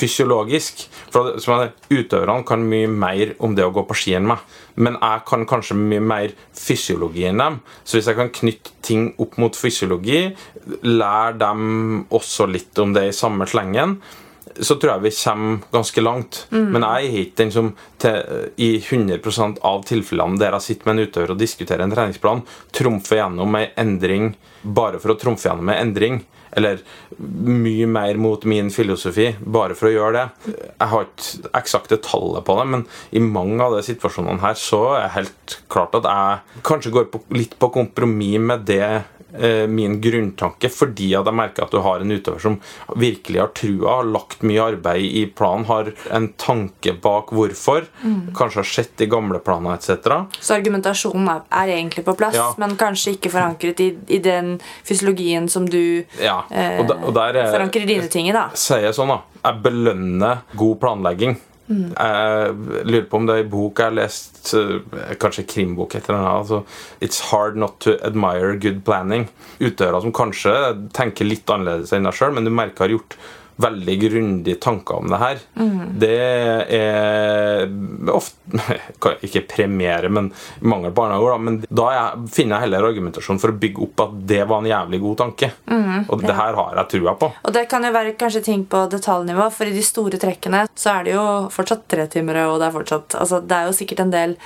fysiologisk. 0.00 0.86
For 1.14 1.36
som 1.42 1.66
Utøverne 1.86 2.44
kan 2.46 2.64
mye 2.66 2.88
mer 2.90 3.34
om 3.44 3.54
det 3.56 3.64
å 3.64 3.72
gå 3.74 3.84
på 3.86 3.96
ski 3.96 4.16
enn 4.18 4.28
meg. 4.28 4.42
Men 4.76 4.98
jeg 4.98 5.24
kan 5.28 5.46
kanskje 5.48 5.78
mye 5.78 6.02
mer 6.04 6.34
fysiologi 6.56 7.24
enn 7.30 7.40
dem. 7.40 7.60
Så 7.84 7.96
hvis 7.96 8.10
jeg 8.10 8.18
kan 8.18 8.32
knytte 8.34 8.74
ting 8.84 9.08
opp 9.22 9.38
mot 9.40 9.56
fysiologi, 9.56 10.28
lære 10.84 11.38
dem 11.40 12.06
også 12.14 12.48
litt 12.50 12.78
om 12.82 12.92
det 12.96 13.08
i 13.08 13.16
samme 13.16 13.48
slengen, 13.48 14.00
så 14.60 14.76
tror 14.76 14.94
jeg 14.94 15.06
vi 15.06 15.14
kommer 15.18 15.72
ganske 15.72 16.04
langt. 16.04 16.42
Men 16.50 16.84
jeg 16.84 17.08
er 17.08 17.18
ikke 17.22 17.40
den 17.42 17.52
som 17.54 17.72
til, 18.02 18.20
i 18.56 18.76
100% 18.78 19.60
av 19.66 19.84
tilfellene 19.88 20.40
der 20.40 20.56
jeg 20.56 20.68
sitter 20.68 20.88
med 20.88 20.96
en 20.96 21.08
utøver 21.08 21.34
og 21.34 21.42
diskuterer 21.42 21.84
en 21.84 21.92
treningsplan, 21.94 22.44
trumfer 22.76 23.20
gjennom 23.22 23.58
en 23.58 23.76
endring 23.80 24.32
bare 24.62 25.00
for 25.02 25.14
å 25.14 25.20
trumfe 25.20 25.48
gjennom 25.48 25.70
en 25.70 25.82
endring. 25.82 26.24
Eller 26.56 26.80
mye 27.20 27.84
mer 27.90 28.16
mot 28.22 28.44
min 28.48 28.70
filosofi, 28.72 29.26
bare 29.40 29.74
for 29.76 29.90
å 29.90 29.92
gjøre 29.92 30.14
det. 30.14 30.54
Jeg 30.70 30.88
har 30.92 31.04
ikke 31.04 31.50
eksakte 31.58 31.98
tallet 32.00 32.46
på 32.46 32.56
det, 32.56 32.66
men 32.72 32.86
i 33.12 33.20
mange 33.20 33.60
av 33.60 33.76
de 33.76 33.82
situasjonene 33.84 34.40
her 34.40 34.56
så 34.56 34.80
er 34.94 35.02
det 35.02 35.16
helt 35.18 35.58
klart 35.72 35.98
at 35.98 36.08
jeg 36.08 36.62
kanskje 36.70 36.94
går 36.94 37.10
på, 37.12 37.20
litt 37.36 37.58
på 37.60 37.70
kompromiss 37.74 38.40
med 38.40 38.64
det 38.70 38.88
min 39.68 40.00
grunntanke, 40.00 40.68
fordi 40.72 41.10
at 41.18 41.26
jeg 41.28 41.34
merker 41.36 41.64
at 41.66 41.70
du 41.74 41.80
har 41.84 42.00
en 42.00 42.10
utøver 42.12 42.40
som 42.40 42.58
virkelig 42.96 43.40
har 43.40 43.50
trua, 43.56 43.96
har 43.98 44.08
lagt 44.10 44.42
mye 44.46 44.62
arbeid 44.72 45.04
i 45.04 45.24
planen, 45.26 45.66
har 45.68 45.90
en 46.16 46.28
tanke 46.40 46.94
bak 47.02 47.32
hvorfor, 47.36 47.86
kanskje 48.36 48.62
har 48.62 48.70
sett 48.70 48.96
de 49.00 49.06
gamle 49.12 49.38
planer 49.44 49.76
etc. 49.76 50.26
Så 50.40 50.54
argumentasjonen 50.56 51.28
er, 51.32 51.42
er 51.50 51.74
egentlig 51.76 52.04
på 52.06 52.14
plass, 52.18 52.36
Ja. 52.36 52.50
men 52.58 52.76
kanskje 52.76 53.16
ikke 53.16 53.30
forankret 53.32 53.80
i, 53.80 53.90
i 54.08 54.18
den 54.24 54.56
fysiologien 54.84 55.48
som 55.48 55.66
du 55.68 56.04
Ja, 56.20 56.42
eh, 56.50 56.80
og, 56.80 56.88
der, 56.88 57.02
og 57.06 57.14
der 57.14 57.40
er 57.42 57.52
forankrer 57.52 57.86
dine 57.86 58.08
ting 58.12 58.28
i. 58.28 58.32
da. 58.36 58.48
sier 58.54 58.86
jeg 58.88 58.94
sånn 58.96 59.08
da 59.12 59.20
Jeg 59.44 59.62
belønner 59.62 60.40
god 60.56 60.80
planlegging 60.82 61.36
Jeg 61.66 62.84
lurer 62.86 63.06
på 63.10 63.18
om 63.18 63.24
det 63.26 63.34
er 63.34 63.42
en 63.42 63.50
bok 63.50 63.80
jeg 63.80 63.88
har 63.88 63.96
lest 63.96 64.52
eh, 64.54 65.14
Kanskje 65.18 65.46
krimbok 65.50 65.96
et 65.98 66.06
eller 66.06 66.28
altså, 66.30 66.60
It's 67.02 67.24
hard 67.32 67.58
not 67.58 67.80
to 67.82 67.96
admire 68.06 68.54
good 68.62 68.84
planning. 68.86 69.26
Utøvere 69.58 70.04
som 70.04 70.14
kanskje 70.14 70.54
tenker 70.94 71.26
litt 71.26 71.50
annerledes 71.50 71.94
enn 71.96 72.06
deg 72.06 72.14
selv 72.16 72.38
Men 72.38 72.46
du 72.46 72.52
merker 72.54 72.86
har 72.86 72.94
gjort 72.94 73.18
veldig 73.56 73.96
grundige 74.00 74.58
tanker 74.60 75.00
om 75.00 75.10
det 75.10 75.20
her. 75.20 75.38
Det 75.96 76.16
er 76.76 77.68
ofte 78.12 78.34
Ikke 79.26 79.42
premiere, 79.48 80.08
men 80.12 80.28
mangel 80.60 80.92
på 80.92 81.00
barnehager, 81.00 81.32
da, 81.32 81.38
Men 81.38 81.56
da 81.66 81.86
jeg, 81.94 82.26
finner 82.36 82.56
jeg 82.56 82.66
heller 82.66 82.88
argumentasjon 82.90 83.40
for 83.42 83.52
å 83.52 83.58
bygge 83.62 83.82
opp 83.86 84.02
At 84.04 84.18
det 84.28 84.42
var 84.48 84.62
en 84.62 84.70
jævlig 84.70 85.00
god 85.02 85.16
tanke. 85.22 85.50
Og 86.06 86.22
det 86.22 86.36
her 86.36 86.58
har 86.60 86.80
jeg 86.80 86.92
trua 86.96 87.16
på. 87.18 87.30
Og 87.42 87.56
det 87.56 87.66
kan 87.70 87.84
jo 87.86 87.92
være 87.94 88.14
kanskje 88.20 88.44
ting 88.46 88.66
på 88.70 88.84
detaljnivå, 88.92 89.48
for 89.54 89.68
i 89.68 89.74
de 89.74 89.84
store 89.84 90.20
trekkene 90.20 90.66
så 90.76 90.98
er 90.98 91.08
det 91.08 91.16
jo 91.16 91.26
fortsatt 91.52 91.86
tretimere, 91.90 92.46
og 92.50 92.60
det 92.60 92.68
er 92.68 92.76
fortsatt 92.76 93.18
altså, 93.20 93.40
Det 93.40 93.56
er 93.56 93.68
jo 93.68 93.76
sikkert 93.76 94.04
en 94.04 94.14
del 94.14 94.36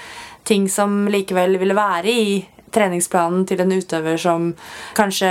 ting 0.49 0.69
som 0.73 1.05
likevel 1.11 1.59
ville 1.61 1.77
være 1.77 2.11
i 2.15 2.41
treningsplanen 2.75 3.45
til 3.49 3.61
en 3.63 3.75
utøver 3.75 4.19
som 4.21 4.51
kanskje 4.99 5.31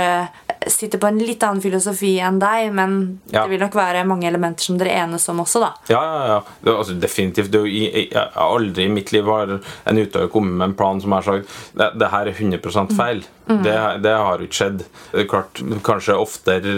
sitter 0.66 0.98
på 1.00 1.06
en 1.08 1.18
litt 1.18 1.42
annen 1.46 1.62
filosofi 1.64 2.18
enn 2.20 2.38
deg, 2.42 2.72
men 2.76 3.20
Ja. 3.32 3.42
det 3.44 3.50
vil 3.54 3.60
nok 3.60 3.74
være 3.78 4.04
mange 4.06 4.26
elementer 4.28 4.62
som 4.64 4.76
dere 4.78 4.92
enes 5.04 5.28
om 5.32 5.40
også, 5.40 5.60
da. 5.62 5.70
Ja, 5.88 6.00
ja, 6.04 6.26
ja. 6.34 6.40
Det, 6.64 6.74
altså, 6.76 6.96
definitivt. 7.00 7.50
Det, 7.50 7.62
jeg, 7.72 8.08
jeg 8.12 8.28
aldri 8.34 8.84
i 8.84 8.92
mitt 8.92 9.12
liv 9.12 9.24
har 9.24 9.54
en 9.86 9.98
utøver 10.02 10.28
kommet 10.30 10.52
med 10.58 10.68
en 10.68 10.74
plan 10.74 11.00
som 11.00 11.12
har 11.16 11.22
sagt 11.22 11.48
det, 11.74 11.90
det 11.98 12.10
her 12.12 12.26
er 12.26 12.34
100 12.36 12.96
feil. 12.96 13.24
Det, 13.50 14.02
det 14.04 14.12
har 14.14 14.38
jo 14.38 14.46
ikke 14.46 14.58
skjedd. 14.60 14.84
Det 15.10 15.24
er 15.24 15.30
klart, 15.32 15.58
Kanskje 15.82 16.14
oftere 16.14 16.74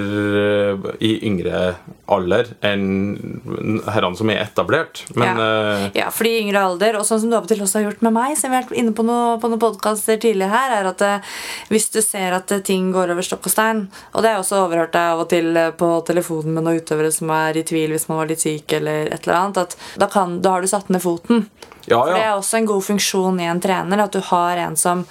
i 1.05 1.11
yngre 1.29 1.75
alder 2.15 2.51
enn 2.65 3.83
herrene 3.87 4.19
som 4.19 4.31
er 4.33 4.43
etablert. 4.45 5.03
Men 5.19 5.41
ja. 5.41 5.47
eh, 5.47 5.87
ja, 6.03 6.11
fordi 6.15 6.35
yngre 6.43 6.65
alder, 6.69 6.99
og 7.01 7.07
sånn 7.09 7.23
som 7.23 7.33
du 7.33 7.37
av 7.39 7.47
og 7.47 7.51
til 7.53 7.63
også 7.65 7.81
har 7.81 7.89
gjort 7.89 8.05
med 8.07 8.17
meg, 8.17 8.37
som 8.39 8.53
vi 8.53 8.59
har 8.59 8.67
vært 8.67 8.79
inne 8.83 8.95
på 8.97 9.07
noen, 9.07 9.41
på 9.43 9.51
noen 9.51 9.63
podkaster 9.63 10.21
tidligere 10.23 10.53
her, 10.53 10.77
er 10.79 10.91
at 10.93 11.05
eh, 11.07 11.35
hvis 11.73 11.91
du 11.95 12.01
ser 12.05 12.37
at 12.39 12.55
eh, 12.55 12.63
ting 12.65 12.93
går 12.95 13.15
over 13.15 13.27
stokk 13.27 13.49
og 13.49 13.55
stein 13.55 13.85
Og 14.13 14.23
det 14.23 14.31
har 14.31 14.39
jeg 14.39 14.45
også 14.45 14.63
overhørt 14.67 14.95
deg 14.95 15.13
av 15.15 15.25
og 15.25 15.29
til 15.33 15.59
på 15.79 15.91
telefonen 16.09 16.57
med 16.57 16.67
noen 16.67 16.81
utøvere 16.83 17.13
som 17.15 17.31
er 17.35 17.59
i 17.59 17.67
tvil 17.67 17.95
hvis 17.95 18.09
man 18.11 18.23
var 18.23 18.31
litt 18.31 18.45
syk, 18.45 18.79
eller 18.79 19.11
et 19.11 19.27
eller 19.27 19.39
annet, 19.39 19.63
at 19.67 20.01
da, 20.01 20.09
kan, 20.13 20.41
da 20.45 20.57
har 20.57 20.65
du 20.65 20.71
satt 20.71 20.91
ned 20.93 21.03
foten. 21.05 21.47
Ja, 21.87 21.99
For 21.99 22.15
det 22.15 22.23
er 22.23 22.35
også 22.37 22.59
en 22.61 22.69
god 22.71 22.85
funksjon 22.87 23.41
i 23.43 23.49
en 23.51 23.61
trener 23.63 24.05
at 24.05 24.15
du 24.15 24.21
har 24.29 24.61
en 24.63 24.77
som 24.79 25.05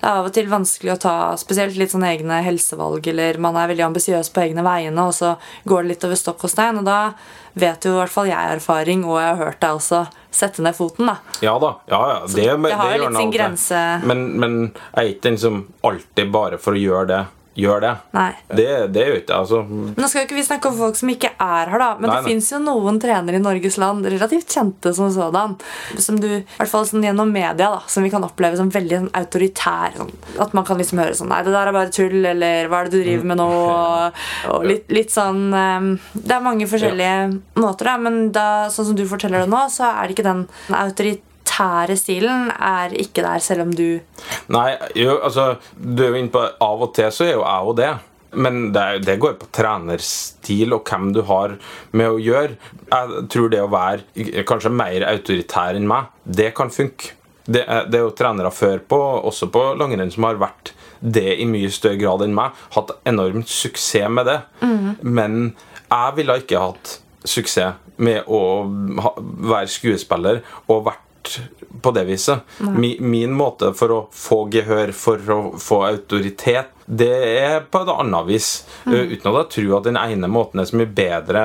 Det 0.00 0.04
er 0.06 0.20
av 0.20 0.28
og 0.28 0.34
til 0.36 0.50
vanskelig 0.50 0.92
å 0.92 1.00
ta 1.00 1.16
spesielt 1.40 1.78
litt 1.80 1.94
sånn 1.94 2.04
egne 2.04 2.42
helsevalg, 2.44 3.06
eller 3.08 3.38
man 3.42 3.56
er 3.56 3.70
veldig 3.70 3.86
ambisiøs 3.88 4.28
på 4.34 4.42
egne 4.44 4.64
vegne, 4.66 5.06
og 5.08 5.14
så 5.16 5.36
går 5.64 5.82
det 5.82 5.94
litt 5.94 6.04
over 6.04 6.20
stokk 6.20 6.44
og 6.44 6.52
stein. 6.52 6.76
Og 6.82 6.84
da 6.86 7.14
vet 7.56 7.86
jo 7.88 7.94
i 7.94 8.00
hvert 8.02 8.12
fall 8.12 8.28
jeg 8.28 8.58
erfaring, 8.58 9.06
og 9.08 9.16
jeg 9.22 9.30
har 9.30 9.40
hørt 9.40 9.60
deg 9.64 9.78
også 9.78 10.02
sette 10.36 10.62
ned 10.62 10.76
foten. 10.76 11.08
da 11.08 11.16
Ja 11.40 11.56
da. 11.62 11.72
Ja, 11.88 12.02
ja. 12.12 12.18
Det, 12.28 12.44
det 12.44 12.76
har 12.76 12.92
jo 12.92 13.06
litt 13.06 13.18
sin 13.22 13.32
grense. 13.32 13.82
Men, 14.04 14.26
men 14.36 14.58
jeg 14.66 15.00
er 15.00 15.14
ikke 15.14 15.28
den 15.30 15.40
som 15.40 15.64
alltid 15.86 16.32
bare 16.34 16.60
for 16.60 16.76
å 16.76 16.82
gjøre 16.82 17.08
det, 17.14 17.22
gjør 17.56 17.82
det. 17.82 17.92
Det, 18.50 18.68
det 18.92 19.04
gjør 19.06 19.18
ikke. 19.20 19.38
Altså, 19.40 19.62
Nå 19.96 20.08
skal 20.08 20.22
jo 20.22 20.26
ikke 20.28 20.38
vi 20.38 20.44
snakke 20.46 20.70
om 20.70 20.76
folk 20.78 20.98
som 20.98 21.10
ikke 21.12 21.32
er 21.32 21.72
her, 21.72 21.80
da 21.80 21.88
men 21.98 22.10
Nei, 22.10 22.18
det 22.18 22.30
fins 22.30 22.50
jo 22.52 22.60
noen 22.62 23.00
trenere 23.02 23.40
i 23.40 23.42
Norges 23.42 23.78
land, 23.80 24.06
relativt 24.06 24.52
kjente 24.52 24.92
som 24.96 25.10
sådan, 25.12 25.56
som 26.02 26.20
du, 26.20 26.28
i 26.38 26.58
hvert 26.58 26.72
fall 26.72 26.86
sånn 26.88 27.06
gjennom 27.06 27.32
media, 27.32 27.54
da 27.56 27.82
som 27.90 28.04
vi 28.04 28.12
kan 28.12 28.24
oppleve 28.26 28.58
som 28.60 28.72
veldig 28.72 29.00
sånn, 29.00 29.12
autoritær. 29.16 29.96
Sånn, 29.96 30.12
at 30.42 30.56
man 30.56 30.66
kan 30.68 30.80
liksom 30.80 31.00
høre 31.02 31.16
sånn 31.16 31.32
Nei, 31.32 31.42
det 31.46 31.54
der 31.54 31.70
er 31.70 31.74
bare 31.74 31.92
tull, 31.94 32.18
eller 32.32 32.68
hva 32.70 32.82
er 32.82 32.90
det 32.90 33.00
du 33.00 33.02
driver 33.02 33.30
med 33.32 33.40
nå? 33.40 33.46
Og, 33.66 34.20
og 34.52 34.66
litt, 34.68 34.84
litt 34.94 35.10
sånn 35.14 35.48
um, 35.50 35.88
Det 36.14 36.36
er 36.36 36.44
mange 36.44 36.68
forskjellige 36.70 37.16
måter, 37.58 37.88
da, 37.88 37.96
men 38.02 38.20
da, 38.34 38.48
sånn 38.72 38.92
som 38.92 38.98
du 38.98 39.06
forteller 39.08 39.44
det 39.44 39.52
nå, 39.52 39.64
så 39.72 39.90
er 39.90 40.06
det 40.06 40.16
ikke 40.16 40.28
den 40.28 40.44
autoritære 40.70 41.24
stilen 41.98 42.50
er 42.52 42.94
ikke 42.96 43.24
der, 43.24 43.40
selv 43.40 43.66
om 43.66 43.72
du 43.74 44.00
Nei, 44.52 44.68
jo, 44.94 45.16
altså 45.22 45.56
Du 45.76 46.04
er 46.04 46.12
jo 46.12 46.20
inne 46.20 46.32
på 46.34 46.42
Av 46.42 46.84
og 46.84 46.92
til 46.96 47.10
så 47.14 47.26
er 47.26 47.34
jo 47.34 47.44
jeg 47.44 47.66
jo 47.66 47.74
det. 47.80 47.90
Men 48.36 48.72
det, 48.74 48.84
det 49.06 49.18
går 49.22 49.36
på 49.40 49.48
trenerstil 49.54 50.74
og 50.76 50.88
hvem 50.90 51.12
du 51.16 51.22
har 51.28 51.54
med 51.96 52.10
å 52.10 52.18
gjøre. 52.20 52.56
Jeg 52.90 53.22
tror 53.32 53.52
det 53.52 53.62
å 53.62 53.70
være 53.72 54.42
kanskje 54.48 54.72
mer 54.74 55.06
autoritær 55.08 55.78
enn 55.78 55.88
meg, 55.88 56.10
det 56.24 56.50
kan 56.58 56.72
funke. 56.74 57.14
Det 57.46 57.62
det 57.62 57.94
er 57.94 58.02
jo 58.02 58.12
trenere 58.18 58.50
før 58.50 58.82
på, 58.90 58.98
også 59.30 59.48
på 59.54 59.62
langrenn, 59.78 60.10
som 60.12 60.26
har 60.26 60.40
vært 60.42 60.74
det 61.00 61.38
i 61.38 61.46
mye 61.48 61.70
større 61.72 62.00
grad 62.00 62.26
enn 62.26 62.34
meg. 62.36 62.52
Hatt 62.74 62.92
enormt 63.08 63.48
suksess 63.48 64.10
med 64.12 64.28
det. 64.28 64.40
Men 65.00 65.54
jeg 65.86 66.16
ville 66.18 66.38
ikke 66.42 66.60
hatt 66.66 66.98
suksess 67.26 67.78
med 68.02 68.26
å 68.28 68.40
være 68.66 69.70
skuespiller 69.72 70.42
og 70.66 70.88
vært 70.90 71.05
på 71.82 71.92
det 71.96 72.04
viset. 72.08 72.38
Min, 72.58 72.96
min 73.10 73.34
måte 73.36 73.72
for 73.76 73.92
å 73.92 74.00
få 74.12 74.46
gehør, 74.52 74.92
for 74.96 75.32
å 75.32 75.38
få 75.60 75.82
autoritet, 75.88 76.72
det 76.86 77.10
er 77.10 77.64
på 77.66 77.80
et 77.82 77.90
annet 77.90 78.28
vis. 78.28 78.48
Uh, 78.86 79.10
uten 79.10 79.30
at 79.32 79.38
jeg 79.40 79.48
tror 79.56 79.78
at 79.80 79.88
den 79.88 79.98
ene 79.98 80.30
måten 80.30 80.62
er 80.62 80.68
så 80.68 80.78
mye 80.78 80.92
bedre 80.98 81.42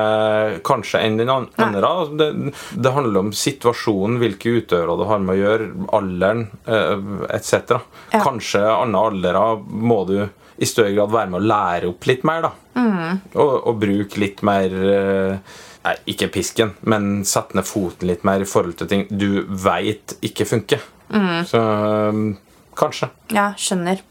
kanskje 0.66 1.02
enn 1.02 1.18
den 1.18 1.32
andre. 1.32 1.80
Altså, 1.82 2.18
Det, 2.20 2.52
det 2.84 2.94
handler 2.94 3.26
om 3.26 3.32
situasjonen, 3.34 4.20
hvilke 4.22 4.54
utøvere 4.60 4.98
du 5.00 5.06
har 5.10 5.24
med 5.24 5.34
å 5.34 5.40
gjøre, 5.40 5.72
alderen 5.98 6.46
uh, 6.68 7.26
etc. 7.32 7.74
Ja. 8.14 8.22
Kanskje 8.22 8.62
andre 8.70 9.08
aldere 9.10 9.44
må 9.66 10.04
du 10.08 10.16
i 10.58 10.68
større 10.68 10.92
grad 10.96 11.14
være 11.14 11.32
med 11.32 11.40
å 11.40 11.48
lære 11.52 11.88
opp 11.92 12.08
litt 12.10 12.26
mer. 12.28 12.48
da 12.48 12.52
og, 13.34 13.52
og 13.68 13.76
bruke 13.82 14.20
litt 14.22 14.42
mer 14.46 14.72
eh, 14.72 15.58
Nei, 15.82 15.96
ikke 16.12 16.28
pisken, 16.30 16.76
men 16.86 17.24
sette 17.26 17.56
ned 17.58 17.66
foten 17.66 18.06
litt 18.06 18.22
mer 18.22 18.44
i 18.44 18.46
forhold 18.46 18.76
til 18.78 18.86
ting 18.86 19.00
du 19.10 19.42
veit 19.64 20.14
ikke 20.22 20.46
funker. 20.46 20.84
Så 21.50 21.58
eh, 21.58 22.20
kanskje. 22.78 23.08
Ja, 23.34 23.48
skjønner. 23.58 24.04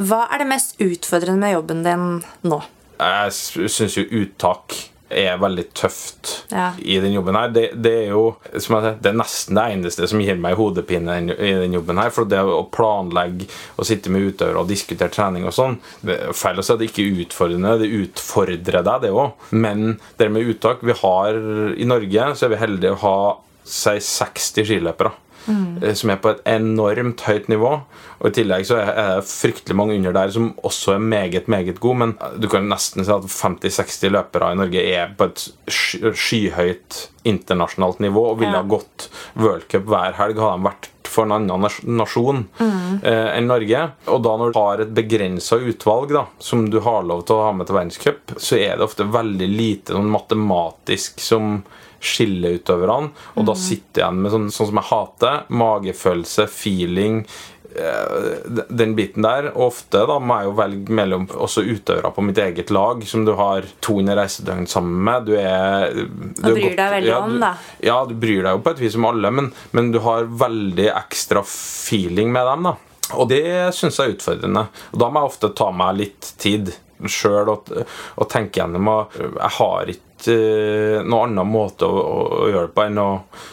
Hva 0.00 0.22
er 0.32 0.40
det 0.40 0.48
mest 0.48 0.80
utfordrende 0.80 1.44
med 1.44 1.52
jobben 1.58 1.84
din 1.84 2.06
nå? 2.48 2.62
Jeg 2.96 3.68
syns 3.68 3.98
jo 3.98 4.06
uttak 4.22 4.78
er 5.10 5.36
veldig 5.38 5.64
tøft 5.76 6.30
Ja. 6.50 6.72
i 6.80 6.98
den 6.98 7.12
jobben 7.12 7.34
her. 7.36 7.48
Det, 7.52 7.64
det 7.82 7.92
er 8.04 8.08
jo 8.14 8.36
som 8.58 8.76
jeg 8.76 8.82
sier, 8.86 8.96
det 9.02 9.10
er 9.12 9.18
nesten 9.18 9.54
det 9.58 9.64
eneste 9.74 10.08
som 10.08 10.20
gir 10.20 10.36
meg 10.40 10.56
hodepine 10.56 11.18
i 11.38 11.52
den- 11.60 11.72
jobben 11.76 11.98
her. 12.00 12.10
For 12.10 12.24
det 12.24 12.38
å 12.40 12.64
planlegge 12.70 13.48
og 13.78 13.84
sitte 13.86 14.10
med 14.10 14.32
utøvere 14.32 14.60
og 14.64 14.68
diskutere 14.68 15.10
trening 15.10 15.44
og 15.46 15.52
sånn 15.52 15.78
Det 16.04 16.18
feil 16.34 16.56
å 16.58 16.64
si 16.64 16.72
at 16.72 16.78
det 16.78 16.90
ikke 16.90 17.04
er 17.04 17.24
utfordrende, 17.26 17.78
det 17.80 17.90
utfordrer 18.08 18.82
deg, 18.84 19.00
det 19.02 19.10
òg. 19.12 19.32
Men 19.52 19.98
det 20.18 20.30
med 20.30 20.46
uttak 20.54 20.82
Vi 20.82 20.92
har 20.92 21.34
i 21.76 21.84
Norge 21.84 22.34
så 22.34 22.44
er 22.46 22.48
vi 22.54 22.62
heldige 22.64 22.94
å 22.96 23.02
ha 23.04 23.36
si 23.64 23.94
60 23.98 24.64
skiløpere. 24.68 25.12
Eh, 25.48 25.94
Som 25.94 26.10
er 26.10 26.16
på 26.16 26.30
et 26.34 26.40
enormt 26.46 27.20
høyt 27.26 27.48
nivå. 27.48 27.72
Og 28.20 28.26
I 28.30 28.34
tillegg 28.38 28.64
så 28.66 28.78
er 28.80 28.86
det 29.20 29.26
fryktelig 29.28 29.76
mange 29.76 29.96
under 29.98 30.12
der 30.16 30.30
som 30.30 30.54
også 30.64 30.94
er 30.94 30.98
meget 30.98 31.48
meget 31.48 31.80
gode. 31.80 31.98
Men 31.98 32.14
du 32.40 32.48
kan 32.48 32.68
nesten 32.68 33.04
si 33.04 33.10
at 33.12 33.22
50-60 33.28 34.08
løpere 34.14 34.52
i 34.52 34.56
Norge 34.56 34.84
er 34.94 35.12
på 35.18 35.24
et 35.30 35.48
skyhøyt 36.12 37.08
internasjonalt 37.24 38.00
nivå 38.04 38.26
og 38.32 38.40
ville 38.40 38.52
Ja. 38.56 38.62
ha 38.62 38.68
gått 38.68 39.08
worldcup 39.36 39.84
hver 39.88 40.12
helg 40.18 40.38
hadde 40.38 40.58
de 40.58 40.68
vært 40.68 40.88
for 41.10 41.26
en 41.26 41.36
annen 41.36 41.64
nasjon 41.64 41.96
nasjon 41.98 42.42
eh, 43.02 43.30
enn 43.36 43.48
Norge. 43.50 43.86
Og 44.12 44.20
da 44.24 44.34
når 44.40 44.52
du 44.52 44.58
har 44.58 44.82
et 44.84 44.92
begrensa 44.96 45.58
utvalg 45.60 46.14
da, 46.14 46.26
som 46.38 46.66
du 46.70 46.80
har 46.84 47.06
lov 47.06 47.24
til 47.26 47.38
å 47.38 47.46
ha 47.48 47.54
med 47.56 47.68
til 47.68 47.78
verdenscup, 47.78 48.36
så 48.36 48.58
er 48.60 48.76
det 48.76 48.86
ofte 48.86 49.08
veldig 49.08 49.48
lite 49.50 49.96
sånn 49.96 50.12
matematisk 50.12 51.22
som 51.22 51.58
skiller 52.04 52.58
utøverne. 52.58 53.12
Og 53.38 53.48
da 53.48 53.56
sitter 53.56 54.02
jeg 54.02 54.04
igjen 54.04 54.22
med 54.24 54.34
sånn, 54.34 54.50
sånn 54.52 54.70
som 54.70 54.80
jeg 54.80 54.90
hater. 54.90 55.42
Magefølelse, 55.64 56.48
feeling. 56.52 57.22
Eh, 57.76 58.64
Den 58.68 58.94
biten 58.96 59.24
der. 59.26 59.50
Og 59.54 59.68
ofte 59.72 60.04
da 60.08 60.18
må 60.20 60.38
jeg 60.40 60.48
jo 60.48 60.54
velge 60.58 60.96
mellom 61.00 61.26
også 61.32 61.64
utøvere 61.66 62.12
på 62.14 62.24
mitt 62.26 62.40
eget 62.42 62.72
lag, 62.74 63.02
som 63.08 63.26
du 63.26 63.34
har 63.38 63.66
200 63.84 64.18
reisedøgn 64.20 64.68
sammen 64.70 65.02
med. 65.08 65.28
Du 65.28 65.34
er 65.38 65.92
du 65.94 66.50
bryr 66.52 66.78
deg 66.78 66.96
veldig 66.98 67.10
ja, 67.10 67.20
om, 67.24 67.36
da. 67.42 67.52
Ja, 67.84 67.98
du 68.08 68.16
bryr 68.18 68.46
deg 68.46 68.56
jo 68.56 68.64
på 68.64 68.74
et 68.74 68.82
vis 68.84 68.98
om 68.98 69.08
alle, 69.10 69.34
men, 69.34 69.52
men 69.76 69.92
du 69.94 70.00
har 70.04 70.30
veldig 70.44 70.88
ekstra 70.94 71.44
feeling 71.48 72.32
med 72.34 72.48
dem. 72.50 72.70
da 72.70 73.18
Og 73.18 73.28
det 73.32 73.44
syns 73.76 74.00
jeg 74.00 74.12
er 74.12 74.16
utfordrende. 74.16 74.66
Og 74.92 75.02
da 75.02 75.10
må 75.10 75.22
jeg 75.22 75.34
ofte 75.34 75.54
ta 75.58 75.70
meg 75.74 76.00
litt 76.02 76.34
tid 76.40 76.74
sjøl 77.10 77.50
og, 77.52 77.70
og 78.16 78.28
tenke 78.30 78.60
gjennom 78.60 78.88
og 78.88 79.16
Jeg 79.18 79.52
har 79.58 79.90
ikke 79.90 80.03
noen 80.24 81.34
annen 81.34 81.48
måte 81.50 81.86
å, 81.86 82.00
å, 82.00 82.18
å 82.44 82.48
gjøre 82.48 82.68
det 82.68 82.74
på 82.76 82.84
enn 82.86 83.00
å, 83.02 83.08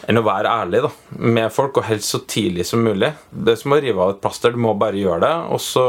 enn 0.08 0.20
å 0.20 0.24
være 0.26 0.52
ærlig 0.62 0.82
da 0.86 0.90
med 1.18 1.52
folk, 1.52 1.80
og 1.80 1.88
helst 1.88 2.14
så 2.14 2.22
tidlig 2.28 2.66
som 2.68 2.84
mulig. 2.84 3.12
Det 3.30 3.54
er 3.54 3.60
som 3.60 3.74
å 3.74 3.80
rive 3.82 4.04
av 4.04 4.14
et 4.14 4.22
plaster. 4.22 4.54
Du 4.54 4.62
må 4.62 4.74
bare 4.78 5.00
gjøre 5.00 5.24
det. 5.24 5.32
Og 5.54 5.60
så 5.62 5.86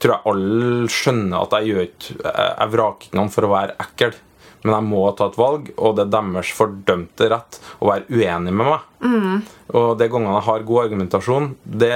tror 0.00 0.14
jeg 0.14 0.32
alle 0.32 0.88
skjønner 0.92 1.44
at 1.44 1.58
jeg 1.58 1.70
gjør 1.72 1.84
ikke 1.84 2.16
Jeg, 2.18 2.72
vraker 2.72 3.08
ikke 3.08 3.20
noen 3.20 3.30
for 3.34 3.46
å 3.46 3.52
være 3.52 3.76
ekkel. 3.84 4.16
Men 4.64 4.74
jeg 4.74 4.86
må 4.88 5.04
ta 5.14 5.28
et 5.30 5.38
valg, 5.38 5.68
og 5.78 5.94
det 5.94 6.04
er 6.08 6.10
deres 6.16 6.50
fordømte 6.58 7.28
rett 7.30 7.60
å 7.78 7.92
være 7.92 8.08
uenig 8.10 8.50
med 8.50 8.72
meg. 8.72 8.88
Og 9.78 9.92
de 10.00 10.08
gangene 10.10 10.34
jeg 10.34 10.46
har 10.48 10.66
god 10.66 10.82
argumentasjon, 10.82 11.48
det, 11.62 11.92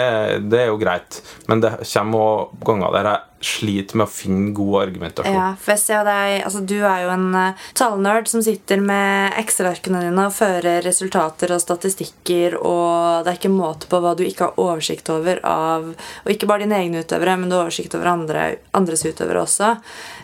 det 0.47 0.61
er 0.61 0.71
jo 0.71 0.79
greit. 0.81 1.19
Men 1.51 1.65
det 1.65 1.75
kommer 1.83 2.23
også 2.23 2.63
ganger 2.69 2.95
der 2.95 3.11
jeg 3.11 3.29
sliter 3.47 3.99
med 3.99 4.07
å 4.07 4.13
finne 4.13 4.53
god 4.57 4.77
argumentasjon. 4.83 5.37
Ja, 5.37 5.49
for 5.59 5.75
jeg 5.75 5.83
ser 5.83 6.07
deg, 6.07 6.39
altså 6.47 6.63
Du 6.67 6.77
er 6.79 7.05
jo 7.05 7.13
en 7.15 7.29
uh, 7.35 7.65
tallnerd 7.79 8.31
som 8.31 8.45
sitter 8.45 8.83
med 8.83 9.37
Excel-arkene 9.41 10.03
dine 10.05 10.27
og 10.29 10.37
fører 10.37 10.83
resultater 10.87 11.55
og 11.55 11.63
statistikker, 11.63 12.59
og 12.61 13.25
det 13.25 13.33
er 13.33 13.41
ikke 13.41 13.53
måte 13.53 13.91
på 13.91 14.03
hva 14.03 14.15
du 14.19 14.25
ikke 14.27 14.51
har 14.51 14.63
oversikt 14.63 15.11
over 15.13 15.41
av 15.47 15.91
Og 15.93 16.33
ikke 16.33 16.49
bare 16.51 16.65
dine 16.65 16.79
egne 16.79 17.03
utøvere, 17.03 17.37
men 17.39 17.51
du 17.51 17.57
har 17.57 17.67
oversikt 17.67 17.97
over 17.99 18.13
andre, 18.13 18.47
andres 18.77 19.05
utøvere 19.07 19.43
også. 19.43 19.75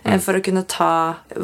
Mm. 0.08 0.22
For 0.24 0.38
å 0.38 0.42
kunne 0.44 0.62
ta 0.68 0.90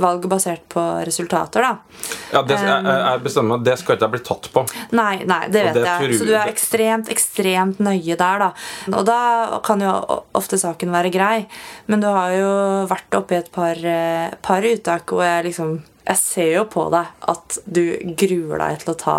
valg 0.00 0.27
basert 0.31 0.64
på 0.72 0.83
resultater, 1.07 1.64
da. 1.64 2.09
Ja, 2.33 2.42
det, 2.46 2.59
jeg, 2.59 2.85
jeg 2.88 3.22
bestemmer 3.24 3.57
meg, 3.57 3.64
det 3.66 3.77
skal 3.81 3.96
ikke 3.96 4.09
jeg 4.09 4.14
bli 4.14 4.22
tatt 4.29 4.48
på. 4.55 4.64
Nei, 4.96 5.14
nei, 5.29 5.40
det 5.53 5.64
vet 5.68 5.79
det 5.79 5.85
jeg. 5.87 6.18
Så 6.20 6.29
du 6.29 6.35
er 6.35 6.50
ekstremt, 6.50 7.11
ekstremt 7.12 7.83
nøye 7.85 8.18
der, 8.20 8.44
da. 8.46 8.50
Og 8.92 9.05
da 9.09 9.18
kan 9.66 9.83
jo 9.85 9.92
ofte 10.37 10.59
saken 10.61 10.94
være 10.94 11.12
grei. 11.14 11.44
Men 11.90 12.05
du 12.05 12.09
har 12.11 12.35
jo 12.35 12.53
vært 12.90 13.18
oppe 13.20 13.37
i 13.37 13.40
et 13.42 13.50
par, 13.55 13.79
eh, 13.79 14.35
par 14.44 14.70
uttak, 14.70 15.12
og 15.12 15.24
jeg 15.27 15.50
liksom 15.50 15.83
Jeg 16.05 16.20
ser 16.20 16.50
jo 16.53 16.64
på 16.68 16.83
deg 16.92 17.07
at 17.33 17.55
du 17.64 17.96
gruer 18.12 18.59
deg 18.61 18.83
til 18.83 18.90
å 18.92 18.96
ta 19.00 19.14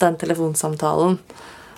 den 0.00 0.16
telefonsamtalen. 0.16 1.18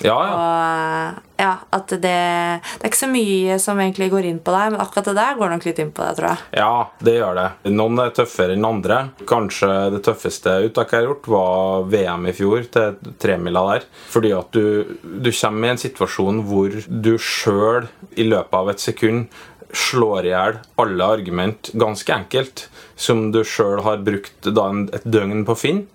Ja, 0.03 0.17
ja. 0.27 0.35
Og 0.35 1.23
ja, 1.39 1.53
at 1.75 1.91
det, 1.91 2.01
det 2.01 2.11
er 2.15 2.89
ikke 2.89 3.01
så 3.01 3.09
mye 3.11 3.57
som 3.63 3.81
egentlig 3.83 4.09
går 4.13 4.29
inn 4.29 4.41
på 4.43 4.55
deg, 4.55 4.75
men 4.75 4.83
akkurat 4.83 5.09
det 5.11 5.17
der 5.19 5.39
går 5.39 5.51
nok 5.55 5.67
litt 5.67 5.81
inn 5.83 5.93
på 5.95 6.05
deg, 6.07 6.19
tror 6.19 6.29
jeg. 6.31 6.45
Ja, 6.61 6.75
det 7.05 7.17
gjør 7.17 7.39
det. 7.39 7.47
Noen 7.75 8.03
er 8.05 8.13
tøffere 8.17 8.57
enn 8.57 8.69
andre. 8.69 9.01
Kanskje 9.29 9.71
det 9.95 10.03
tøffeste 10.07 10.57
uttaket 10.69 10.97
jeg 10.97 11.03
har 11.03 11.11
gjort, 11.11 11.31
var 11.35 11.89
VM 11.95 12.29
i 12.31 12.37
fjor, 12.37 12.69
til 12.75 13.17
tremila 13.23 13.65
der. 13.73 13.89
Fordi 14.15 14.35
at 14.37 14.55
du, 14.55 14.95
du 15.03 15.33
kommer 15.33 15.69
i 15.69 15.75
en 15.75 15.83
situasjon 15.85 16.45
hvor 16.49 16.79
du 16.87 17.15
sjøl 17.19 17.91
i 18.15 18.29
løpet 18.31 18.61
av 18.61 18.71
et 18.73 18.85
sekund 18.85 19.27
slår 19.75 20.29
i 20.29 20.31
hjel 20.31 20.61
alle 20.81 21.07
argument 21.17 21.71
ganske 21.75 22.15
enkelt, 22.15 22.69
som 22.95 23.31
du 23.35 23.43
sjøl 23.47 23.83
har 23.85 24.05
brukt 24.07 24.47
da 24.55 24.69
et 24.95 25.07
døgn 25.07 25.43
på 25.47 25.57
å 25.57 25.59
finne, 25.59 25.89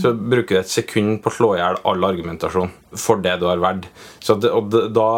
så 0.00 0.14
bruker 0.14 0.56
du 0.56 0.60
et 0.60 0.70
sekund 0.70 1.18
på 1.22 1.30
å 1.30 1.34
slå 1.34 1.50
i 1.54 1.60
hjel 1.60 1.78
all 1.90 2.06
argumentasjon 2.08 2.72
for 2.98 3.20
det 3.22 3.34
du 3.40 3.46
har 3.48 3.60
verdt. 3.62 3.88
Så 4.22 4.36
det, 4.40 4.50
og 4.54 4.70
det, 4.72 4.84
da, 4.96 5.08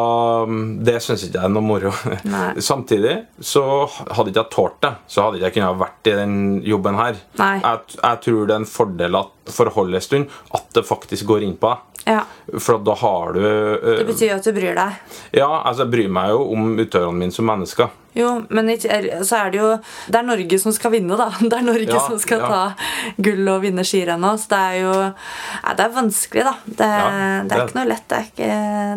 det 0.88 0.96
syns 1.05 1.26
ikke 1.26 1.38
jeg 1.38 1.48
er 1.48 1.52
noe 1.52 1.66
moro. 1.66 1.92
Samtidig 2.70 3.16
så 3.38 3.64
hadde 3.87 4.33
ikke 4.33 4.42
jeg 4.42 4.52
tålt 4.55 4.79
det, 4.85 4.92
så 5.12 5.26
hadde 5.26 5.40
ikke 5.40 5.50
jeg 5.50 5.57
kunnet 5.59 5.83
vært 5.83 6.11
i 6.11 6.16
den 6.20 6.38
jobben 6.66 6.98
her. 6.98 7.20
Jeg, 7.38 7.98
jeg 8.00 8.23
tror 8.27 8.40
det 8.42 8.56
er 8.56 8.62
en 8.62 8.71
fordel 8.71 9.21
at, 9.21 9.35
for 9.52 9.71
å 9.71 9.77
holde 9.81 10.00
en 10.00 10.06
stund 10.08 10.40
at 10.56 10.73
det 10.77 10.87
faktisk 10.88 11.29
går 11.29 11.46
inn 11.46 11.58
på 11.60 11.75
deg. 11.75 11.96
Ja. 12.07 12.23
For 12.63 12.79
da 12.87 12.94
har 13.00 13.33
du 13.35 13.40
uh, 13.42 13.96
Det 13.98 14.07
betyr 14.07 14.29
jo 14.31 14.35
at 14.38 14.46
du 14.46 14.52
bryr 14.54 14.77
deg. 14.79 14.98
Ja, 15.35 15.48
altså 15.67 15.83
jeg 15.85 15.92
bryr 15.96 16.13
meg 16.15 16.31
jo 16.31 16.44
om 16.54 16.69
utøverne 16.79 17.19
mine 17.19 17.35
som 17.35 17.48
mennesker. 17.50 17.90
Jo, 18.17 18.31
men 18.48 18.71
så 18.81 19.37
er 19.42 19.50
det 19.52 19.59
jo 19.61 19.73
Det 20.09 20.17
er 20.17 20.25
Norge 20.25 20.59
som 20.63 20.73
skal 20.73 20.94
vinne, 20.94 21.19
da. 21.21 21.27
Det 21.50 21.52
er 21.59 21.67
Norge 21.67 21.90
Ja, 21.90 22.04
som 22.07 22.21
skal 22.23 22.44
ja. 22.44 22.46
ta 22.48 23.17
gull 23.27 23.50
og 23.52 23.65
vinne 23.67 23.85
skirennet. 23.85 24.40
Så 24.44 24.52
det 24.54 24.61
er 24.71 24.79
jo 24.85 24.92
ja, 25.02 25.75
Det 25.77 25.85
er 25.88 25.96
vanskelig, 25.98 26.46
da. 26.46 26.54
Det, 26.65 26.77
det 26.79 26.92
er 26.94 27.50
det- 27.50 27.61
ikke 27.67 27.81
noe 27.81 27.90
lett. 27.90 28.07
Det 28.09 28.21
er 28.23 28.31
ikke, 28.31 28.52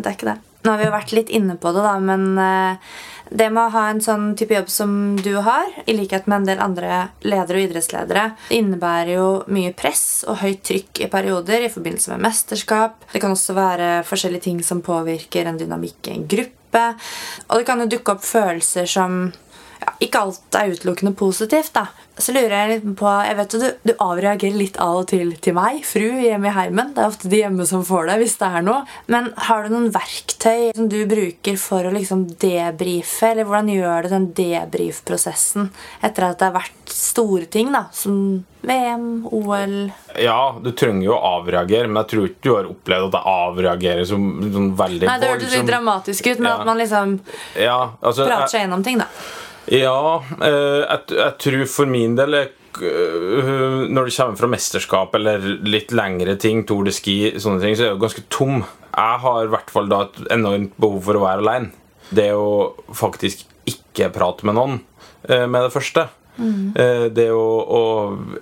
det 0.06 0.12
er 0.12 0.16
ikke. 0.16 0.36
Nå 0.60 0.72
har 0.74 0.80
vi 0.80 0.84
jo 0.90 0.92
vært 0.92 1.12
litt 1.16 1.30
inne 1.32 1.54
på 1.56 1.70
det, 1.72 1.82
da, 1.86 1.94
men 2.04 2.24
eh, 2.36 2.96
det 3.30 3.46
med 3.54 3.62
å 3.62 3.72
ha 3.74 3.84
en 3.90 4.00
sånn 4.02 4.32
type 4.38 4.56
jobb 4.56 4.70
som 4.72 4.92
du 5.22 5.32
har, 5.46 5.70
i 5.86 5.94
likhet 5.94 6.26
med 6.26 6.40
en 6.40 6.48
del 6.48 6.62
andre 6.62 7.00
ledere 7.22 7.60
og 7.60 7.68
idrettsledere, 7.68 8.24
innebærer 8.56 9.12
jo 9.14 9.28
mye 9.54 9.74
press 9.76 10.24
og 10.26 10.40
høyt 10.42 10.64
trykk 10.66 11.04
i 11.04 11.10
perioder 11.12 11.66
i 11.66 11.72
forbindelse 11.72 12.14
med 12.14 12.24
mesterskap. 12.26 12.98
Det 13.12 13.22
kan 13.22 13.34
også 13.34 13.54
være 13.56 13.92
forskjellige 14.08 14.48
ting 14.48 14.64
som 14.66 14.82
påvirker 14.84 15.46
en 15.46 15.60
dynamikk 15.60 16.10
i 16.10 16.16
en 16.16 16.26
gruppe. 16.30 16.86
Og 17.48 17.60
det 17.60 17.68
kan 17.68 17.82
jo 17.82 17.90
dukke 17.94 18.16
opp 18.16 18.26
følelser 18.26 18.90
som 18.90 19.22
ja, 19.80 19.92
ikke 20.04 20.20
alt 20.26 20.56
er 20.60 20.74
utelukkende 20.74 21.14
positivt. 21.16 21.72
da. 21.74 21.86
Så 22.20 22.34
lurer 22.36 22.52
jeg 22.52 22.68
litt 22.82 22.96
på 23.00 23.08
Jeg 23.24 23.36
vet 23.38 23.54
jo 23.54 23.58
du, 23.62 23.68
du 23.88 23.92
avreagerer 24.04 24.56
litt 24.58 24.76
av 24.82 24.98
og 25.00 25.06
til 25.08 25.30
til 25.40 25.54
meg, 25.56 25.78
fru, 25.88 26.04
hjemme 26.20 26.50
i 26.50 26.52
heimen. 26.52 26.90
Det 26.94 27.00
er 27.00 27.08
ofte 27.08 27.30
de 27.32 27.38
hjemme 27.40 27.64
som 27.66 27.84
får 27.86 28.10
det, 28.10 28.16
hvis 28.20 28.34
det 28.42 28.50
er 28.58 28.66
noe. 28.66 28.82
Men 29.08 29.30
har 29.48 29.64
du 29.64 29.72
noen 29.72 29.88
verktøy 29.94 30.74
som 30.76 30.88
du 30.92 30.98
bruker 31.08 31.56
for 31.56 31.88
å 31.88 31.94
liksom 31.94 32.26
debrife? 32.42 33.30
Eller 33.30 33.48
hvordan 33.48 33.72
gjør 33.72 34.02
du 34.04 34.12
den 34.12 34.28
debrif-prosessen 34.36 35.70
etter 36.04 36.28
at 36.28 36.38
det 36.40 36.48
har 36.50 36.56
vært 36.58 36.92
store 36.92 37.46
ting, 37.52 37.72
da? 37.72 37.86
Som 37.96 38.44
VM, 38.66 39.24
OL 39.32 39.76
Ja, 40.20 40.52
du 40.60 40.72
trenger 40.76 41.06
jo 41.06 41.14
å 41.16 41.36
avreagere, 41.38 41.88
men 41.88 42.02
jeg 42.02 42.10
tror 42.12 42.26
ikke 42.28 42.44
du 42.44 42.50
har 42.56 42.68
opplevd 42.68 43.06
at 43.14 43.16
jeg 43.16 43.36
avreagerer 43.48 44.08
som 44.08 44.26
sånn 44.52 44.72
veldig 44.76 45.08
Nei, 45.08 45.18
det 45.22 45.30
hørtes 45.32 45.54
litt 45.56 45.70
dramatisk 45.70 46.26
ut, 46.34 46.38
men 46.42 46.50
Ja. 46.52 46.58
at 46.58 46.66
man 46.68 46.76
liksom 46.82 47.20
Ja, 47.56 47.78
altså, 48.02 48.26
prater 48.28 48.52
seg 48.52 48.66
gjennom 48.66 48.84
ting, 48.84 48.98
da. 49.00 49.08
Ja 49.68 50.22
eh, 50.40 50.82
jeg, 50.84 51.16
jeg 51.18 51.36
tror 51.44 51.64
for 51.70 51.90
min 51.90 52.16
del 52.18 52.36
øh, 52.40 53.88
når 53.90 54.08
det 54.08 54.14
kommer 54.16 54.38
fra 54.40 54.50
mesterskap 54.50 55.16
eller 55.18 55.44
litt 55.66 55.92
lengre 55.96 56.36
ting, 56.40 56.64
Tour 56.68 56.86
de 56.88 56.94
Ski, 56.94 57.18
sånne 57.36 57.62
ting, 57.64 57.76
så 57.76 57.84
er 57.84 57.90
jeg 57.90 57.98
jo 57.98 58.04
ganske 58.04 58.26
tom. 58.32 58.62
Jeg 58.90 59.24
har 59.24 59.42
i 59.44 59.50
hvert 59.52 59.74
fall 59.74 59.90
da 59.90 60.04
et 60.06 60.22
enormt 60.38 60.78
behov 60.80 61.02
for 61.08 61.18
å 61.18 61.26
være 61.26 61.44
alene. 61.44 61.74
Det 62.10 62.30
å 62.34 62.72
faktisk 62.96 63.44
ikke 63.70 64.10
prate 64.14 64.48
med 64.48 64.58
noen 64.58 64.80
eh, 65.28 65.46
med 65.46 65.68
det 65.68 65.74
første. 65.74 66.08
Mm. 66.40 66.72
Det 67.12 67.26
å, 67.36 67.40
å 67.76 67.80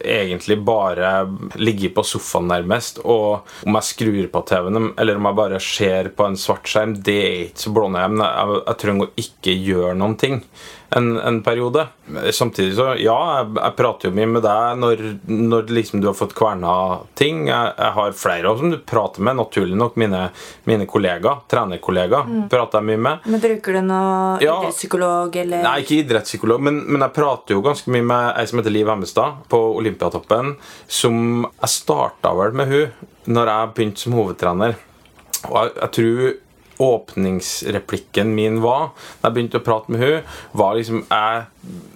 egentlig 0.07 0.55
bare 0.63 1.25
ligge 1.59 1.89
på 1.91 2.05
sofaen 2.07 2.47
nærmest, 2.47 3.01
og 3.03 3.49
om 3.67 3.75
jeg 3.75 3.89
skrur 3.89 4.29
på 4.31 4.43
TV-en 4.47 4.93
eller 4.93 5.19
om 5.19 5.27
jeg 5.27 5.39
bare 5.41 5.59
ser 5.65 6.11
på 6.15 6.29
en 6.29 6.39
svart 6.39 6.69
skjerm, 6.71 6.95
det 7.03 7.17
er 7.25 7.41
ikke 7.49 7.65
så 7.65 7.73
blånede. 7.75 8.13
Men 8.13 8.23
jeg, 8.29 8.61
jeg 8.61 8.81
trenger 8.85 9.09
å 9.09 9.25
ikke 9.25 9.57
gjøre 9.57 9.97
noen 9.99 10.15
ting 10.21 10.39
en, 10.97 11.19
en 11.21 11.43
periode. 11.45 11.83
Samtidig 12.33 12.73
så, 12.79 12.87
ja, 12.97 13.17
jeg, 13.43 13.49
jeg 13.59 13.75
prater 13.77 14.09
jo 14.09 14.15
mye 14.17 14.29
med 14.31 14.43
deg 14.47 14.79
når, 14.81 15.03
når 15.29 15.73
liksom 15.77 16.01
du 16.01 16.07
har 16.09 16.17
fått 16.17 16.33
kverna 16.39 16.73
ting. 17.19 17.43
Jeg, 17.51 17.75
jeg 17.77 17.93
har 17.99 18.15
flere 18.17 18.49
også 18.49 18.63
som 18.65 18.73
du 18.73 18.79
prater 18.89 19.25
med, 19.27 19.37
naturlig 19.37 19.77
nok. 19.77 19.99
Mine, 20.01 20.23
mine 20.71 20.87
kollegaer, 20.89 21.43
trenerkollegaer, 21.53 22.31
prater 22.49 22.81
jeg 22.81 22.89
mye 22.93 23.03
med. 23.05 23.29
Men 23.29 23.45
Bruker 23.45 23.79
du 23.79 23.83
noe 23.91 24.41
Ja. 24.45 24.57
idrettspsykolog 24.63 25.37
eller 25.45 25.63
Nei, 25.69 25.77
ikke 25.85 26.01
idrettspsykolog, 26.07 26.65
men, 26.65 26.81
men 26.89 27.05
jeg 27.05 27.17
prater 27.21 27.57
jo 27.59 27.63
ganske 27.69 27.93
mye 27.93 28.09
med 28.09 28.33
ei 28.41 28.49
som 28.49 28.63
heter 28.63 28.73
Liv 28.79 28.89
Hemmestad 28.89 29.45
på 29.53 29.61
Olympiatoppen. 29.83 30.55
Som 30.89 31.47
Jeg 31.61 31.75
starta 31.77 32.33
vel 32.39 32.57
med 32.57 32.73
hun 32.73 33.09
når 33.29 33.51
jeg 33.53 33.73
begynte 33.77 34.01
som 34.07 34.15
hovedtrener. 34.17 34.79
Og 35.51 35.57
jeg, 35.61 35.73
jeg 35.83 35.91
tror 35.99 36.29
åpningsreplikken 36.79 38.35
min 38.35 38.61
var 38.63 38.91
Da 39.21 39.29
jeg 39.29 39.37
begynte 39.37 39.61
å 39.61 39.65
prate 39.67 39.93
med 39.93 40.03
hun 40.03 40.35
var 40.59 40.77
liksom 40.79 41.05
jeg, 41.09 41.47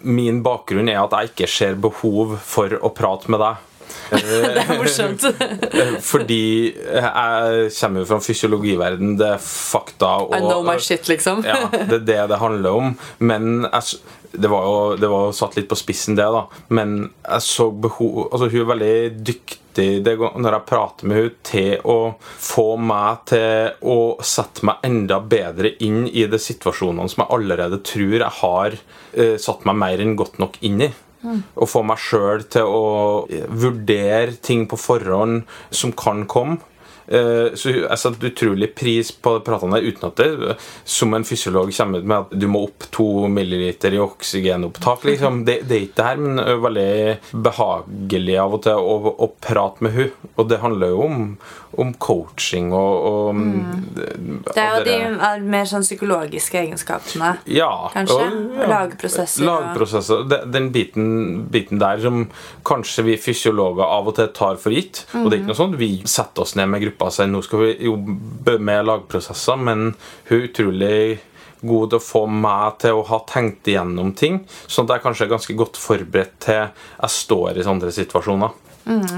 Min 0.03 0.41
bakgrunn 0.45 0.91
er 0.91 1.03
at 1.03 1.14
jeg 1.16 1.33
ikke 1.33 1.51
ser 1.51 1.78
behov 1.80 2.39
for 2.45 2.74
å 2.83 2.91
prate 2.95 3.30
med 3.33 3.41
deg. 3.43 3.68
Det 4.12 4.62
er 4.62 4.72
morsomt. 4.76 5.24
Fordi 6.12 6.43
jeg 6.72 7.70
kommer 7.78 8.03
jo 8.03 8.09
fra 8.09 8.18
fysiologiverden, 8.24 9.14
det 9.20 9.30
er 9.37 9.45
fakta 9.45 10.11
og 10.24 10.35
I 10.37 10.43
know 10.45 10.64
my 10.66 10.76
shit, 10.83 11.09
liksom. 11.09 11.45
ja, 11.47 11.64
det 11.72 12.03
er 12.03 12.05
det 12.11 12.18
det 12.35 12.41
handler 12.43 12.83
om. 12.83 12.93
Men 13.24 13.66
jeg, 13.68 14.03
det 14.33 14.51
var 14.53 14.68
jo 14.68 14.76
det 15.01 15.11
var 15.12 15.28
jo 15.28 15.35
satt 15.37 15.57
litt 15.59 15.70
på 15.70 15.78
spissen, 15.78 16.18
det, 16.18 16.28
da. 16.35 16.45
Men 16.72 16.99
jeg 17.05 17.47
så 17.49 17.70
behov 17.72 18.28
Altså, 18.30 18.49
hun 18.53 18.62
er 18.64 18.70
veldig 18.74 18.95
dyktig 19.33 19.62
det, 19.77 20.16
går- 20.20 20.39
når 20.41 20.57
jeg 20.59 20.66
prater 20.68 21.07
med 21.09 21.16
henne, 21.16 21.37
til 21.43 21.87
å 21.89 21.97
få 22.20 22.66
meg 22.81 23.23
til 23.33 23.70
å 23.83 23.99
sette 24.23 24.64
meg 24.68 24.83
enda 24.85 25.20
bedre 25.20 25.75
inn 25.85 26.05
i 26.09 26.27
de 26.27 26.39
situasjonene 26.39 27.09
som 27.12 27.25
jeg 27.25 27.33
allerede 27.37 27.79
tror 27.87 28.18
jeg 28.18 28.37
har 28.41 28.77
eh, 29.12 29.37
satt 29.41 29.64
meg 29.68 29.77
mer 29.77 30.03
enn 30.05 30.16
godt 30.16 30.39
nok 30.43 30.59
inn 30.62 30.81
i. 30.89 30.91
Og 31.55 31.68
få 31.70 31.85
meg 31.87 32.01
sjøl 32.03 32.43
til 32.51 32.66
å 32.66 33.27
eh, 33.31 33.45
vurdere 33.47 34.35
ting 34.43 34.64
på 34.66 34.75
forhånd 34.81 35.45
som 35.70 35.93
kan 35.95 36.25
komme. 36.27 36.59
Eh, 37.09 37.55
Så 37.59 37.72
jeg 37.74 37.98
setter 37.98 38.30
utrolig 38.30 38.74
pris 38.74 39.11
på 39.12 39.36
de 39.38 39.44
pratene 39.46 39.78
der 39.80 39.88
uten 39.90 40.09
at 40.09 40.16
det 40.22 40.57
som 40.84 41.14
en 41.14 41.24
fysiolog 41.24 41.72
kommer 41.74 41.98
ut 41.98 42.05
med 42.09 42.18
at 42.26 42.36
du 42.40 42.46
må 42.48 42.64
opp 42.68 42.86
to 42.94 43.26
milliliter 43.28 43.92
i 43.96 44.00
oksygenopptak. 44.03 45.05
Liksom. 45.05 45.44
Det, 45.44 45.61
det 45.68 45.76
er 45.76 45.82
ikke 45.88 45.96
det 45.98 46.07
her, 46.07 46.16
men 46.22 46.36
det 46.38 46.46
er 46.53 46.62
veldig 46.62 47.42
behagelig 47.48 48.38
av 48.42 48.55
og 48.59 48.62
til 48.66 48.78
å, 48.78 49.14
å 49.26 49.28
prate 49.42 49.82
med 49.84 49.92
hun 49.96 50.11
Og 50.38 50.48
det 50.50 50.59
handler 50.62 50.92
jo 50.94 51.03
om, 51.05 51.22
om 51.82 51.92
coaching 52.03 52.70
og, 52.76 53.07
og 53.09 53.42
Det 54.53 54.62
er 54.62 54.78
jo 54.78 54.84
de 54.86 54.96
er 55.28 55.44
mer 55.44 55.66
sånn 55.68 55.84
psykologiske 55.84 56.59
egenskapene. 56.62 57.34
ja, 57.46 57.70
Kanskje? 57.94 58.18
Og- 58.22 58.68
Lagprosesser. 58.72 60.22
Og... 60.22 60.32
Den 60.53 60.70
biten, 60.74 61.46
biten 61.53 61.78
der 61.82 62.00
som 62.03 62.26
kanskje 62.66 63.05
vi 63.07 63.16
fysiologer 63.20 63.84
av 63.84 64.09
og 64.11 64.16
til 64.18 64.28
tar 64.36 64.57
for 64.61 64.70
gitt. 64.74 65.05
Og 65.18 65.28
det 65.30 65.38
er 65.38 65.42
ikke 65.42 65.50
noe 65.53 65.61
sånn 65.62 65.76
vi 65.80 65.90
setter 66.09 66.44
oss 66.44 66.55
ned 66.59 66.68
med 66.72 66.80
gruppa 66.82 66.91
og 67.01 67.12
si. 67.14 67.26
nå 67.26 67.43
skal 67.45 67.64
vi 67.64 67.74
jobbe 67.88 68.59
med 68.59 68.86
lagprosesser, 68.88 69.57
men 69.57 69.93
hun 70.28 70.36
er 70.36 70.49
utrolig 70.49 71.20
god 71.62 71.93
til 71.93 72.01
å 72.01 72.03
få 72.03 72.24
meg 72.26 72.78
til 72.82 72.99
å 72.99 73.07
ha 73.07 73.20
tenkt 73.30 73.70
igjennom 73.70 74.11
ting, 74.18 74.43
sånn 74.66 74.88
at 74.88 74.97
jeg 74.97 75.05
kanskje 75.05 75.26
er 75.28 75.34
ganske 75.36 75.57
godt 75.59 75.78
forberedt 75.78 76.34
til 76.43 76.64
jeg 76.64 77.14
står 77.16 77.61
i 77.61 77.66
sånne 77.66 77.93
situasjoner. 77.95 78.59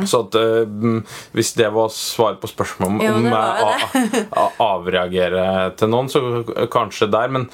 Så 0.05 0.19
at 0.27 0.35
uh, 0.37 0.99
Hvis 1.33 1.55
det 1.57 1.71
var 1.73 1.89
svaret 1.89 2.41
på 2.43 2.51
spørsmålet 2.51 2.91
om, 2.91 2.99
Jo, 3.01 3.15
om 3.17 3.29
jeg 3.33 4.27
avreagerer 4.75 5.73
til 5.79 5.89
noen, 5.89 6.11
så 6.13 6.45
kanskje 6.73 7.09
der. 7.09 7.33
Men 7.33 7.49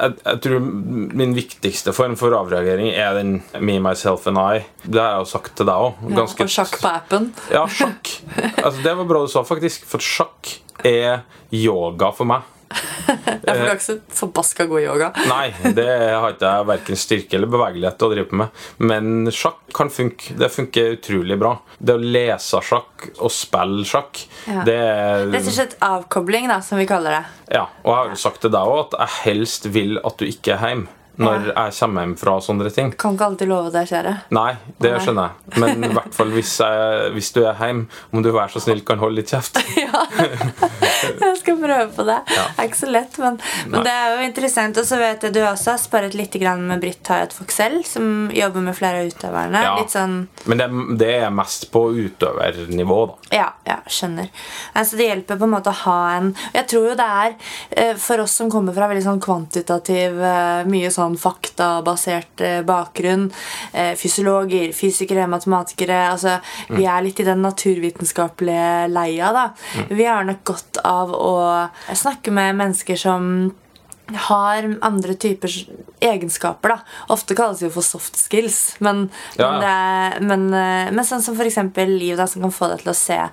jeg, 0.00 0.16
jeg 0.24 0.40
tror 0.44 0.62
min 1.20 1.34
viktigste 1.36 1.92
form 1.96 2.16
for 2.20 2.34
avreagering 2.36 2.90
er 2.94 3.18
den 3.18 3.34
me, 3.60 3.78
myself 3.82 4.26
and 4.30 4.40
I. 4.40 4.62
Det 4.84 5.00
har 5.00 5.16
jeg 5.18 5.26
jo 5.26 5.30
sagt 5.34 5.52
til 5.58 5.68
deg 5.68 5.86
òg. 5.88 6.00
Ja, 6.08 6.24
og 6.24 6.54
sjakk 6.54 6.78
på 6.80 6.92
appen. 6.92 7.30
Ja, 7.52 7.66
sjakk. 7.68 8.14
Altså, 8.64 8.80
det 8.84 8.94
var 8.98 9.08
bra 9.08 9.22
du 9.24 9.30
sa, 9.32 9.44
faktisk. 9.46 9.84
For 9.88 10.02
sjakk 10.04 10.54
er 10.86 11.22
yoga 11.54 12.10
for 12.16 12.28
meg. 12.28 12.46
Ja, 12.70 13.54
for 13.54 13.58
du 13.58 13.66
har 13.66 13.74
ikke 13.74 13.84
så 13.86 13.96
forbaska 14.14 14.66
god 14.70 14.82
yoga. 14.84 15.08
Nei, 15.30 15.48
det 15.74 15.86
har 15.90 16.34
ikke 16.36 16.50
jeg 16.52 16.68
verken 16.70 17.00
styrke 17.00 17.38
eller 17.38 17.50
bevegelighet 17.50 17.98
til 17.98 18.06
å 18.06 18.12
drive 18.14 18.28
på 18.30 18.38
med. 18.40 18.60
Men 18.90 19.32
sjakk 19.34 19.58
kan 19.74 19.90
funke. 19.90 20.36
Det 20.38 20.50
funker 20.54 20.94
utrolig 20.98 21.38
bra. 21.40 21.56
Det 21.78 21.96
å 21.96 22.02
lese 22.04 22.60
sjakk 22.66 23.08
og 23.18 23.32
spille 23.34 23.86
sjakk, 23.88 24.22
Ja. 24.46 24.62
det 24.68 24.76
er 24.78 25.26
Rett 25.32 25.50
og 25.50 25.56
slett 25.56 25.76
avkobling, 25.84 26.48
da, 26.52 26.60
som 26.64 26.78
vi 26.80 26.86
kaller 26.90 27.18
det. 27.18 27.24
Ja, 27.56 27.66
og 27.82 27.90
jeg 27.90 27.98
har 28.02 28.14
jo 28.14 28.22
sagt 28.28 28.40
til 28.44 28.54
deg 28.54 28.70
òg 28.76 28.80
at 28.86 28.98
jeg 29.00 29.16
helst 29.24 29.66
vil 29.74 29.98
at 30.04 30.20
du 30.20 30.26
ikke 30.28 30.54
er 30.54 30.66
hjemme 30.70 30.96
når 31.20 31.50
jeg 31.50 31.74
kommer 31.78 32.06
hjem 32.06 32.14
fra 32.20 32.36
sånne 32.44 32.72
ting. 32.74 32.92
Kan 33.00 33.16
ikke 33.16 33.28
alltid 33.30 33.50
love 33.50 33.72
deg, 33.74 33.88
kjære. 33.90 34.14
Nei, 34.36 34.50
det 34.80 34.92
Nei. 34.94 35.00
skjønner 35.04 35.28
jeg. 35.28 35.60
Men 35.62 35.84
i 35.86 35.92
hvert 35.96 36.16
fall 36.16 36.32
hvis, 36.34 36.54
jeg, 36.62 37.10
hvis 37.16 37.30
du 37.36 37.42
er 37.44 37.58
hjemme, 37.60 37.86
om 38.14 38.24
du 38.24 38.30
vær 38.34 38.52
så 38.52 38.62
snill 38.62 38.82
kan 38.86 39.00
holde 39.02 39.20
litt 39.20 39.32
kjeft. 39.32 39.60
ja, 39.84 40.04
Jeg 41.20 41.36
skal 41.40 41.58
prøve 41.60 41.88
på 41.96 42.06
det. 42.08 42.18
Ja. 42.30 42.46
Det 42.50 42.64
er 42.64 42.70
ikke 42.70 42.80
så 42.80 42.90
lett, 42.90 43.18
men, 43.22 43.38
men 43.72 43.86
det 43.86 43.94
er 43.94 44.14
jo 44.14 44.26
interessant. 44.28 44.80
Og 44.80 44.88
så 44.88 45.00
vet 45.00 45.26
jeg 45.26 45.36
du 45.36 45.40
også 45.44 45.74
har 45.74 45.82
sparret 45.82 46.16
litt 46.16 46.38
med 46.40 46.80
Britt 46.80 47.08
Hayat 47.10 47.34
Foxell, 47.36 47.80
som 47.84 48.30
jobber 48.32 48.64
med 48.64 48.76
flere 48.78 49.02
av 49.02 49.10
utøverne. 49.10 49.64
Ja. 49.66 49.76
Sånn 49.90 50.16
Men 50.48 50.60
det, 50.60 50.68
det 51.00 51.12
er 51.24 51.32
mest 51.34 51.68
på 51.74 51.88
utøvernivå, 51.96 53.00
da. 53.10 53.36
Ja, 53.36 53.48
ja, 53.66 53.78
skjønner. 53.90 54.30
Altså, 54.72 54.98
det 55.00 55.08
hjelper 55.10 55.40
på 55.40 55.48
en 55.48 55.54
måte 55.54 55.72
å 55.72 55.80
ha 55.84 55.98
en 56.16 56.32
Jeg 56.54 56.66
tror 56.70 56.90
jo 56.90 56.96
det 56.98 57.06
er 57.06 57.34
eh, 57.70 57.92
For 58.00 58.22
oss 58.22 58.36
som 58.40 58.50
kommer 58.52 58.74
fra 58.76 58.88
veldig 58.90 59.04
sånn 59.04 59.22
kvantitativ 59.22 60.18
eh, 60.18 60.62
Mye 60.70 60.90
sånn 60.94 61.09
sånn 61.10 61.18
faktabasert 61.18 62.40
eh, 62.40 62.60
bakgrunn. 62.66 63.30
Eh, 63.72 63.94
fysiologer, 63.98 64.72
fysikere, 64.72 65.26
matematikere. 65.30 66.10
Altså, 66.12 66.38
Vi 66.68 66.84
er 66.86 67.02
litt 67.02 67.20
i 67.20 67.24
den 67.26 67.42
naturvitenskapelige 67.42 68.88
leia, 68.90 69.32
da. 69.32 69.48
Vi 69.90 70.04
har 70.04 70.24
nok 70.24 70.44
godt 70.44 70.78
av 70.84 71.10
å 71.10 71.70
snakke 71.94 72.30
med 72.32 72.56
mennesker 72.56 72.96
som 72.96 73.52
har 74.30 74.66
andre 74.82 75.14
typer 75.14 75.50
egenskaper. 76.00 76.68
da 76.68 77.14
Ofte 77.14 77.36
kalles 77.36 77.60
det 77.60 77.68
jo 77.68 77.74
for 77.76 77.82
soft 77.82 78.16
skills. 78.16 78.76
Men, 78.80 79.10
Ja. 79.36 79.50
men, 79.52 79.62
er, 79.62 80.20
men, 80.20 80.54
eh, 80.54 80.90
men 80.90 81.04
sånn 81.04 81.22
som 81.22 81.36
eksempel 81.36 81.98
Liv, 81.98 82.16
da, 82.16 82.26
som 82.26 82.42
kan 82.42 82.50
få 82.50 82.68
deg 82.70 82.82
til 82.82 82.92
å 82.92 82.94
se 82.94 83.28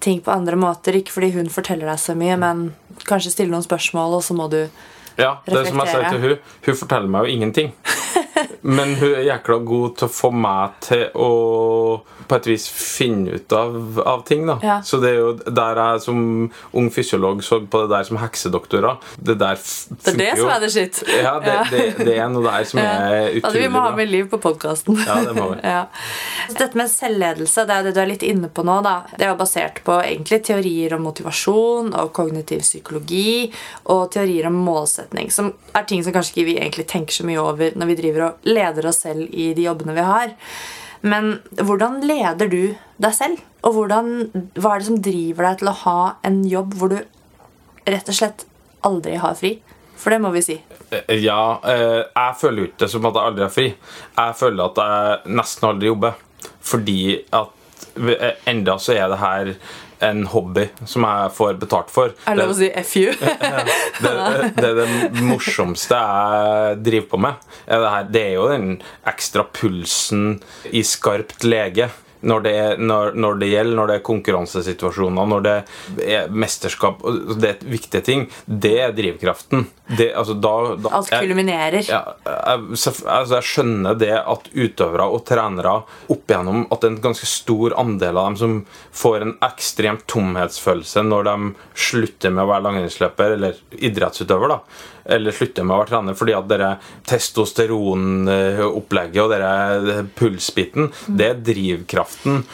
ting 0.00 0.20
på 0.20 0.30
andre 0.32 0.56
måter. 0.56 0.92
Ikke 0.94 1.12
fordi 1.12 1.32
hun 1.32 1.48
forteller 1.48 1.86
deg 1.86 1.98
så 1.98 2.14
mye, 2.14 2.36
men 2.38 2.74
kanskje 3.04 3.32
stille 3.32 3.50
noen 3.50 3.66
spørsmål, 3.66 4.14
og 4.14 4.22
så 4.22 4.34
må 4.34 4.48
du 4.50 4.68
Ja, 5.18 5.32
det 5.48 5.64
som 5.66 5.80
jeg 5.82 5.90
sier 5.90 6.04
til 6.12 6.20
hun 6.22 6.36
Hun 6.68 6.76
forteller 6.78 7.10
meg 7.10 7.26
jo 7.26 7.38
ingenting. 7.38 7.72
Men 8.62 8.94
hun 8.98 9.12
er 9.14 9.26
jækla 9.28 9.58
god 9.64 9.96
til 10.00 10.08
å 10.08 10.12
få 10.12 10.30
meg 10.34 10.78
til 10.84 11.04
å 11.14 11.32
på 12.28 12.36
et 12.36 12.44
vis 12.50 12.66
finne 12.68 13.38
ut 13.38 13.52
av, 13.56 13.76
av 14.04 14.22
ting. 14.28 14.42
da 14.46 14.58
Ja. 14.62 14.74
Så 14.84 14.98
det 15.00 15.14
er 15.14 15.20
jo 15.22 15.28
der 15.48 15.78
jeg 15.80 16.02
som 16.04 16.18
ung 16.76 16.90
fysiolog 16.92 17.40
så 17.46 17.60
på 17.64 17.80
det 17.86 17.88
der 17.94 18.04
som 18.04 18.18
heksedoktorer. 18.20 18.98
Det 19.16 19.38
der 19.40 19.54
f- 19.56 19.86
Det 20.04 20.12
er 20.12 20.18
det 20.18 20.26
jo. 20.34 20.42
som 20.42 20.50
er 20.52 20.60
det 20.60 20.70
shit. 20.74 21.02
Ja, 21.08 21.32
det, 21.40 21.54
det, 21.70 21.86
det 22.04 22.16
er 22.18 22.28
noe 22.28 22.44
der 22.44 22.64
som 22.68 22.80
er 22.82 23.30
utrolig 23.38 23.62
vi 23.62 23.68
må 23.72 23.80
ha 23.86 23.94
med 23.96 24.10
Liv 24.12 24.28
på 24.28 24.40
podkasten. 24.44 24.98
Ja, 25.06 25.16
det 25.24 25.34
må 25.38 25.50
vi. 25.54 25.60
Ja. 25.68 25.86
Dette 26.52 26.76
med 26.76 26.88
selvledelse 26.92 27.64
det 27.68 27.74
er 27.78 27.82
det 27.88 27.94
du 27.96 28.00
er 28.02 28.10
litt 28.12 28.22
inne 28.26 28.48
på 28.52 28.62
nå. 28.64 28.76
da 28.84 28.98
Det 29.16 29.24
er 29.24 29.32
jo 29.32 29.38
basert 29.40 29.80
på 29.84 29.96
egentlig 30.02 30.42
teorier 30.48 30.94
om 30.98 31.02
motivasjon 31.08 31.94
og 31.96 32.12
kognitiv 32.16 32.60
psykologi 32.64 33.50
og 33.88 34.10
teorier 34.12 34.46
om 34.50 34.56
målsetning, 34.68 35.30
som 35.32 35.52
er 35.76 35.84
ting 35.88 36.04
som 36.04 36.12
kanskje 36.12 36.34
ikke 36.36 36.46
vi 36.50 36.58
egentlig 36.60 36.86
tenker 36.92 37.14
så 37.20 37.24
mye 37.28 37.40
over 37.40 37.72
når 37.78 37.90
vi 37.92 37.98
driver 38.02 38.26
og 38.28 38.47
leder 38.48 38.88
oss 38.90 39.02
selv 39.04 39.28
i 39.30 39.52
de 39.56 39.68
jobbene 39.68 39.96
vi 39.96 40.06
har. 40.06 40.34
Men 41.06 41.38
hvordan 41.54 42.00
leder 42.06 42.50
du 42.50 42.62
deg 42.98 43.14
selv? 43.14 43.42
Og 43.66 43.74
hvordan, 43.76 44.12
hva 44.58 44.74
er 44.74 44.82
det 44.82 44.88
som 44.88 45.00
driver 45.02 45.48
deg 45.48 45.60
til 45.60 45.70
å 45.70 45.78
ha 45.84 45.98
en 46.26 46.40
jobb 46.48 46.76
hvor 46.78 46.92
du 46.92 46.98
rett 47.88 48.10
og 48.10 48.18
slett 48.18 48.46
aldri 48.86 49.18
har 49.20 49.36
fri? 49.38 49.56
For 49.98 50.14
det 50.14 50.20
må 50.22 50.30
vi 50.34 50.44
si. 50.46 50.56
Ja, 51.18 51.58
eh, 51.66 52.04
jeg 52.06 52.38
føler 52.38 52.62
jo 52.62 52.68
ikke 52.68 52.84
det 52.84 52.90
som 52.92 53.06
at 53.08 53.18
jeg 53.18 53.30
aldri 53.30 53.44
har 53.44 53.54
fri. 53.54 53.68
Jeg 54.14 54.36
føler 54.38 54.64
at 54.68 54.82
jeg 54.82 55.36
nesten 55.40 55.68
aldri 55.68 55.90
jobber. 55.90 56.20
Fordi 56.68 57.00
at 57.34 57.86
eh, 58.14 58.44
enda 58.50 58.78
så 58.78 58.94
er 58.94 59.10
det 59.10 59.18
her 59.22 59.52
en 60.04 60.24
hobby 60.30 60.68
som 60.86 61.06
jeg 61.06 61.32
får 61.36 61.60
betalt 61.62 61.92
for. 61.92 62.14
Er 62.24 62.36
det 62.36 62.44
lov 62.44 62.54
å 62.54 62.58
si 62.58 62.68
FU? 62.86 63.06
det, 64.04 64.12
det 64.58 64.68
er 64.68 64.76
det 64.82 64.88
morsomste 65.26 65.98
jeg 65.98 66.82
driver 66.86 67.08
på 67.12 67.22
med. 67.26 67.48
Det, 67.66 67.80
her, 67.94 68.10
det 68.12 68.24
er 68.26 68.36
jo 68.36 68.50
den 68.52 68.68
ekstra 69.08 69.46
pulsen 69.60 70.38
i 70.70 70.84
skarpt 70.86 71.46
lege. 71.46 71.90
Når 72.20 72.44
det, 72.44 72.52
er, 72.58 72.82
når, 72.82 73.14
når 73.14 73.40
det 73.40 73.50
gjelder, 73.52 73.76
når 73.78 73.90
det 73.90 73.96
er 73.98 74.04
konkurransesituasjoner, 74.08 75.30
når 75.32 75.46
det 75.46 75.56
er 76.04 76.32
mesterskap 76.32 77.04
Det 77.38 77.52
er 77.52 77.66
viktige 77.70 78.04
ting. 78.04 78.26
Det 78.46 78.74
er 78.82 78.94
drivkraften. 78.96 79.66
Det, 79.88 80.10
altså, 80.12 80.34
da, 80.36 80.54
da, 80.76 80.92
Alt 80.98 81.12
kulminerer. 81.12 81.80
Jeg, 81.80 82.16
jeg, 82.26 82.66
jeg, 82.74 82.94
altså 83.06 83.38
jeg 83.38 83.48
skjønner 83.52 83.96
det 83.98 84.12
at 84.18 84.50
utøvere 84.52 85.08
og 85.08 85.24
trenere 85.28 85.78
opp 86.12 86.28
igjennom 86.28 86.66
at 86.74 86.84
en 86.84 87.00
ganske 87.04 87.28
stor 87.28 87.76
andel 87.80 88.18
av 88.18 88.30
dem 88.30 88.38
som 88.42 88.60
får 88.92 89.24
en 89.24 89.34
ekstremt 89.48 90.04
tomhetsfølelse 90.10 91.06
når 91.06 91.30
de 91.30 91.38
slutter 91.88 92.34
med 92.34 92.44
å 92.44 92.52
være 92.52 92.66
langrennsløper 92.68 93.38
eller 93.38 93.58
idrettsutøver. 93.78 94.58
da 94.58 94.62
eller 95.08 95.32
slutter 95.32 95.64
med 95.64 95.72
å 95.74 95.78
være 95.80 95.88
trener 95.92 96.14
fordi 96.18 96.34
at 96.36 96.48
dere 96.50 96.70
testosteronopplegget 97.08 99.22
og 99.22 99.30
dere 99.32 100.04
pulsbiten, 100.18 100.90
det 101.08 101.26
er 101.30 101.40
drivkraften. 102.08 102.44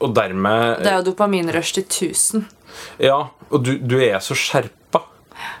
Og 0.00 0.14
dermed 0.14 0.78
Det 0.78 0.92
er 0.92 0.96
jo 0.98 1.10
dopaminrush 1.10 1.74
til 1.74 1.84
1000. 1.84 2.44
ja, 2.98 3.28
og 3.50 3.64
du, 3.64 3.78
du 3.78 3.98
er 3.98 4.18
så 4.18 4.34
skjerpa. 4.34 5.02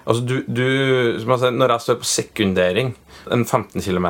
Altså, 0.06 0.24
du, 0.24 0.42
du, 0.46 1.18
som 1.20 1.30
jeg 1.30 1.38
sier, 1.40 1.50
når 1.50 1.70
jeg 1.70 1.80
står 1.80 2.00
på 2.00 2.04
sekundering 2.04 2.96
en 3.30 3.44
15 3.44 3.80
km, 3.82 4.06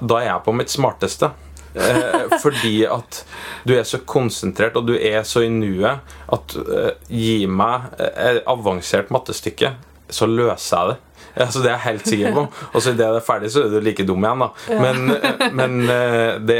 da 0.00 0.14
er 0.20 0.28
jeg 0.30 0.44
på 0.44 0.52
mitt 0.52 0.70
smarteste. 0.70 1.30
Eh, 1.74 2.38
fordi 2.42 2.84
at 2.86 3.24
du 3.66 3.74
er 3.74 3.82
så 3.82 3.98
konsentrert 4.06 4.76
og 4.76 4.86
du 4.86 4.94
er 4.94 5.24
så 5.26 5.42
i 5.42 5.48
nuet 5.50 5.98
at 6.32 6.54
eh, 6.54 6.92
gi 7.10 7.46
meg 7.50 7.88
eh, 7.98 8.38
avansert 8.46 9.10
mattestykke, 9.10 9.74
så 10.08 10.26
løser 10.30 10.76
jeg 10.76 10.92
det. 10.92 11.00
Altså, 11.44 11.62
det 11.64 11.70
er 11.70 11.74
jeg 11.74 11.84
helt 11.88 12.06
sikker 12.06 12.32
på. 12.36 12.42
Og 12.72 12.82
så 12.82 12.92
idet 12.94 13.08
det 13.10 13.18
er 13.18 13.24
ferdig, 13.26 13.48
så 13.50 13.64
er 13.64 13.72
du 13.72 13.80
like 13.82 14.04
dum 14.06 14.22
igjen. 14.24 14.44
da 14.44 14.78
Men, 14.84 15.10
eh, 15.16 15.44
men 15.58 15.74
eh, 15.90 16.38
det, 16.46 16.58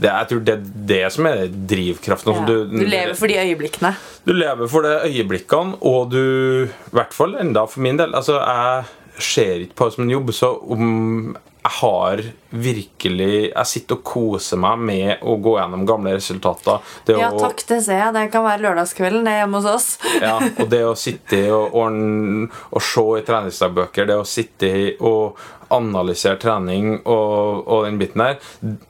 det, 0.00 0.08
jeg 0.08 0.28
tror 0.30 0.40
det 0.46 0.54
er 0.54 0.64
det 0.92 1.02
som 1.12 1.28
er 1.28 1.42
drivkraften. 1.74 2.32
Ja. 2.40 2.46
Du, 2.48 2.54
Du 2.72 2.86
lever 2.88 3.14
for 3.18 3.26
de 3.28 3.36
øyeblikkene. 3.42 3.94
du 4.24 4.32
lever 4.32 4.68
for 4.72 4.80
de 4.88 4.94
øyeblikkene, 5.10 5.76
og 5.82 6.10
du 6.14 6.22
I 6.64 6.96
hvert 6.96 7.12
fall 7.14 7.36
enda 7.40 7.66
for 7.68 7.80
min 7.84 8.00
del. 8.00 8.14
Altså, 8.16 8.38
jeg 8.40 8.84
ser 9.22 9.66
ikke 9.66 9.76
på 9.76 9.84
det 9.90 9.94
som 9.98 10.04
en 10.06 10.10
jobb, 10.16 10.32
så 10.32 10.52
om 10.72 11.36
jeg 11.62 11.72
har 11.78 12.20
virkelig 12.50 13.52
Jeg 13.52 13.66
sitter 13.70 13.94
og 13.98 14.02
koser 14.04 14.58
meg 14.58 14.78
med 14.82 15.20
å 15.22 15.36
gå 15.42 15.52
gjennom 15.60 15.84
gamle 15.86 16.14
resultater. 16.16 16.80
Det 17.06 17.16
Ja, 17.18 17.30
å- 17.30 17.38
takk, 17.38 17.62
det 17.68 17.78
ser 17.84 17.98
jeg. 18.00 18.12
Det 18.16 18.24
kan 18.32 18.44
være 18.44 18.62
lørdagskvelden 18.64 19.24
det 19.24 19.32
er 19.32 19.40
hjemme 19.46 19.60
hos 19.62 19.70
oss. 19.70 19.98
ja, 20.20 20.38
og 20.58 20.68
det 20.70 20.82
å 20.84 20.96
sitte 20.98 21.42
og, 21.54 21.72
ordne, 21.74 22.48
og 22.72 22.82
se 22.82 23.04
i 23.20 23.22
treningsdagbøker, 23.28 24.06
det 24.10 24.16
å 24.18 24.26
sitte 24.26 24.72
og 25.00 25.36
analysere 25.72 26.36
trening 26.42 26.98
og, 27.06 27.62
og 27.66 27.84
den 27.86 27.98
biten 28.02 28.20
der, 28.26 28.38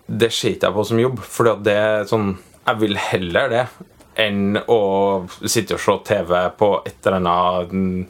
det 0.09 0.33
ser 0.33 0.57
ikke 0.57 0.71
jeg 0.71 0.75
på 0.81 0.87
som 0.89 0.99
jobb. 1.05 1.21
For 1.23 1.53
det 1.63 1.77
er 1.77 2.05
sånn 2.11 2.39
Jeg 2.63 2.79
vil 2.79 2.95
heller 2.95 3.49
det 3.51 3.63
enn 4.21 4.59
å 4.69 4.79
sitte 5.49 5.77
og 5.79 5.81
se 5.81 5.95
TV 6.05 6.33
på 6.59 6.69
et 6.85 7.07
eller 7.07 7.17
annet 7.21 7.73
mm, 7.73 8.03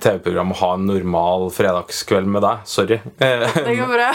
TV-program 0.00 0.54
og 0.54 0.60
ha 0.62 0.70
en 0.76 0.86
normal 0.88 1.48
fredagskveld 1.52 2.30
med 2.32 2.44
deg. 2.46 2.62
Sorry. 2.70 3.00
Det 3.20 3.74
går 3.76 3.90
bra. 3.92 4.08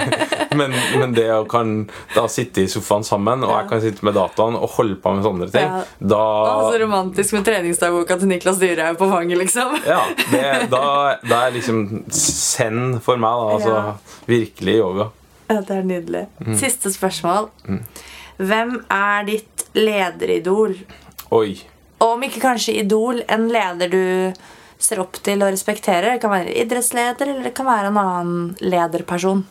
men, 0.60 0.76
men 1.00 1.16
det 1.16 1.26
å 1.34 1.42
kan 1.50 1.74
da 2.14 2.26
sitte 2.30 2.62
i 2.64 2.70
sofaen 2.70 3.06
sammen, 3.06 3.42
og 3.46 3.54
jeg 3.56 3.70
kan 3.72 3.82
sitte 3.84 4.06
med 4.06 4.16
dataen 4.18 4.58
og 4.58 4.70
holde 4.76 5.00
på 5.02 5.16
med 5.16 5.26
sånne 5.26 5.50
ting, 5.50 5.66
Ja. 5.74 5.82
da 6.14 6.22
Å, 6.22 6.70
så 6.70 6.78
romantisk 6.84 7.34
med 7.36 7.46
treningsdagboka 7.48 8.18
til 8.20 8.30
Niklas 8.30 8.60
Dyrhaug 8.62 8.98
på 9.00 9.10
fanget, 9.10 9.40
liksom. 9.40 9.74
Ja, 9.88 10.02
det, 10.30 10.46
da, 10.72 10.86
da 11.26 11.42
er 11.48 11.54
liksom 11.58 11.84
send 12.14 13.00
for 13.04 13.20
meg, 13.20 13.34
da. 13.42 13.52
Altså 13.58 13.74
Ja. 13.74 14.18
virkelig 14.30 14.78
yoga. 14.78 15.10
Ja, 15.50 15.60
det 15.60 15.74
er 15.76 15.82
nydelig. 15.84 16.26
Mm. 16.40 16.54
Siste 16.56 16.92
spørsmål. 16.94 17.50
Hvem 18.36 18.76
er 18.90 19.24
ditt 19.28 19.66
lederidol? 19.78 20.76
Oi. 21.34 21.54
Og 22.02 22.16
om 22.16 22.26
ikke 22.26 22.42
kanskje 22.42 22.76
idol, 22.82 23.22
en 23.30 23.48
leder 23.52 23.90
du 23.92 24.04
ser 24.84 25.00
opp 25.02 25.18
til 25.24 25.42
og 25.42 25.52
respekterer. 25.54 26.14
Det 26.14 26.22
kan 26.24 26.34
være 26.34 26.54
idrettsleder, 26.64 27.30
eller 27.30 27.48
det 27.48 27.54
kan 27.56 27.68
være 27.68 27.90
en 27.92 28.00
annen 28.00 28.48
lederperson. 28.64 29.44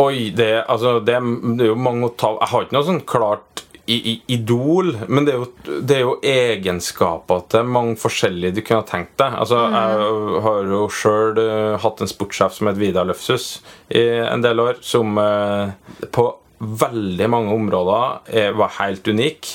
Oi, 0.00 0.30
det, 0.36 0.52
altså, 0.70 0.98
det, 1.04 1.18
det 1.58 1.66
er 1.66 1.72
jo 1.72 1.80
mange 1.80 2.08
å 2.08 2.14
ta 2.16 2.30
Jeg 2.38 2.48
har 2.52 2.64
ikke 2.64 2.76
noe 2.76 2.86
sånn 2.86 3.02
klart 3.08 3.64
i, 3.90 3.96
i, 3.96 4.12
idol, 4.36 4.92
men 5.10 5.26
det 5.26 5.32
er, 5.34 5.40
jo, 5.40 5.78
det 5.82 5.96
er 5.96 6.02
jo 6.04 6.12
egenskaper 6.22 7.40
til 7.50 7.70
mange 7.74 7.96
forskjellige 7.98 8.54
du 8.54 8.60
kunne 8.62 8.84
ha 8.84 8.86
tenkt 8.86 9.16
deg. 9.18 9.34
Altså, 9.42 9.64
Jeg 9.74 10.42
har 10.46 10.70
jo 10.70 10.84
sjøl 10.94 11.40
hatt 11.82 12.02
en 12.04 12.12
sportssjef 12.12 12.54
som 12.54 12.70
het 12.70 12.78
Vidar 12.78 13.08
Løfshus 13.08 13.48
i 13.90 14.04
en 14.22 14.44
del 14.44 14.62
år, 14.62 14.78
som 14.86 15.18
eh, 15.18 16.06
på 16.14 16.28
veldig 16.60 17.28
mange 17.32 17.56
områder 17.56 18.54
var 18.56 18.72
helt 18.78 19.08
unik. 19.08 19.48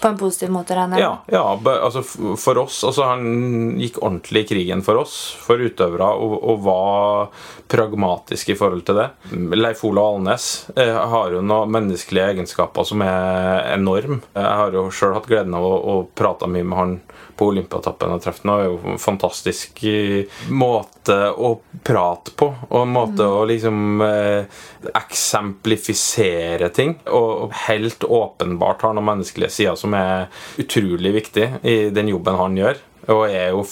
På 0.00 0.08
en 0.08 0.18
positiv 0.18 0.50
måte, 0.52 0.76
regner 0.76 1.00
jeg 1.00 1.06
Ja, 1.06 1.12
ja 1.32 1.76
altså 1.78 2.02
for 2.38 2.60
oss 2.62 2.80
altså 2.86 3.08
Han 3.08 3.78
gikk 3.80 4.00
ordentlig 4.02 4.44
i 4.44 4.48
krigen 4.52 4.82
for 4.86 5.00
oss, 5.02 5.16
for 5.42 5.60
utøvere, 5.60 6.10
og, 6.14 6.36
og 6.52 6.62
var 6.66 7.46
pragmatisk 7.68 8.52
i 8.52 8.58
forhold 8.58 8.84
til 8.88 9.00
det. 9.00 9.08
Leif 9.56 9.82
Olav 9.84 10.14
Alnes 10.16 10.68
eh, 10.76 10.92
har 10.92 11.34
jo 11.34 11.42
noen 11.44 11.72
menneskelige 11.74 12.32
egenskaper 12.34 12.86
som 12.88 13.02
er 13.04 13.74
enorm. 13.74 14.22
Jeg 14.32 14.58
har 14.62 14.76
jo 14.76 14.86
sjøl 14.94 15.16
hatt 15.16 15.28
gleden 15.28 15.56
av 15.56 15.66
å, 15.66 15.74
å 15.76 15.96
prate 16.16 16.48
mye 16.50 16.64
med 16.64 16.78
han 16.78 16.94
på 17.38 17.50
Olympiatoppen 17.52 18.14
og 18.14 18.22
traff 18.24 18.42
henne, 18.42 18.56
er 18.58 18.68
jo 18.68 18.78
en 18.94 19.00
fantastisk 19.02 19.82
eh, 19.88 20.40
måte 20.50 21.18
å 21.30 21.54
prate 21.86 22.34
på, 22.38 22.50
og 22.68 22.78
en 22.82 22.94
måte 22.94 23.26
å 23.26 23.44
liksom 23.48 24.02
eh, 24.04 24.60
eksemplifisere 24.98 26.70
ting. 26.74 26.96
Og 27.14 27.54
helt 27.68 28.04
åpenbart 28.04 28.84
har 28.86 28.96
noen 28.98 29.10
menneskelige 29.12 29.54
sider 29.54 29.78
som 29.78 29.94
er 29.98 30.28
utrolig 30.60 31.14
viktig 31.20 31.48
i 31.62 31.78
den 31.94 32.12
jobben 32.12 32.38
han 32.38 32.58
gjør. 32.58 32.82
Og 33.08 33.24
er 33.30 33.52
jo 33.54 33.62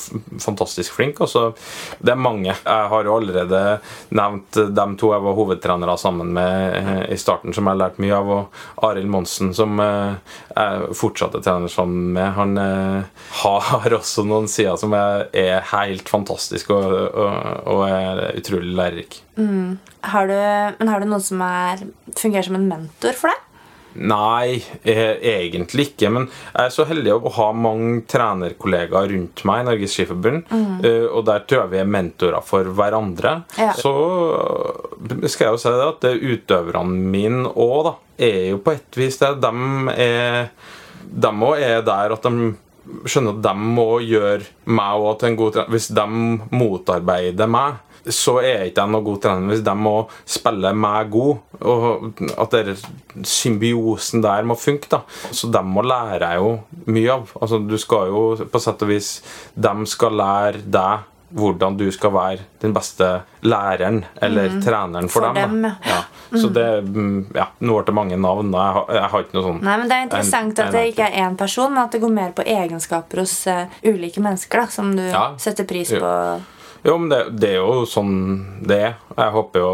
fantastisk 0.41 0.97
flink. 0.97 1.21
Også. 1.21 1.51
det 1.99 2.15
er 2.15 2.21
mange. 2.21 2.53
Jeg 2.53 2.89
har 2.93 3.05
jo 3.05 3.17
allerede 3.17 3.63
nevnt 4.17 4.61
de 4.77 4.87
to 5.01 5.13
jeg 5.13 5.25
var 5.27 5.37
hovedtrenere 5.37 5.97
sammen 6.01 6.33
med 6.37 6.77
eh, 6.79 7.03
i 7.15 7.19
starten, 7.21 7.55
som 7.55 7.67
jeg 7.67 7.77
har 7.77 7.83
lært 7.83 8.01
mye 8.03 8.17
av. 8.17 8.33
Og 8.37 8.87
Arild 8.89 9.11
Monsen, 9.13 9.53
som 9.57 9.81
eh, 9.83 10.37
jeg 10.55 10.97
fortsatt 10.97 11.37
er 11.37 11.45
trener 11.45 11.73
sammen 11.73 12.13
med. 12.17 12.31
Han 12.39 12.57
eh, 12.63 13.27
har 13.43 13.99
også 14.01 14.25
noen 14.27 14.49
sider 14.51 14.79
som 14.81 14.97
er, 14.97 15.29
helt 15.73 16.09
fantastiske 16.09 16.73
og, 16.73 16.93
og, 17.17 17.67
og 17.73 17.83
er 17.89 18.23
utrolig 18.39 18.73
lærerik. 18.77 19.21
Har 20.07 20.31
du, 20.31 20.37
men 20.79 20.89
har 20.89 21.03
du 21.03 21.09
noen 21.11 21.25
som 21.25 21.43
er, 21.45 21.83
fungerer 22.17 22.47
som 22.47 22.57
en 22.59 22.69
mentor 22.71 23.17
for 23.19 23.33
deg? 23.33 23.46
Nei, 23.97 24.63
eh, 24.83 25.17
egentlig 25.21 25.91
ikke. 25.91 26.11
Men 26.13 26.29
jeg 26.29 26.67
er 26.67 26.75
så 26.75 26.87
heldig 26.89 27.15
å 27.17 27.33
ha 27.39 27.49
mange 27.57 28.03
trenerkollegaer 28.11 29.13
rundt 29.13 29.45
meg 29.49 29.63
i 29.63 29.69
Norges 29.71 29.97
Skiforbund. 29.97 30.51
Mm. 30.51 30.83
Og 31.17 31.23
der 31.29 31.47
tror 31.47 31.65
jeg 31.65 31.73
vi 31.75 31.81
er 31.83 31.89
mentorer 31.97 32.45
for 32.45 32.69
hverandre. 32.77 33.39
Ja. 33.61 33.73
Så 33.77 33.95
eh, 34.37 35.29
skal 35.31 35.49
jeg 35.49 35.57
jo 35.57 35.63
si 35.63 35.73
det 35.73 35.89
at 35.89 36.05
det 36.05 36.13
er 36.15 36.37
utøverne 36.37 37.11
mine 37.17 37.55
òg, 37.55 37.79
da, 37.89 37.97
er 38.27 38.39
jo 38.53 38.61
på 38.65 38.77
et 38.77 39.01
vis 39.01 39.19
det. 39.21 39.35
De 39.45 39.97
er 39.97 40.49
De 41.07 41.31
òg 41.31 41.61
er 41.63 41.83
der 41.87 42.13
at 42.17 42.25
de 42.25 42.55
skjønner 43.07 43.37
at 43.37 43.43
de 43.45 43.55
må 43.77 43.89
gjøre 44.05 44.47
meg 44.69 45.03
òg 45.03 45.19
til 45.21 45.31
en 45.31 45.39
god 45.39 45.55
trener. 45.55 45.73
Hvis 45.75 45.89
de 45.95 46.07
motarbeider 46.55 47.51
meg, 47.51 47.81
så 48.13 48.37
er 48.43 48.67
ikke 48.69 48.83
jeg 48.85 48.93
noe 48.93 49.03
god 49.07 49.21
trener. 49.25 49.49
Hvis 49.51 49.65
de 49.67 49.75
må 49.75 49.95
spille 50.25 50.73
meg 50.77 51.11
god, 51.11 51.37
og 51.63 52.23
at 52.39 52.51
den 52.55 52.77
symbiosen 53.27 54.23
der 54.25 54.47
må 54.47 54.57
funke, 54.59 54.89
da. 54.93 55.03
Så 55.35 55.51
dem 55.53 55.73
må 55.75 55.83
lære 55.87 56.21
jeg 56.33 56.43
jo 56.43 56.55
mye 56.93 57.11
av. 57.19 57.35
Altså, 57.41 57.59
du 57.67 57.77
skal 57.81 58.13
jo 58.13 58.23
på 58.53 58.63
sett 58.63 58.83
og 58.87 58.91
vis 58.93 59.11
De 59.55 59.75
skal 59.91 60.17
lære 60.19 60.63
deg 60.67 61.13
hvordan 61.37 61.75
du 61.77 61.89
skal 61.91 62.13
være 62.15 62.45
den 62.63 62.71
beste 62.73 63.07
læreren 63.43 64.05
eller 64.23 64.61
treneren 64.63 65.09
for, 65.11 65.27
For 65.27 65.35
dem. 65.35 65.57
dem, 65.65 65.73
ja. 65.85 65.97
Så 66.39 66.49
det 66.55 66.67
mm, 66.87 67.33
ja, 67.35 67.49
Nå 67.67 67.75
ble 67.81 67.85
det 67.89 67.95
mange 67.99 68.17
navn. 68.23 68.53
Jeg 68.55 68.77
har, 68.79 68.87
jeg 68.95 69.11
har 69.13 69.25
ikke 69.27 69.35
noe 69.37 69.45
sånn 69.49 69.59
Nei, 69.67 69.75
men 69.83 69.91
Det 69.91 69.97
er 69.99 70.07
interessant 70.07 70.59
en- 70.63 70.67
at 70.69 70.73
det 70.79 70.85
ikke 70.93 71.09
er 71.11 71.19
én 71.27 71.37
person, 71.37 71.75
men 71.75 71.83
at 71.83 71.91
det 71.97 72.01
går 72.07 72.15
mer 72.15 72.31
på 72.39 72.47
egenskaper 72.47 73.25
hos 73.25 73.35
uh, 73.51 73.67
ulike 73.85 74.23
mennesker 74.23 74.63
da, 74.63 74.67
som 74.79 74.95
du 74.97 75.03
Ja. 75.03 75.25
setter 75.37 75.67
pris 75.67 75.91
på. 75.91 76.13
Jo, 76.87 76.97
men 77.03 77.11
det, 77.11 77.21
det 77.43 77.49
er 77.57 77.63
jo 77.65 77.83
sånn 77.89 78.13
det 78.67 78.77
er. 78.79 78.93
Jeg 79.17 79.33
håper 79.35 79.63
jo 79.65 79.71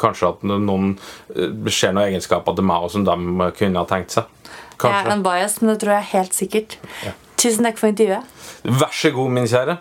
kanskje 0.00 0.30
at 0.32 0.44
noen 0.48 0.94
eh, 1.36 1.50
ser 1.68 1.92
noen 1.92 2.06
egenskaper 2.08 2.56
til 2.56 2.64
meg 2.68 2.86
som 2.94 3.04
de 3.04 3.16
kunne 3.58 3.82
ha 3.82 3.88
tenkt 3.90 4.16
seg. 4.16 4.30
Jeg 4.48 4.78
Kanskje. 4.80 5.02
er 5.04 5.12
unbiased, 5.14 5.60
men 5.62 5.74
det 5.74 5.80
tror 5.82 5.94
jeg 5.98 6.08
helt 6.14 6.34
sikkert. 6.34 6.78
Tusen 7.38 7.68
takk 7.68 7.78
for 7.78 7.92
intervjuet. 7.92 8.24
Vær 8.80 8.96
så 8.96 9.12
god, 9.14 9.34
min 9.36 9.50
kjære. 9.50 9.76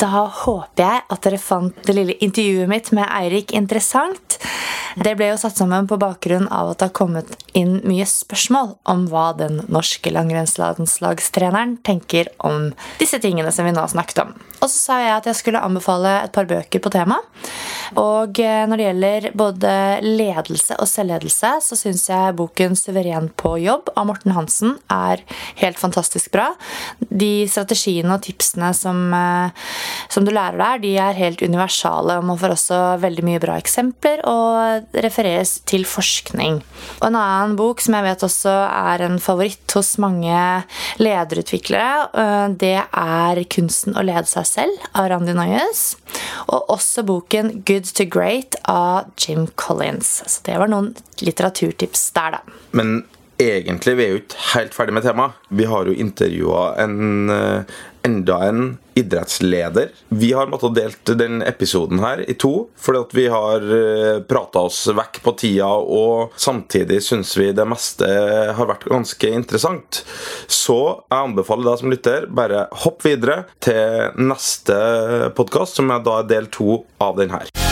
Da 0.00 0.08
håper 0.42 0.82
jeg 0.82 1.02
at 1.14 1.20
dere 1.28 1.38
fant 1.38 1.76
det 1.86 1.94
lille 1.94 2.16
intervjuet 2.24 2.68
mitt 2.70 2.90
med 2.96 3.06
Eirik 3.14 3.52
interessant. 3.54 4.23
Det 4.94 5.16
ble 5.18 5.32
jo 5.32 5.38
satt 5.40 5.58
sammen 5.58 5.88
på 5.90 5.98
bakgrunn 5.98 6.46
av 6.54 6.70
at 6.70 6.80
det 6.80 6.88
har 6.90 6.96
kommet 6.96 7.34
inn 7.58 7.80
mye 7.86 8.06
spørsmål 8.06 8.76
om 8.90 9.06
hva 9.10 9.26
den 9.38 9.60
norske 9.72 10.12
langrennslandslagstreneren 10.14 11.78
tenker 11.86 12.30
om 12.38 12.70
disse 13.00 13.18
tingene 13.22 13.52
som 13.54 13.66
vi 13.66 13.74
nå 13.74 13.82
har 13.82 13.90
snakket 13.90 14.22
om. 14.26 14.34
Og 14.64 14.70
så 14.70 14.78
sa 14.78 14.98
jeg 15.02 15.12
at 15.12 15.26
jeg 15.28 15.38
skulle 15.40 15.60
anbefale 15.60 16.12
et 16.24 16.32
par 16.34 16.46
bøker 16.48 16.80
på 16.80 16.92
temaet. 16.94 17.26
Og 18.00 18.38
eh, 18.40 18.62
når 18.68 18.80
det 18.80 18.86
gjelder 18.86 19.26
både 19.36 19.72
ledelse 20.04 20.78
og 20.80 20.88
selvledelse, 20.88 21.50
så 21.66 21.76
syns 21.76 22.06
jeg 22.08 22.36
boken 22.38 22.72
'Suveren 22.78 23.28
på 23.36 23.56
jobb' 23.60 23.92
av 23.94 24.08
Morten 24.08 24.32
Hansen 24.34 24.78
er 24.90 25.20
helt 25.60 25.78
fantastisk 25.78 26.32
bra. 26.32 26.48
De 26.98 27.44
strategiene 27.50 28.16
og 28.16 28.24
tipsene 28.24 28.72
som, 28.74 29.04
eh, 29.14 29.52
som 30.08 30.24
du 30.24 30.32
lærer 30.32 30.58
der, 30.58 30.82
de 30.86 30.96
er 30.96 31.20
helt 31.20 31.42
universale. 31.42 32.18
og 32.18 32.24
Man 32.24 32.38
får 32.38 32.56
også 32.56 32.80
veldig 33.04 33.24
mye 33.24 33.42
bra 33.44 33.60
eksempler 33.60 34.24
og 34.24 34.83
refereres 34.92 35.58
til 35.68 35.86
forskning. 35.88 36.60
Og 37.00 37.06
En 37.08 37.16
annen 37.18 37.56
bok 37.56 37.80
som 37.80 37.96
jeg 37.96 38.06
vet 38.06 38.24
også 38.26 38.52
er 38.68 39.04
en 39.06 39.18
favoritt 39.22 39.76
hos 39.76 39.94
mange 40.02 40.64
lederutviklere, 40.98 42.08
eh, 42.14 42.48
det 42.48 42.78
er 42.92 43.44
'Kunsten 43.44 43.94
å 43.94 44.04
lede 44.04 44.26
seg 44.26 44.44
selv' 44.44 44.86
av 44.94 45.10
Randi 45.10 45.32
Noyes. 45.32 45.96
Og 46.48 46.68
også 46.68 47.04
boken 47.04 47.64
'Good 47.64 47.94
to 47.94 48.04
Great' 48.04 48.56
av 48.66 49.06
Jim 49.16 49.48
Collins. 49.56 50.22
Så 50.26 50.42
det 50.42 50.58
var 50.58 50.68
noen 50.68 50.94
litteraturtips 51.20 52.12
der, 52.12 52.30
da. 52.30 52.38
Men 52.72 53.04
egentlig, 53.38 53.96
vi 53.96 54.04
er 54.04 54.12
jo 54.14 54.20
ikke 54.22 54.44
helt 54.54 54.76
ferdig 54.76 54.94
med 54.94 55.06
temaet. 55.06 55.32
Vi 55.50 55.64
har 55.64 55.88
jo 55.88 55.92
intervjua 55.92 56.78
en, 56.78 57.30
eh, 57.30 57.64
enda 58.04 58.38
en 58.48 58.76
idrettsleder. 58.94 59.88
Vi 60.08 60.32
har 60.32 60.46
måttet 60.46 60.76
delt 60.76 61.12
den 61.18 61.42
episoden 61.42 62.02
her 62.04 62.22
i 62.30 62.36
to, 62.38 62.68
fordi 62.78 63.00
at 63.00 63.16
vi 63.16 63.24
har 63.32 63.66
prata 64.28 64.66
oss 64.68 64.84
vekk 64.94 65.22
på 65.24 65.34
tida, 65.40 65.70
og 65.72 66.36
samtidig 66.36 67.00
syns 67.02 67.34
vi 67.40 67.50
det 67.56 67.66
meste 67.68 68.08
har 68.54 68.70
vært 68.70 68.86
ganske 68.92 69.32
interessant. 69.34 70.04
Så 70.46 70.78
jeg 71.08 71.18
anbefaler 71.18 71.72
deg 71.72 71.82
som 71.82 71.94
lytter, 71.96 72.30
bare 72.30 72.66
hopp 72.84 73.04
videre 73.08 73.44
til 73.64 74.14
neste 74.20 74.78
podkast, 75.36 75.80
som 75.80 75.90
er 75.94 76.04
da 76.04 76.20
del 76.28 76.52
to 76.54 76.82
av 77.02 77.18
den 77.18 77.34
her. 77.34 77.63